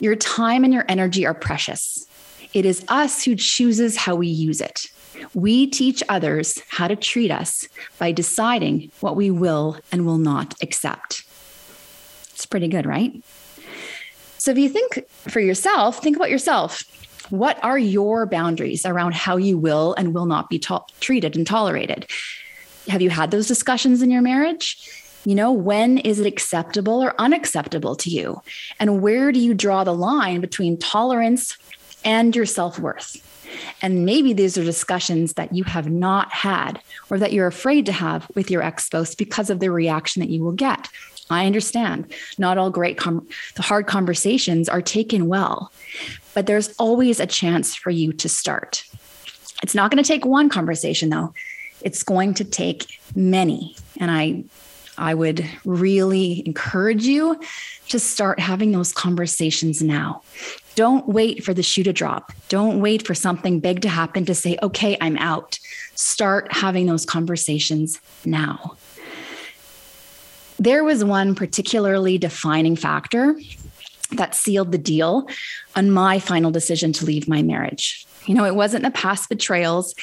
your 0.00 0.16
time 0.16 0.64
and 0.64 0.72
your 0.72 0.86
energy 0.88 1.26
are 1.26 1.34
precious 1.34 2.07
it 2.54 2.64
is 2.64 2.84
us 2.88 3.24
who 3.24 3.34
chooses 3.34 3.96
how 3.96 4.14
we 4.14 4.28
use 4.28 4.60
it. 4.60 4.86
We 5.34 5.66
teach 5.66 6.02
others 6.08 6.60
how 6.68 6.88
to 6.88 6.96
treat 6.96 7.30
us 7.30 7.68
by 7.98 8.12
deciding 8.12 8.90
what 9.00 9.16
we 9.16 9.30
will 9.30 9.78
and 9.90 10.06
will 10.06 10.18
not 10.18 10.54
accept. 10.62 11.24
It's 12.32 12.46
pretty 12.46 12.68
good, 12.68 12.86
right? 12.86 13.22
So 14.38 14.52
if 14.52 14.58
you 14.58 14.68
think 14.68 15.04
for 15.08 15.40
yourself, 15.40 16.00
think 16.00 16.16
about 16.16 16.30
yourself. 16.30 16.84
What 17.30 17.62
are 17.62 17.78
your 17.78 18.26
boundaries 18.26 18.86
around 18.86 19.14
how 19.14 19.36
you 19.36 19.58
will 19.58 19.94
and 19.98 20.14
will 20.14 20.26
not 20.26 20.48
be 20.48 20.58
to- 20.60 20.84
treated 21.00 21.36
and 21.36 21.46
tolerated? 21.46 22.06
Have 22.88 23.02
you 23.02 23.10
had 23.10 23.30
those 23.30 23.48
discussions 23.48 24.00
in 24.00 24.10
your 24.10 24.22
marriage? 24.22 24.78
You 25.24 25.34
know, 25.34 25.52
when 25.52 25.98
is 25.98 26.20
it 26.20 26.26
acceptable 26.26 27.02
or 27.02 27.20
unacceptable 27.20 27.96
to 27.96 28.08
you? 28.08 28.40
And 28.80 29.02
where 29.02 29.32
do 29.32 29.40
you 29.40 29.52
draw 29.52 29.84
the 29.84 29.92
line 29.92 30.40
between 30.40 30.78
tolerance 30.78 31.58
and 32.08 32.34
your 32.34 32.46
self 32.46 32.78
worth. 32.78 33.22
And 33.82 34.06
maybe 34.06 34.32
these 34.32 34.56
are 34.56 34.64
discussions 34.64 35.34
that 35.34 35.54
you 35.54 35.62
have 35.64 35.90
not 35.90 36.32
had 36.32 36.80
or 37.10 37.18
that 37.18 37.32
you're 37.32 37.46
afraid 37.46 37.84
to 37.86 37.92
have 37.92 38.28
with 38.34 38.50
your 38.50 38.62
ex 38.62 38.86
spouse 38.86 39.14
because 39.14 39.50
of 39.50 39.60
the 39.60 39.70
reaction 39.70 40.20
that 40.20 40.30
you 40.30 40.42
will 40.42 40.52
get. 40.52 40.88
I 41.30 41.44
understand 41.44 42.10
not 42.38 42.56
all 42.56 42.70
great, 42.70 42.96
com- 42.96 43.28
the 43.56 43.62
hard 43.62 43.86
conversations 43.86 44.70
are 44.70 44.80
taken 44.80 45.28
well, 45.28 45.70
but 46.32 46.46
there's 46.46 46.74
always 46.78 47.20
a 47.20 47.26
chance 47.26 47.74
for 47.74 47.90
you 47.90 48.14
to 48.14 48.28
start. 48.28 48.84
It's 49.62 49.74
not 49.74 49.90
going 49.90 50.02
to 50.02 50.08
take 50.08 50.24
one 50.24 50.48
conversation 50.48 51.10
though. 51.10 51.34
It's 51.82 52.02
going 52.02 52.34
to 52.34 52.44
take 52.44 52.98
many. 53.14 53.76
And 54.00 54.10
I 54.10 54.44
I 54.96 55.14
would 55.14 55.48
really 55.64 56.42
encourage 56.44 57.04
you 57.04 57.40
to 57.88 57.98
start 57.98 58.40
having 58.40 58.72
those 58.72 58.92
conversations 58.92 59.80
now. 59.80 60.22
Don't 60.78 61.08
wait 61.08 61.42
for 61.42 61.52
the 61.52 61.62
shoe 61.64 61.82
to 61.82 61.92
drop. 61.92 62.32
Don't 62.48 62.80
wait 62.80 63.04
for 63.04 63.12
something 63.12 63.58
big 63.58 63.82
to 63.82 63.88
happen 63.88 64.24
to 64.26 64.32
say, 64.32 64.56
okay, 64.62 64.96
I'm 65.00 65.16
out. 65.16 65.58
Start 65.96 66.52
having 66.52 66.86
those 66.86 67.04
conversations 67.04 68.00
now. 68.24 68.76
There 70.56 70.84
was 70.84 71.02
one 71.02 71.34
particularly 71.34 72.16
defining 72.16 72.76
factor 72.76 73.34
that 74.12 74.36
sealed 74.36 74.70
the 74.70 74.78
deal 74.78 75.26
on 75.74 75.90
my 75.90 76.20
final 76.20 76.52
decision 76.52 76.92
to 76.92 77.04
leave 77.04 77.26
my 77.26 77.42
marriage. 77.42 78.06
You 78.26 78.36
know, 78.36 78.44
it 78.44 78.54
wasn't 78.54 78.84
the 78.84 78.92
past 78.92 79.28
betrayals. 79.28 79.96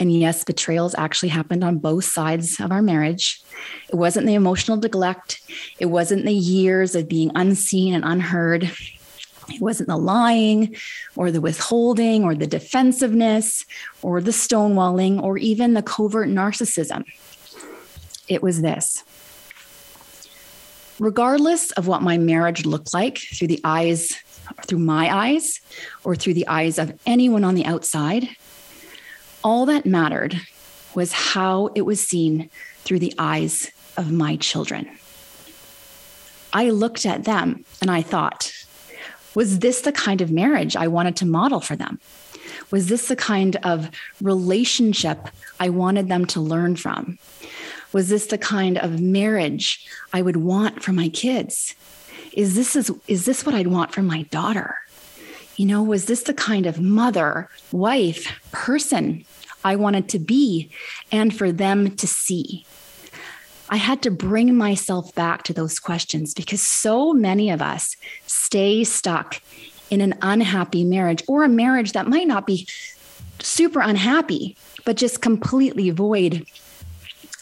And 0.00 0.12
yes, 0.12 0.42
betrayals 0.42 0.96
actually 0.98 1.28
happened 1.28 1.62
on 1.62 1.78
both 1.78 2.04
sides 2.04 2.58
of 2.58 2.72
our 2.72 2.82
marriage. 2.82 3.40
It 3.90 3.94
wasn't 3.94 4.26
the 4.26 4.34
emotional 4.34 4.76
neglect. 4.76 5.40
It 5.78 5.86
wasn't 5.86 6.24
the 6.24 6.34
years 6.34 6.96
of 6.96 7.08
being 7.08 7.30
unseen 7.36 7.94
and 7.94 8.04
unheard. 8.04 8.72
It 9.48 9.60
wasn't 9.60 9.88
the 9.88 9.96
lying 9.96 10.76
or 11.14 11.30
the 11.30 11.40
withholding 11.40 12.24
or 12.24 12.34
the 12.34 12.46
defensiveness 12.46 13.64
or 14.02 14.20
the 14.20 14.32
stonewalling 14.32 15.22
or 15.22 15.38
even 15.38 15.74
the 15.74 15.82
covert 15.82 16.28
narcissism. 16.28 17.04
It 18.28 18.42
was 18.42 18.62
this. 18.62 19.04
Regardless 20.98 21.70
of 21.72 21.86
what 21.86 22.02
my 22.02 22.18
marriage 22.18 22.64
looked 22.64 22.94
like 22.94 23.18
through 23.18 23.48
the 23.48 23.60
eyes, 23.62 24.12
through 24.66 24.78
my 24.78 25.14
eyes, 25.14 25.60
or 26.04 26.16
through 26.16 26.34
the 26.34 26.48
eyes 26.48 26.78
of 26.78 26.98
anyone 27.06 27.44
on 27.44 27.54
the 27.54 27.66
outside, 27.66 28.28
all 29.44 29.66
that 29.66 29.86
mattered 29.86 30.40
was 30.94 31.12
how 31.12 31.68
it 31.74 31.82
was 31.82 32.00
seen 32.00 32.50
through 32.78 32.98
the 32.98 33.14
eyes 33.18 33.70
of 33.96 34.10
my 34.10 34.36
children. 34.36 34.88
I 36.52 36.70
looked 36.70 37.04
at 37.04 37.24
them 37.24 37.64
and 37.82 37.90
I 37.90 38.00
thought, 38.00 38.50
was 39.36 39.58
this 39.58 39.82
the 39.82 39.92
kind 39.92 40.22
of 40.22 40.32
marriage 40.32 40.76
I 40.76 40.88
wanted 40.88 41.14
to 41.16 41.26
model 41.26 41.60
for 41.60 41.76
them? 41.76 42.00
Was 42.70 42.88
this 42.88 43.08
the 43.08 43.16
kind 43.16 43.56
of 43.56 43.90
relationship 44.22 45.28
I 45.60 45.68
wanted 45.68 46.08
them 46.08 46.24
to 46.28 46.40
learn 46.40 46.74
from? 46.76 47.18
Was 47.92 48.08
this 48.08 48.26
the 48.26 48.38
kind 48.38 48.78
of 48.78 48.98
marriage 48.98 49.86
I 50.14 50.22
would 50.22 50.38
want 50.38 50.82
for 50.82 50.92
my 50.92 51.10
kids? 51.10 51.76
Is 52.32 52.54
this 52.54 52.74
is, 52.74 52.90
is 53.08 53.26
this 53.26 53.44
what 53.44 53.54
I'd 53.54 53.66
want 53.66 53.92
for 53.92 54.02
my 54.02 54.22
daughter? 54.22 54.76
You 55.56 55.66
know, 55.66 55.82
was 55.82 56.06
this 56.06 56.22
the 56.22 56.34
kind 56.34 56.64
of 56.64 56.80
mother, 56.80 57.50
wife, 57.72 58.40
person 58.52 59.26
I 59.62 59.76
wanted 59.76 60.08
to 60.10 60.18
be 60.18 60.70
and 61.12 61.36
for 61.36 61.52
them 61.52 61.94
to 61.96 62.06
see? 62.06 62.64
I 63.68 63.76
had 63.76 64.02
to 64.02 64.10
bring 64.10 64.54
myself 64.56 65.14
back 65.14 65.42
to 65.44 65.52
those 65.52 65.78
questions 65.78 66.34
because 66.34 66.60
so 66.60 67.12
many 67.12 67.50
of 67.50 67.60
us 67.60 67.96
stay 68.26 68.84
stuck 68.84 69.40
in 69.90 70.00
an 70.00 70.14
unhappy 70.22 70.84
marriage 70.84 71.22
or 71.26 71.42
a 71.42 71.48
marriage 71.48 71.92
that 71.92 72.08
might 72.08 72.26
not 72.26 72.46
be 72.46 72.68
super 73.40 73.80
unhappy, 73.80 74.56
but 74.84 74.96
just 74.96 75.20
completely 75.20 75.90
void 75.90 76.46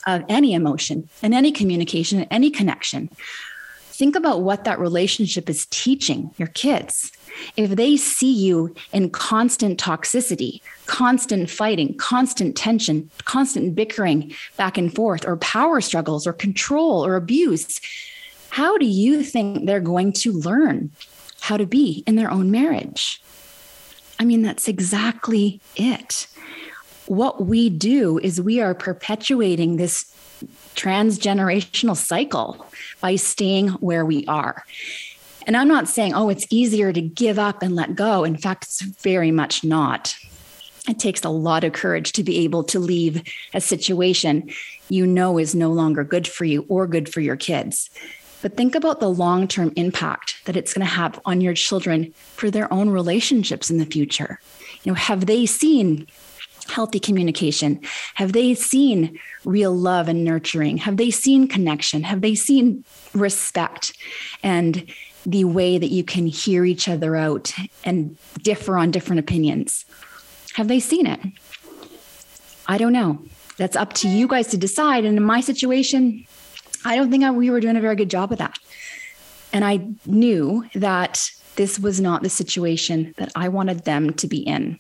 of 0.07 0.25
any 0.29 0.55
emotion 0.55 1.09
and 1.23 1.35
any 1.35 1.53
communication 1.53 2.19
and 2.21 2.29
any 2.31 2.51
connection. 2.51 3.09
Think 3.93 4.17
about 4.17 4.43
what 4.43 4.65
that 4.65 4.79
relationship 4.79 5.49
is 5.49 5.67
teaching 5.67 6.31
your 6.37 6.49
kids. 6.49 7.13
If 7.57 7.71
they 7.71 7.97
see 7.97 8.33
you 8.33 8.75
in 8.93 9.11
constant 9.11 9.81
toxicity, 9.81 10.61
constant 10.87 11.51
fighting, 11.51 11.95
constant 11.97 12.57
tension, 12.57 13.11
constant 13.25 13.75
bickering 13.75 14.35
back 14.57 14.79
and 14.79 14.95
forth, 14.95 15.27
or 15.27 15.37
power 15.37 15.81
struggles, 15.81 16.27
or 16.27 16.33
control, 16.33 17.05
or 17.05 17.17
abuse, 17.17 17.81
how 18.51 18.79
do 18.79 18.87
you 18.87 19.23
think 19.23 19.67
they're 19.67 19.81
going 19.81 20.13
to 20.13 20.33
learn 20.33 20.93
how 21.41 21.57
to 21.57 21.67
be 21.67 22.05
in 22.07 22.17
their 22.17 22.31
own 22.31 22.51
marriage? 22.51 23.21
I 24.19 24.25
mean, 24.25 24.43
that's 24.43 24.69
exactly 24.69 25.61
it. 25.77 26.27
What 27.07 27.47
we 27.47 27.69
do 27.69 28.19
is 28.19 28.41
we 28.41 28.61
are 28.61 28.75
perpetuating 28.75 29.77
this 29.77 30.15
transgenerational 30.75 31.97
cycle 31.97 32.67
by 33.01 33.17
staying 33.17 33.69
where 33.69 34.05
we 34.05 34.25
are. 34.27 34.65
And 35.47 35.57
I'm 35.57 35.69
not 35.69 35.89
saying, 35.89 36.15
oh, 36.15 36.29
it's 36.29 36.47
easier 36.51 36.93
to 36.93 37.01
give 37.01 37.39
up 37.39 37.63
and 37.63 37.75
let 37.75 37.95
go. 37.95 38.25
In 38.25 38.37
fact, 38.37 38.65
it's 38.65 38.81
very 38.81 39.31
much 39.31 39.65
not. 39.65 40.15
It 40.89 40.99
takes 40.99 41.25
a 41.25 41.31
lot 41.31 41.65
of 41.65 41.73
courage 41.73 42.13
to 42.13 42.23
be 42.23 42.45
able 42.45 42.65
to 42.65 42.79
leave 42.79 43.23
a 43.55 43.61
situation 43.61 44.51
you 44.89 45.07
know 45.07 45.39
is 45.39 45.55
no 45.55 45.73
longer 45.73 46.05
good 46.05 46.29
for 46.29 46.45
you 46.45 46.67
or 46.69 46.87
good 46.87 47.09
for 47.09 47.21
your 47.21 47.37
kids. 47.37 47.89
But 48.43 48.59
think 48.59 48.75
about 48.75 49.01
the 49.01 49.09
long 49.09 49.49
term 49.49 49.73
impact 49.77 50.45
that 50.45 50.57
it's 50.57 50.75
going 50.75 50.87
to 50.87 50.93
have 50.93 51.19
on 51.25 51.41
your 51.41 51.55
children 51.55 52.13
for 52.35 52.51
their 52.51 52.71
own 52.73 52.91
relationships 52.91 53.71
in 53.71 53.79
the 53.79 53.87
future. 53.87 54.39
You 54.83 54.93
know, 54.93 54.97
have 54.97 55.25
they 55.25 55.47
seen 55.47 56.07
healthy 56.69 57.01
communication? 57.01 57.81
Have 58.15 58.33
they 58.33 58.55
seen 58.55 59.19
real 59.45 59.75
love 59.75 60.09
and 60.09 60.25
nurturing? 60.25 60.79
Have 60.79 60.97
they 60.97 61.11
seen 61.11 61.49
connection? 61.49 62.03
Have 62.03 62.21
they 62.21 62.35
seen 62.35 62.85
respect 63.15 63.97
and 64.43 64.91
the 65.27 65.45
way 65.45 65.79
that 65.79 65.91
you 65.91 66.05
can 66.05 66.27
hear 66.27 66.65
each 66.65 66.89
other 66.89 67.17
out 67.17 67.53
and 67.85 68.17
differ 68.43 68.77
on 68.77 68.91
different 68.91 69.21
opinions? 69.21 69.85
Have 70.55 70.69
they 70.69 70.81
seen 70.81 71.07
it? 71.07 71.21
I 72.67 72.79
don't 72.79 72.93
know. 72.93 73.19
That's 73.57 73.77
up 73.77 73.93
to 73.95 74.09
you 74.09 74.27
guys 74.27 74.49
to 74.49 74.57
decide. 74.57 75.05
And 75.05 75.17
in 75.17 75.23
my 75.23 75.41
situation, 75.41 76.27
I 76.85 76.97
don't 76.97 77.11
think 77.11 77.25
I, 77.25 77.31
we 77.31 77.51
were 77.51 77.61
doing 77.61 77.77
a 77.77 77.81
very 77.81 77.97
good 77.97 78.11
job 78.11 78.33
of 78.33 78.39
that. 78.39 78.59
And 79.53 79.65
I 79.65 79.87
knew 80.07 80.69
that 80.75 81.31
this 81.57 81.79
was 81.79 82.01
not 82.01 82.23
the 82.23 82.31
situation 82.31 83.15
that 83.17 83.31
I 83.37 83.49
wanted 83.49 83.85
them 83.85 84.13
to 84.15 84.27
be 84.27 84.39
in. 84.39 84.79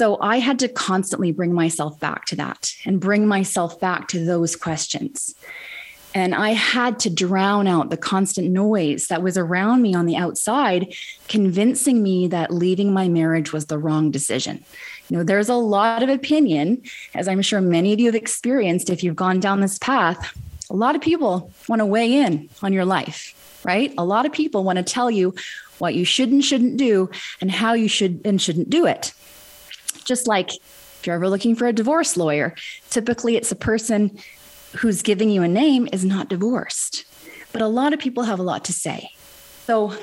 So 0.00 0.16
I 0.22 0.38
had 0.38 0.58
to 0.60 0.68
constantly 0.68 1.30
bring 1.30 1.52
myself 1.52 2.00
back 2.00 2.24
to 2.28 2.36
that 2.36 2.72
and 2.86 2.98
bring 2.98 3.28
myself 3.28 3.78
back 3.78 4.08
to 4.08 4.24
those 4.24 4.56
questions. 4.56 5.34
And 6.14 6.34
I 6.34 6.52
had 6.52 6.98
to 7.00 7.10
drown 7.10 7.66
out 7.66 7.90
the 7.90 7.98
constant 7.98 8.50
noise 8.50 9.08
that 9.08 9.22
was 9.22 9.36
around 9.36 9.82
me 9.82 9.94
on 9.94 10.06
the 10.06 10.16
outside, 10.16 10.94
convincing 11.28 12.02
me 12.02 12.28
that 12.28 12.50
leaving 12.50 12.94
my 12.94 13.10
marriage 13.10 13.52
was 13.52 13.66
the 13.66 13.76
wrong 13.76 14.10
decision. 14.10 14.64
You 15.10 15.18
know, 15.18 15.22
there's 15.22 15.50
a 15.50 15.54
lot 15.54 16.02
of 16.02 16.08
opinion, 16.08 16.80
as 17.14 17.28
I'm 17.28 17.42
sure 17.42 17.60
many 17.60 17.92
of 17.92 18.00
you 18.00 18.06
have 18.06 18.14
experienced 18.14 18.88
if 18.88 19.04
you've 19.04 19.16
gone 19.16 19.38
down 19.38 19.60
this 19.60 19.78
path. 19.78 20.34
A 20.70 20.74
lot 20.74 20.94
of 20.94 21.02
people 21.02 21.52
want 21.68 21.80
to 21.80 21.84
weigh 21.84 22.14
in 22.14 22.48
on 22.62 22.72
your 22.72 22.86
life, 22.86 23.34
right? 23.66 23.92
A 23.98 24.04
lot 24.06 24.24
of 24.24 24.32
people 24.32 24.64
want 24.64 24.78
to 24.78 24.82
tell 24.82 25.10
you 25.10 25.34
what 25.76 25.94
you 25.94 26.06
should 26.06 26.30
and 26.30 26.42
shouldn't 26.42 26.78
do 26.78 27.10
and 27.42 27.50
how 27.50 27.74
you 27.74 27.86
should 27.86 28.22
and 28.24 28.40
shouldn't 28.40 28.70
do 28.70 28.86
it. 28.86 29.12
Just 30.04 30.26
like 30.26 30.54
if 30.54 31.06
you're 31.06 31.16
ever 31.16 31.28
looking 31.28 31.54
for 31.54 31.66
a 31.66 31.72
divorce 31.72 32.16
lawyer, 32.16 32.54
typically 32.90 33.36
it's 33.36 33.50
a 33.50 33.56
person 33.56 34.18
who's 34.76 35.02
giving 35.02 35.30
you 35.30 35.42
a 35.42 35.48
name 35.48 35.88
is 35.92 36.04
not 36.04 36.28
divorced. 36.28 37.04
But 37.52 37.62
a 37.62 37.66
lot 37.66 37.92
of 37.92 37.98
people 37.98 38.24
have 38.24 38.38
a 38.38 38.44
lot 38.44 38.64
to 38.66 38.72
say. 38.72 39.10
So 39.66 39.96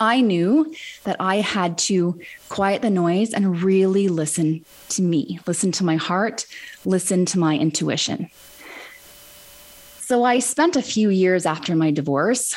I 0.00 0.20
knew 0.20 0.74
that 1.04 1.16
I 1.20 1.36
had 1.36 1.78
to 1.78 2.20
quiet 2.48 2.82
the 2.82 2.90
noise 2.90 3.32
and 3.32 3.62
really 3.62 4.08
listen 4.08 4.64
to 4.90 5.02
me, 5.02 5.38
listen 5.46 5.70
to 5.72 5.84
my 5.84 5.96
heart, 5.96 6.44
listen 6.84 7.24
to 7.26 7.38
my 7.38 7.56
intuition. 7.56 8.28
So 10.00 10.24
I 10.24 10.40
spent 10.40 10.74
a 10.74 10.82
few 10.82 11.08
years 11.08 11.46
after 11.46 11.76
my 11.76 11.92
divorce 11.92 12.54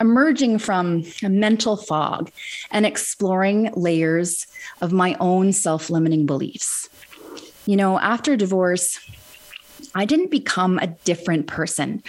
emerging 0.00 0.58
from 0.58 1.04
a 1.22 1.28
mental 1.28 1.76
fog 1.76 2.30
and 2.70 2.86
exploring 2.86 3.70
layers 3.74 4.46
of 4.80 4.92
my 4.92 5.16
own 5.20 5.52
self 5.52 5.90
limiting 5.90 6.26
beliefs. 6.26 6.88
You 7.66 7.76
know, 7.76 7.98
after 7.98 8.36
divorce, 8.36 8.98
I 9.94 10.04
didn't 10.04 10.30
become 10.30 10.78
a 10.78 10.86
different 10.86 11.46
person 11.46 12.02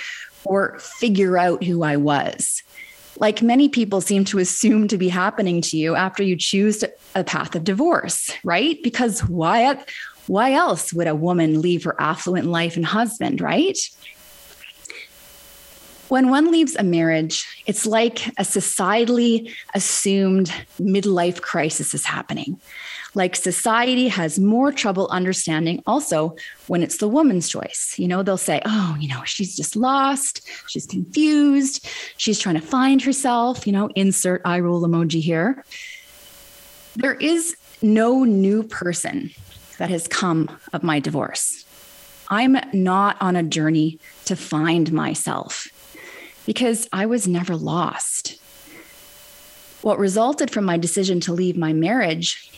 or 0.46 0.80
figure 0.80 1.38
out 1.38 1.64
who 1.64 1.84
I 1.84 1.98
was. 1.98 2.64
Like 3.20 3.42
many 3.42 3.68
people 3.68 4.00
seem 4.00 4.24
to 4.26 4.40
assume 4.40 4.88
to 4.88 4.98
be 4.98 5.10
happening 5.10 5.62
to 5.62 5.78
you 5.78 5.96
after 5.96 6.24
you 6.24 6.38
choose 6.38 6.84
a 7.16 7.24
path 7.24 7.56
of 7.56 7.66
divorce, 7.66 8.32
right? 8.44 8.82
Because 8.82 9.22
why, 9.22 9.84
why 10.28 10.54
else 10.54 10.94
would 10.94 11.08
a 11.08 11.16
woman 11.16 11.62
leave 11.62 11.84
her 11.84 12.00
affluent 12.00 12.48
life 12.48 12.78
and 12.78 12.86
husband, 12.86 13.42
right? 13.42 13.78
When 16.10 16.32
one 16.32 16.52
leaves 16.52 16.76
a 16.76 16.84
marriage, 16.84 17.46
it's 17.68 17.86
like 17.86 18.28
a 18.30 18.42
societally 18.42 19.54
assumed 19.76 20.52
midlife 20.80 21.40
crisis 21.42 21.94
is 21.94 22.04
happening. 22.04 22.60
Like 23.14 23.36
society 23.36 24.08
has 24.08 24.40
more 24.40 24.72
trouble 24.72 25.08
understanding 25.10 25.84
also 25.86 26.36
when 26.66 26.82
it's 26.82 26.98
the 26.98 27.08
woman's 27.08 27.48
choice. 27.48 27.94
You 27.98 28.08
know, 28.08 28.24
they'll 28.24 28.38
say, 28.38 28.60
oh, 28.66 28.98
you 29.00 29.08
know, 29.08 29.24
she's 29.24 29.56
just 29.56 29.76
lost, 29.76 30.48
she's 30.68 30.88
confused, 30.88 31.88
she's 32.18 32.40
trying 32.40 32.60
to 32.60 32.62
find 32.62 33.04
herself, 33.04 33.68
you 33.68 33.74
know, 33.74 33.90
insert 33.96 34.42
eye 34.46 34.60
roll 34.60 34.82
emoji 34.82 35.22
here. 35.22 35.64
There 36.96 37.16
is 37.16 37.56
no 37.84 38.24
new 38.24 38.64
person 38.64 39.30
that 39.78 39.92
has 39.92 40.08
come 40.08 40.50
of 40.74 40.82
my 40.82 41.00
divorce. 41.00 41.66
I'm 42.30 42.58
not 42.74 43.16
on 43.22 43.36
a 43.36 43.44
journey 43.44 44.00
to 44.26 44.36
find 44.36 44.92
myself 44.92 45.68
because 46.46 46.88
I 46.92 47.06
was 47.06 47.28
never 47.28 47.56
lost. 47.56 48.40
What 49.82 50.00
resulted 50.00 50.52
from 50.52 50.66
my 50.66 50.78
decision 50.78 51.20
to 51.22 51.34
leave 51.34 51.56
my 51.56 51.74
marriage 51.74 52.52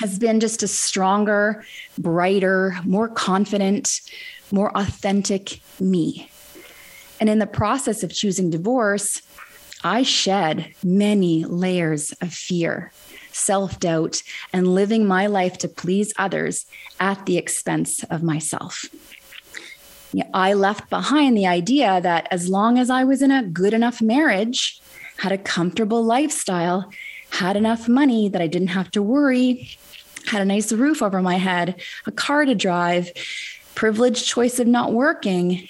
has 0.00 0.18
been 0.18 0.40
just 0.40 0.62
a 0.62 0.68
stronger, 0.68 1.64
brighter, 1.96 2.76
more 2.84 3.08
confident, 3.08 4.00
more 4.50 4.76
authentic 4.76 5.60
me. 5.80 6.30
And 7.20 7.28
in 7.28 7.38
the 7.38 7.46
process 7.46 8.02
of 8.02 8.12
choosing 8.12 8.50
divorce, 8.50 9.22
I 9.82 10.02
shed 10.02 10.74
many 10.82 11.44
layers 11.44 12.12
of 12.20 12.32
fear, 12.32 12.92
self 13.32 13.78
doubt, 13.78 14.22
and 14.52 14.74
living 14.74 15.06
my 15.06 15.26
life 15.26 15.58
to 15.58 15.68
please 15.68 16.12
others 16.16 16.66
at 16.98 17.26
the 17.26 17.36
expense 17.36 18.02
of 18.04 18.22
myself. 18.22 18.86
I 20.32 20.54
left 20.54 20.88
behind 20.90 21.36
the 21.36 21.46
idea 21.46 22.00
that 22.00 22.28
as 22.30 22.48
long 22.48 22.78
as 22.78 22.90
I 22.90 23.04
was 23.04 23.22
in 23.22 23.30
a 23.30 23.42
good 23.42 23.74
enough 23.74 24.00
marriage, 24.00 24.80
had 25.18 25.32
a 25.32 25.38
comfortable 25.38 26.02
lifestyle, 26.02 26.90
had 27.30 27.56
enough 27.56 27.88
money 27.88 28.28
that 28.28 28.40
I 28.40 28.46
didn't 28.46 28.68
have 28.68 28.90
to 28.92 29.02
worry, 29.02 29.68
had 30.26 30.40
a 30.40 30.46
nice 30.46 30.72
roof 30.72 31.02
over 31.02 31.20
my 31.20 31.36
head, 31.36 31.80
a 32.06 32.12
car 32.12 32.44
to 32.44 32.54
drive, 32.54 33.10
privileged 33.74 34.26
choice 34.26 34.58
of 34.58 34.66
not 34.66 34.92
working, 34.92 35.68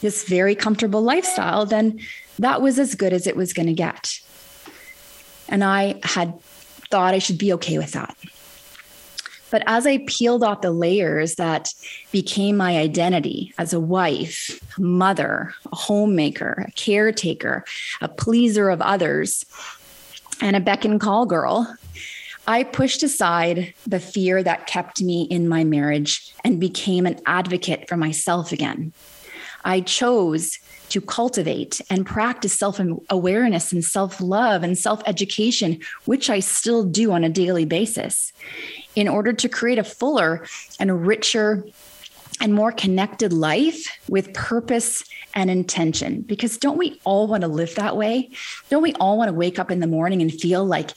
this 0.00 0.28
very 0.28 0.54
comfortable 0.54 1.02
lifestyle, 1.02 1.64
then 1.64 2.00
that 2.38 2.60
was 2.60 2.78
as 2.78 2.94
good 2.94 3.12
as 3.12 3.26
it 3.26 3.36
was 3.36 3.52
going 3.52 3.66
to 3.66 3.72
get. 3.72 4.20
And 5.48 5.62
I 5.62 6.00
had 6.02 6.40
thought 6.90 7.14
I 7.14 7.18
should 7.18 7.38
be 7.38 7.52
okay 7.54 7.78
with 7.78 7.92
that. 7.92 8.16
But 9.52 9.62
as 9.66 9.86
I 9.86 9.98
peeled 10.06 10.42
off 10.42 10.62
the 10.62 10.72
layers 10.72 11.34
that 11.34 11.74
became 12.10 12.56
my 12.56 12.78
identity 12.78 13.52
as 13.58 13.74
a 13.74 13.78
wife, 13.78 14.58
mother, 14.78 15.54
a 15.70 15.76
homemaker, 15.76 16.64
a 16.66 16.72
caretaker, 16.72 17.62
a 18.00 18.08
pleaser 18.08 18.70
of 18.70 18.80
others, 18.80 19.44
and 20.40 20.56
a 20.56 20.60
beck 20.60 20.86
and 20.86 20.98
call 20.98 21.26
girl, 21.26 21.76
I 22.46 22.64
pushed 22.64 23.02
aside 23.02 23.74
the 23.86 24.00
fear 24.00 24.42
that 24.42 24.66
kept 24.66 25.02
me 25.02 25.24
in 25.24 25.46
my 25.48 25.64
marriage 25.64 26.34
and 26.42 26.58
became 26.58 27.04
an 27.04 27.20
advocate 27.26 27.90
for 27.90 27.98
myself 27.98 28.52
again. 28.52 28.94
I 29.64 29.82
chose 29.82 30.58
to 30.88 31.00
cultivate 31.00 31.80
and 31.88 32.04
practice 32.04 32.52
self 32.52 32.80
awareness 33.08 33.72
and 33.72 33.84
self 33.84 34.20
love 34.20 34.62
and 34.62 34.76
self 34.76 35.02
education, 35.06 35.80
which 36.06 36.28
I 36.28 36.40
still 36.40 36.84
do 36.84 37.12
on 37.12 37.22
a 37.22 37.28
daily 37.28 37.64
basis, 37.64 38.32
in 38.94 39.08
order 39.08 39.32
to 39.32 39.48
create 39.48 39.78
a 39.78 39.84
fuller 39.84 40.46
and 40.78 41.06
richer 41.06 41.64
and 42.40 42.54
more 42.54 42.72
connected 42.72 43.32
life 43.32 43.86
with 44.08 44.34
purpose 44.34 45.04
and 45.34 45.50
intention. 45.50 46.22
Because 46.22 46.58
don't 46.58 46.78
we 46.78 47.00
all 47.04 47.26
want 47.26 47.42
to 47.42 47.48
live 47.48 47.74
that 47.76 47.96
way? 47.96 48.30
Don't 48.68 48.82
we 48.82 48.94
all 48.94 49.18
want 49.18 49.28
to 49.28 49.34
wake 49.34 49.58
up 49.58 49.70
in 49.70 49.80
the 49.80 49.86
morning 49.86 50.20
and 50.20 50.32
feel 50.32 50.64
like 50.64 50.90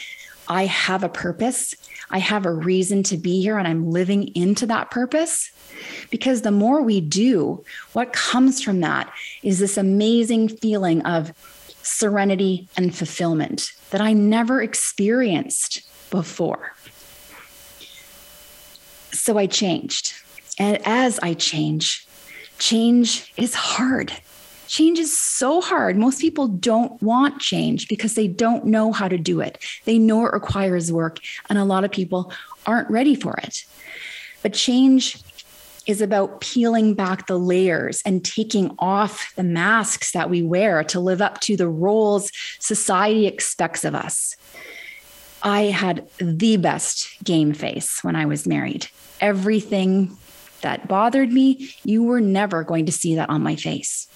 I 0.48 0.66
have 0.66 1.04
a 1.04 1.10
purpose? 1.10 1.76
I 2.10 2.20
have 2.20 2.46
a 2.46 2.54
reason 2.54 3.04
to 3.04 3.18
be 3.18 3.42
here 3.42 3.58
and 3.58 3.68
I'm 3.68 3.92
living 3.92 4.36
into 4.36 4.66
that 4.68 4.92
purpose? 4.92 5.52
Because 6.10 6.42
the 6.42 6.52
more 6.52 6.82
we 6.82 7.02
do, 7.02 7.64
what 7.94 8.14
comes 8.14 8.62
from 8.62 8.80
that 8.82 9.12
is 9.44 9.60
this 9.60 9.78
amazing 9.78 10.50
feeling 10.50 11.02
of 11.06 11.34
serenity 11.84 12.68
and 12.78 12.96
fulfillment 12.96 13.72
that 13.92 14.02
I 14.02 14.14
never 14.14 14.62
experienced 14.62 15.82
before. 16.10 16.75
So 19.20 19.38
I 19.38 19.48
changed. 19.48 20.14
And 20.58 20.80
as 20.86 21.20
I 21.20 21.34
change, 21.34 22.08
change 22.60 23.34
is 23.38 23.54
hard. 23.54 24.14
Change 24.68 25.00
is 25.00 25.18
so 25.18 25.62
hard. 25.62 25.98
Most 25.98 26.20
people 26.20 26.48
don't 26.48 27.02
want 27.02 27.40
change 27.40 27.88
because 27.88 28.16
they 28.16 28.28
don't 28.28 28.66
know 28.66 28.92
how 28.92 29.08
to 29.08 29.18
do 29.18 29.40
it. 29.40 29.64
They 29.86 30.00
know 30.00 30.26
it 30.26 30.34
requires 30.34 30.92
work, 30.92 31.20
and 31.50 31.60
a 31.60 31.64
lot 31.64 31.84
of 31.84 31.92
people 31.92 32.32
aren't 32.66 32.90
ready 32.90 33.16
for 33.16 33.36
it. 33.44 33.64
But 34.42 34.54
change 34.54 35.18
is 35.86 36.02
about 36.02 36.42
peeling 36.42 36.96
back 36.96 37.28
the 37.28 37.38
layers 37.38 38.02
and 38.06 38.26
taking 38.26 38.76
off 38.80 39.34
the 39.36 39.44
masks 39.44 40.12
that 40.14 40.30
we 40.30 40.42
wear 40.42 40.84
to 40.86 41.00
live 41.00 41.22
up 41.22 41.40
to 41.42 41.56
the 41.56 41.68
roles 41.68 42.32
society 42.60 43.28
expects 43.28 43.86
of 43.86 43.94
us. 43.94 44.36
I 45.44 45.66
had 45.66 46.08
the 46.18 46.58
best 46.58 47.24
game 47.24 47.54
face 47.54 48.04
when 48.04 48.16
I 48.16 48.26
was 48.26 48.48
married. 48.48 48.88
Everything 49.26 50.16
that 50.62 50.88
bothered 50.88 51.32
me, 51.32 51.74
you 51.84 52.04
were 52.04 52.22
never 52.22 52.64
going 52.64 52.86
to 52.86 52.92
see 52.92 53.16
that 53.16 53.28
on 53.28 53.42
my 53.42 53.56
face. 53.56 54.08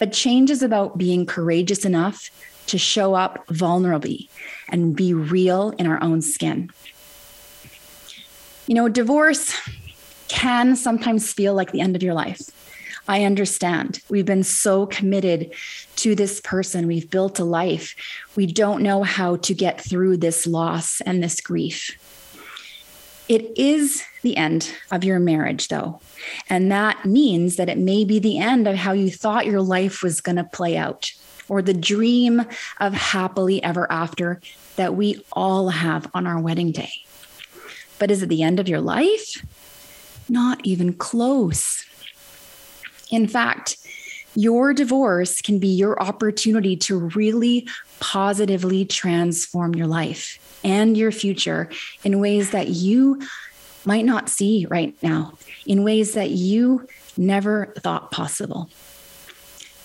But 0.00 0.12
change 0.12 0.50
is 0.50 0.64
about 0.64 0.98
being 0.98 1.26
courageous 1.26 1.84
enough 1.84 2.28
to 2.66 2.76
show 2.76 3.14
up 3.14 3.46
vulnerably 3.46 4.28
and 4.68 4.96
be 4.96 5.14
real 5.14 5.70
in 5.78 5.86
our 5.86 6.02
own 6.02 6.22
skin. 6.22 6.70
You 8.66 8.74
know, 8.74 8.88
divorce 8.88 9.54
can 10.26 10.74
sometimes 10.74 11.32
feel 11.32 11.54
like 11.54 11.70
the 11.70 11.80
end 11.80 11.94
of 11.94 12.02
your 12.02 12.14
life. 12.14 12.40
I 13.06 13.22
understand. 13.22 14.00
We've 14.08 14.26
been 14.26 14.42
so 14.42 14.86
committed 14.86 15.52
to 15.96 16.16
this 16.16 16.40
person. 16.40 16.88
We've 16.88 17.10
built 17.10 17.38
a 17.38 17.44
life. 17.44 17.94
We 18.34 18.46
don't 18.46 18.82
know 18.82 19.04
how 19.04 19.36
to 19.36 19.54
get 19.54 19.80
through 19.80 20.16
this 20.16 20.48
loss 20.48 21.00
and 21.00 21.22
this 21.22 21.40
grief. 21.40 21.96
It 23.30 23.56
is 23.56 24.02
the 24.22 24.36
end 24.36 24.74
of 24.90 25.04
your 25.04 25.20
marriage, 25.20 25.68
though. 25.68 26.00
And 26.48 26.72
that 26.72 27.04
means 27.04 27.54
that 27.54 27.68
it 27.68 27.78
may 27.78 28.04
be 28.04 28.18
the 28.18 28.38
end 28.38 28.66
of 28.66 28.74
how 28.74 28.90
you 28.90 29.08
thought 29.08 29.46
your 29.46 29.62
life 29.62 30.02
was 30.02 30.20
going 30.20 30.34
to 30.34 30.42
play 30.42 30.76
out, 30.76 31.12
or 31.48 31.62
the 31.62 31.72
dream 31.72 32.42
of 32.80 32.92
happily 32.92 33.62
ever 33.62 33.86
after 33.88 34.40
that 34.74 34.96
we 34.96 35.24
all 35.32 35.68
have 35.68 36.10
on 36.12 36.26
our 36.26 36.40
wedding 36.40 36.72
day. 36.72 36.90
But 38.00 38.10
is 38.10 38.20
it 38.20 38.30
the 38.30 38.42
end 38.42 38.58
of 38.58 38.66
your 38.66 38.80
life? 38.80 39.46
Not 40.28 40.66
even 40.66 40.94
close. 40.94 41.84
In 43.12 43.28
fact, 43.28 43.76
your 44.34 44.72
divorce 44.72 45.40
can 45.40 45.58
be 45.58 45.68
your 45.68 46.00
opportunity 46.00 46.76
to 46.76 46.96
really 46.96 47.68
positively 47.98 48.84
transform 48.84 49.74
your 49.74 49.86
life 49.86 50.38
and 50.64 50.96
your 50.96 51.12
future 51.12 51.70
in 52.04 52.20
ways 52.20 52.50
that 52.50 52.68
you 52.68 53.20
might 53.84 54.04
not 54.04 54.28
see 54.28 54.66
right 54.70 54.94
now, 55.02 55.36
in 55.66 55.84
ways 55.84 56.12
that 56.12 56.30
you 56.30 56.86
never 57.16 57.72
thought 57.78 58.10
possible. 58.10 58.70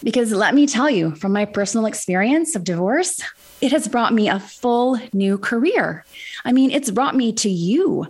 Because 0.04 0.32
let 0.32 0.54
me 0.54 0.68
tell 0.68 0.90
you, 0.90 1.16
from 1.16 1.32
my 1.32 1.46
personal 1.46 1.86
experience 1.86 2.56
of 2.56 2.64
divorce, 2.64 3.22
it 3.62 3.72
has 3.72 3.88
brought 3.88 4.14
me 4.14 4.30
a 4.30 4.40
full 4.40 5.00
new 5.14 5.38
career. 5.38 6.06
I 6.44 6.52
mean, 6.52 6.70
it's 6.70 6.92
brought 6.92 7.16
me 7.16 7.34
to 7.34 7.50
you. 7.50 8.08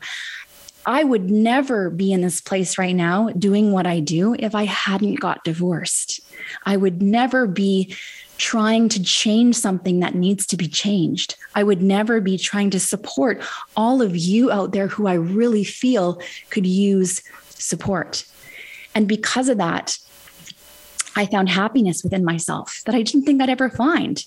I 0.86 1.04
would 1.04 1.30
never 1.30 1.90
be 1.90 2.12
in 2.12 2.22
this 2.22 2.42
place 2.42 2.78
right 2.78 2.96
now 2.96 3.30
doing 3.30 3.72
what 3.72 3.88
I 3.88 4.00
do 4.00 4.36
if 4.38 4.54
I 4.54 4.66
hadn't 4.66 5.20
got 5.20 5.44
divorced. 5.44 6.20
I 6.66 6.78
would 6.78 7.02
never 7.02 7.48
be 7.48 7.96
trying 8.38 8.90
to 8.90 9.02
change 9.02 9.56
something 9.56 10.02
that 10.02 10.14
needs 10.14 10.46
to 10.48 10.58
be 10.58 10.68
changed. 10.68 11.36
I 11.56 11.64
would 11.64 11.82
never 11.82 12.20
be 12.20 12.38
trying 12.38 12.70
to 12.72 12.80
support 12.80 13.42
all 13.76 14.02
of 14.02 14.16
you 14.16 14.52
out 14.52 14.74
there 14.74 14.88
who 14.88 15.08
I 15.08 15.14
really 15.14 15.64
feel 15.64 16.22
could 16.50 16.66
use 16.66 17.24
support. 17.50 18.26
And 18.94 19.08
because 19.08 19.50
of 19.50 19.58
that, 19.58 19.98
I 21.16 21.26
found 21.26 21.50
happiness 21.50 22.04
within 22.04 22.26
myself 22.26 22.82
that 22.86 22.94
I 22.94 23.02
didn't 23.02 23.24
think 23.26 23.42
I'd 23.42 23.50
ever 23.50 23.70
find. 23.70 24.24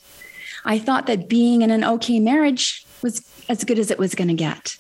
I 0.65 0.79
thought 0.79 1.07
that 1.07 1.29
being 1.29 1.63
in 1.63 1.71
an 1.71 1.85
okay 1.85 2.19
marriage 2.19 2.85
was 3.03 3.23
as 3.49 3.63
good 3.65 3.79
as 3.79 3.91
it 3.91 3.99
was 3.99 4.15
going 4.15 4.29
to 4.29 4.35
get. 4.35 4.77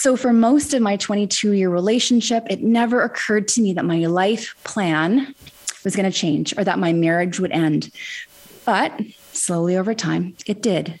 So, 0.00 0.16
for 0.16 0.32
most 0.32 0.74
of 0.74 0.80
my 0.80 0.96
22 0.96 1.54
year 1.54 1.68
relationship, 1.68 2.46
it 2.48 2.62
never 2.62 3.02
occurred 3.02 3.48
to 3.48 3.60
me 3.60 3.72
that 3.72 3.84
my 3.84 4.06
life 4.06 4.54
plan 4.62 5.34
was 5.82 5.96
going 5.96 6.08
to 6.08 6.16
change 6.16 6.56
or 6.56 6.62
that 6.62 6.78
my 6.78 6.92
marriage 6.92 7.40
would 7.40 7.50
end. 7.50 7.90
But 8.64 8.92
slowly 9.32 9.76
over 9.76 9.94
time, 9.94 10.36
it 10.46 10.62
did. 10.62 11.00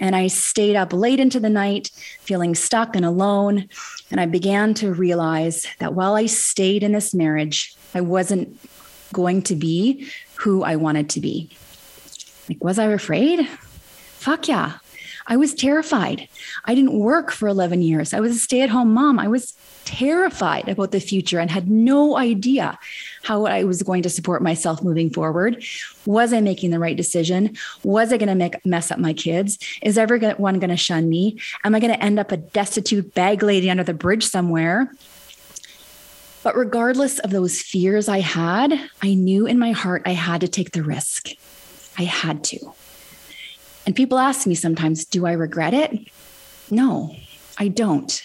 And 0.00 0.16
I 0.16 0.26
stayed 0.26 0.74
up 0.74 0.92
late 0.92 1.20
into 1.20 1.38
the 1.38 1.48
night, 1.48 1.92
feeling 2.22 2.56
stuck 2.56 2.96
and 2.96 3.04
alone. 3.04 3.68
And 4.10 4.20
I 4.20 4.26
began 4.26 4.74
to 4.74 4.92
realize 4.92 5.68
that 5.78 5.94
while 5.94 6.16
I 6.16 6.26
stayed 6.26 6.82
in 6.82 6.90
this 6.90 7.14
marriage, 7.14 7.76
I 7.94 8.00
wasn't 8.00 8.58
going 9.12 9.42
to 9.42 9.54
be 9.54 10.10
who 10.34 10.64
I 10.64 10.74
wanted 10.74 11.08
to 11.10 11.20
be. 11.20 11.50
Like, 12.48 12.64
was 12.64 12.80
I 12.80 12.86
afraid? 12.86 13.46
Fuck 13.46 14.48
yeah. 14.48 14.78
I 15.30 15.36
was 15.36 15.54
terrified. 15.54 16.26
I 16.64 16.74
didn't 16.74 16.98
work 16.98 17.30
for 17.30 17.48
11 17.48 17.82
years. 17.82 18.14
I 18.14 18.20
was 18.20 18.34
a 18.34 18.38
stay 18.38 18.62
at 18.62 18.70
home 18.70 18.94
mom. 18.94 19.18
I 19.18 19.28
was 19.28 19.54
terrified 19.84 20.68
about 20.68 20.90
the 20.90 21.00
future 21.00 21.38
and 21.38 21.50
had 21.50 21.70
no 21.70 22.16
idea 22.16 22.78
how 23.22 23.44
I 23.44 23.64
was 23.64 23.82
going 23.82 24.02
to 24.02 24.10
support 24.10 24.42
myself 24.42 24.82
moving 24.82 25.10
forward. 25.10 25.62
Was 26.06 26.32
I 26.32 26.40
making 26.40 26.70
the 26.70 26.78
right 26.78 26.96
decision? 26.96 27.56
Was 27.84 28.10
I 28.10 28.16
going 28.16 28.30
to 28.30 28.34
make 28.34 28.64
mess 28.64 28.90
up 28.90 28.98
my 28.98 29.12
kids? 29.12 29.58
Is 29.82 29.98
everyone 29.98 30.58
going 30.58 30.70
to 30.70 30.76
shun 30.78 31.10
me? 31.10 31.38
Am 31.62 31.74
I 31.74 31.80
going 31.80 31.92
to 31.92 32.02
end 32.02 32.18
up 32.18 32.32
a 32.32 32.38
destitute 32.38 33.14
bag 33.14 33.42
lady 33.42 33.70
under 33.70 33.84
the 33.84 33.94
bridge 33.94 34.24
somewhere? 34.24 34.90
But 36.42 36.56
regardless 36.56 37.18
of 37.18 37.30
those 37.30 37.60
fears 37.60 38.08
I 38.08 38.20
had, 38.20 38.80
I 39.02 39.12
knew 39.12 39.46
in 39.46 39.58
my 39.58 39.72
heart 39.72 40.02
I 40.06 40.12
had 40.12 40.40
to 40.40 40.48
take 40.48 40.72
the 40.72 40.82
risk. 40.82 41.28
I 41.98 42.04
had 42.04 42.44
to. 42.44 42.72
And 43.88 43.96
people 43.96 44.18
ask 44.18 44.46
me 44.46 44.54
sometimes, 44.54 45.06
do 45.06 45.24
I 45.24 45.32
regret 45.32 45.72
it? 45.72 46.10
No, 46.70 47.16
I 47.56 47.68
don't. 47.68 48.22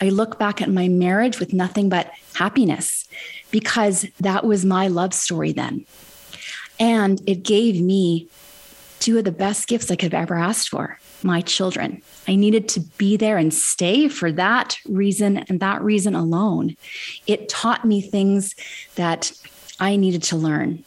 I 0.00 0.08
look 0.08 0.36
back 0.36 0.60
at 0.60 0.68
my 0.68 0.88
marriage 0.88 1.38
with 1.38 1.52
nothing 1.52 1.88
but 1.88 2.10
happiness 2.34 3.06
because 3.52 4.04
that 4.18 4.44
was 4.44 4.64
my 4.64 4.88
love 4.88 5.14
story 5.14 5.52
then. 5.52 5.86
And 6.80 7.22
it 7.24 7.44
gave 7.44 7.80
me 7.80 8.26
two 8.98 9.16
of 9.16 9.22
the 9.22 9.30
best 9.30 9.68
gifts 9.68 9.92
I 9.92 9.94
could 9.94 10.12
have 10.12 10.22
ever 10.22 10.34
asked 10.34 10.70
for 10.70 10.98
my 11.22 11.40
children. 11.40 12.02
I 12.26 12.34
needed 12.34 12.68
to 12.70 12.80
be 12.80 13.16
there 13.16 13.38
and 13.38 13.54
stay 13.54 14.08
for 14.08 14.32
that 14.32 14.76
reason 14.88 15.36
and 15.36 15.60
that 15.60 15.82
reason 15.82 16.16
alone. 16.16 16.76
It 17.28 17.48
taught 17.48 17.84
me 17.84 18.00
things 18.00 18.56
that 18.96 19.30
I 19.78 19.94
needed 19.94 20.24
to 20.24 20.36
learn. 20.36 20.82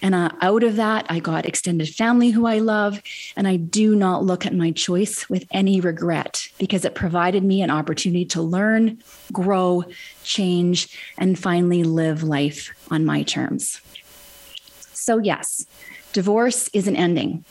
And 0.00 0.14
uh, 0.14 0.30
out 0.40 0.62
of 0.62 0.76
that, 0.76 1.06
I 1.08 1.20
got 1.20 1.46
extended 1.46 1.88
family 1.88 2.30
who 2.30 2.46
I 2.46 2.58
love. 2.58 3.02
And 3.36 3.46
I 3.48 3.56
do 3.56 3.94
not 3.94 4.24
look 4.24 4.46
at 4.46 4.54
my 4.54 4.70
choice 4.70 5.28
with 5.28 5.46
any 5.50 5.80
regret 5.80 6.48
because 6.58 6.84
it 6.84 6.94
provided 6.94 7.44
me 7.44 7.62
an 7.62 7.70
opportunity 7.70 8.24
to 8.26 8.42
learn, 8.42 9.02
grow, 9.32 9.84
change, 10.24 10.96
and 11.18 11.38
finally 11.38 11.84
live 11.84 12.22
life 12.22 12.72
on 12.90 13.04
my 13.04 13.22
terms. 13.22 13.80
So, 14.92 15.18
yes, 15.18 15.66
divorce 16.12 16.68
is 16.72 16.86
an 16.86 16.96
ending, 16.96 17.44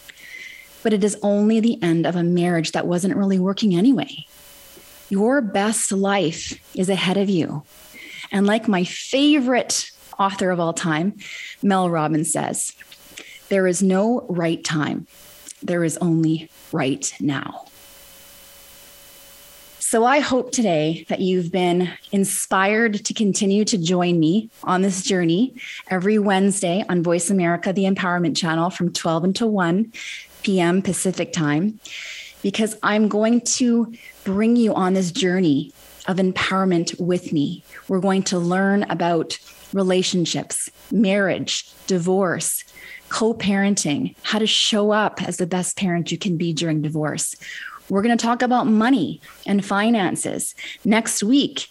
but 0.84 0.94
it 0.94 1.04
is 1.04 1.18
only 1.22 1.60
the 1.60 1.82
end 1.84 2.06
of 2.06 2.16
a 2.16 2.24
marriage 2.24 2.72
that 2.72 2.88
wasn't 2.88 3.18
really 3.18 3.40
working 3.40 3.76
anyway. 3.76 4.26
Your 5.10 5.42
best 5.42 5.92
life 5.92 6.58
is 6.74 6.88
ahead 6.88 7.18
of 7.18 7.30
you. 7.30 7.64
And 8.32 8.48
like 8.48 8.68
my 8.68 8.86
favorite 8.86 9.91
author 10.22 10.52
of 10.52 10.60
all 10.60 10.74
time, 10.74 11.18
Mel 11.64 11.90
Robbins 11.90 12.32
says, 12.32 12.74
There 13.50 13.68
is 13.68 13.82
no 13.82 14.26
right 14.30 14.64
time, 14.64 15.08
there 15.64 15.84
is 15.84 15.98
only 15.98 16.50
right 16.72 17.12
now. 17.20 17.66
So 19.80 20.06
I 20.06 20.20
hope 20.20 20.54
today 20.54 21.06
that 21.10 21.20
you've 21.20 21.52
been 21.52 21.90
inspired 22.14 23.04
to 23.04 23.14
continue 23.14 23.66
to 23.66 23.78
join 23.78 24.22
me 24.22 24.50
on 24.64 24.84
this 24.84 25.02
journey 25.04 25.54
every 25.90 26.18
Wednesday 26.18 26.86
on 26.88 27.04
Voice 27.04 27.30
America, 27.30 27.74
the 27.74 27.84
Empowerment 27.84 28.38
Channel 28.38 28.70
from 28.70 28.94
12 28.94 29.26
until 29.26 29.52
1 29.52 29.92
p.m. 30.44 30.82
Pacific 30.82 31.34
time, 31.34 31.78
because 32.42 32.78
I'm 32.84 33.10
going 33.10 33.42
to 33.42 33.94
bring 34.24 34.56
you 34.56 34.74
on 34.74 34.94
this 34.94 35.12
journey 35.12 35.74
of 36.08 36.18
empowerment 36.18 36.98
with 36.98 37.34
me. 37.34 37.62
We're 37.90 38.00
going 38.00 38.24
to 38.24 38.40
learn 38.40 38.84
about 38.84 39.38
relationships, 39.74 40.70
marriage, 40.92 41.72
divorce, 41.88 42.64
co 43.10 43.34
parenting, 43.34 44.16
how 44.24 44.40
to 44.40 44.48
show 44.48 44.92
up 44.92 45.22
as 45.22 45.38
the 45.38 45.48
best 45.48 45.78
parent 45.78 46.12
you 46.12 46.18
can 46.18 46.38
be 46.38 46.54
during 46.54 46.82
divorce. 46.82 47.36
We're 47.90 48.02
going 48.02 48.18
to 48.18 48.26
talk 48.26 48.42
about 48.42 48.68
money 48.68 49.20
and 49.46 49.66
finances. 49.66 50.56
Next 50.86 51.22
week, 51.22 51.70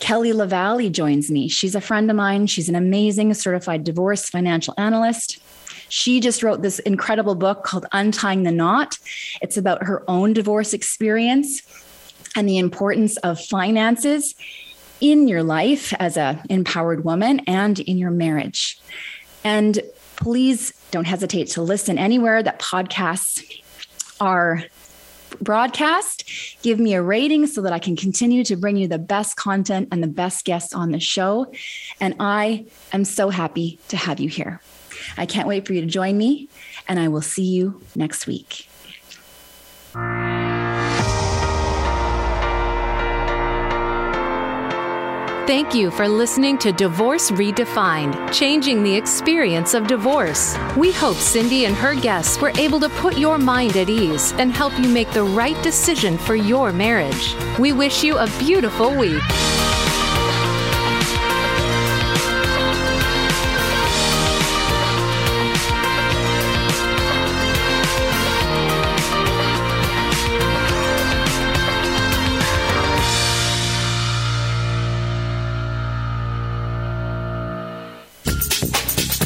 Kelly 0.00 0.32
LaValle 0.32 0.90
joins 0.90 1.30
me. 1.30 1.48
She's 1.48 1.74
a 1.74 1.80
friend 1.80 2.10
of 2.10 2.16
mine. 2.16 2.46
She's 2.48 2.68
an 2.68 2.74
amazing 2.74 3.32
certified 3.34 3.84
divorce 3.84 4.28
financial 4.28 4.74
analyst. 4.76 5.38
She 5.88 6.20
just 6.20 6.42
wrote 6.42 6.62
this 6.62 6.80
incredible 6.80 7.36
book 7.36 7.64
called 7.64 7.86
Untying 7.92 8.42
the 8.42 8.50
Knot. 8.50 8.98
It's 9.40 9.56
about 9.56 9.84
her 9.84 10.02
own 10.08 10.32
divorce 10.32 10.72
experience 10.72 11.62
and 12.34 12.48
the 12.48 12.58
importance 12.58 13.16
of 13.18 13.40
finances 13.40 14.34
in 15.00 15.28
your 15.28 15.42
life 15.42 15.92
as 15.94 16.16
a 16.16 16.42
empowered 16.48 17.04
woman 17.04 17.40
and 17.46 17.78
in 17.80 17.98
your 17.98 18.10
marriage. 18.10 18.78
And 19.44 19.80
please 20.16 20.72
don't 20.90 21.06
hesitate 21.06 21.48
to 21.48 21.62
listen 21.62 21.98
anywhere 21.98 22.42
that 22.42 22.58
podcasts 22.58 23.62
are 24.20 24.64
broadcast. 25.40 26.24
Give 26.62 26.78
me 26.78 26.94
a 26.94 27.02
rating 27.02 27.46
so 27.46 27.62
that 27.62 27.72
I 27.72 27.78
can 27.78 27.96
continue 27.96 28.44
to 28.44 28.56
bring 28.56 28.76
you 28.76 28.88
the 28.88 28.98
best 28.98 29.36
content 29.36 29.88
and 29.92 30.02
the 30.02 30.08
best 30.08 30.44
guests 30.44 30.72
on 30.72 30.92
the 30.92 31.00
show. 31.00 31.52
And 32.00 32.14
I 32.18 32.66
am 32.92 33.04
so 33.04 33.28
happy 33.28 33.78
to 33.88 33.96
have 33.96 34.20
you 34.20 34.28
here. 34.28 34.60
I 35.16 35.26
can't 35.26 35.46
wait 35.46 35.66
for 35.66 35.74
you 35.74 35.82
to 35.82 35.86
join 35.86 36.16
me, 36.16 36.48
and 36.88 36.98
I 36.98 37.08
will 37.08 37.20
see 37.20 37.44
you 37.44 37.82
next 37.94 38.26
week. 38.26 38.68
Thank 45.46 45.76
you 45.76 45.92
for 45.92 46.08
listening 46.08 46.58
to 46.58 46.72
Divorce 46.72 47.30
Redefined, 47.30 48.32
changing 48.32 48.82
the 48.82 48.92
experience 48.92 49.74
of 49.74 49.86
divorce. 49.86 50.58
We 50.76 50.90
hope 50.90 51.16
Cindy 51.16 51.66
and 51.66 51.76
her 51.76 51.94
guests 51.94 52.40
were 52.40 52.50
able 52.58 52.80
to 52.80 52.88
put 52.88 53.16
your 53.16 53.38
mind 53.38 53.76
at 53.76 53.88
ease 53.88 54.32
and 54.38 54.50
help 54.50 54.76
you 54.76 54.88
make 54.88 55.12
the 55.12 55.22
right 55.22 55.62
decision 55.62 56.18
for 56.18 56.34
your 56.34 56.72
marriage. 56.72 57.36
We 57.60 57.72
wish 57.72 58.02
you 58.02 58.18
a 58.18 58.26
beautiful 58.40 58.92
week. 58.96 59.22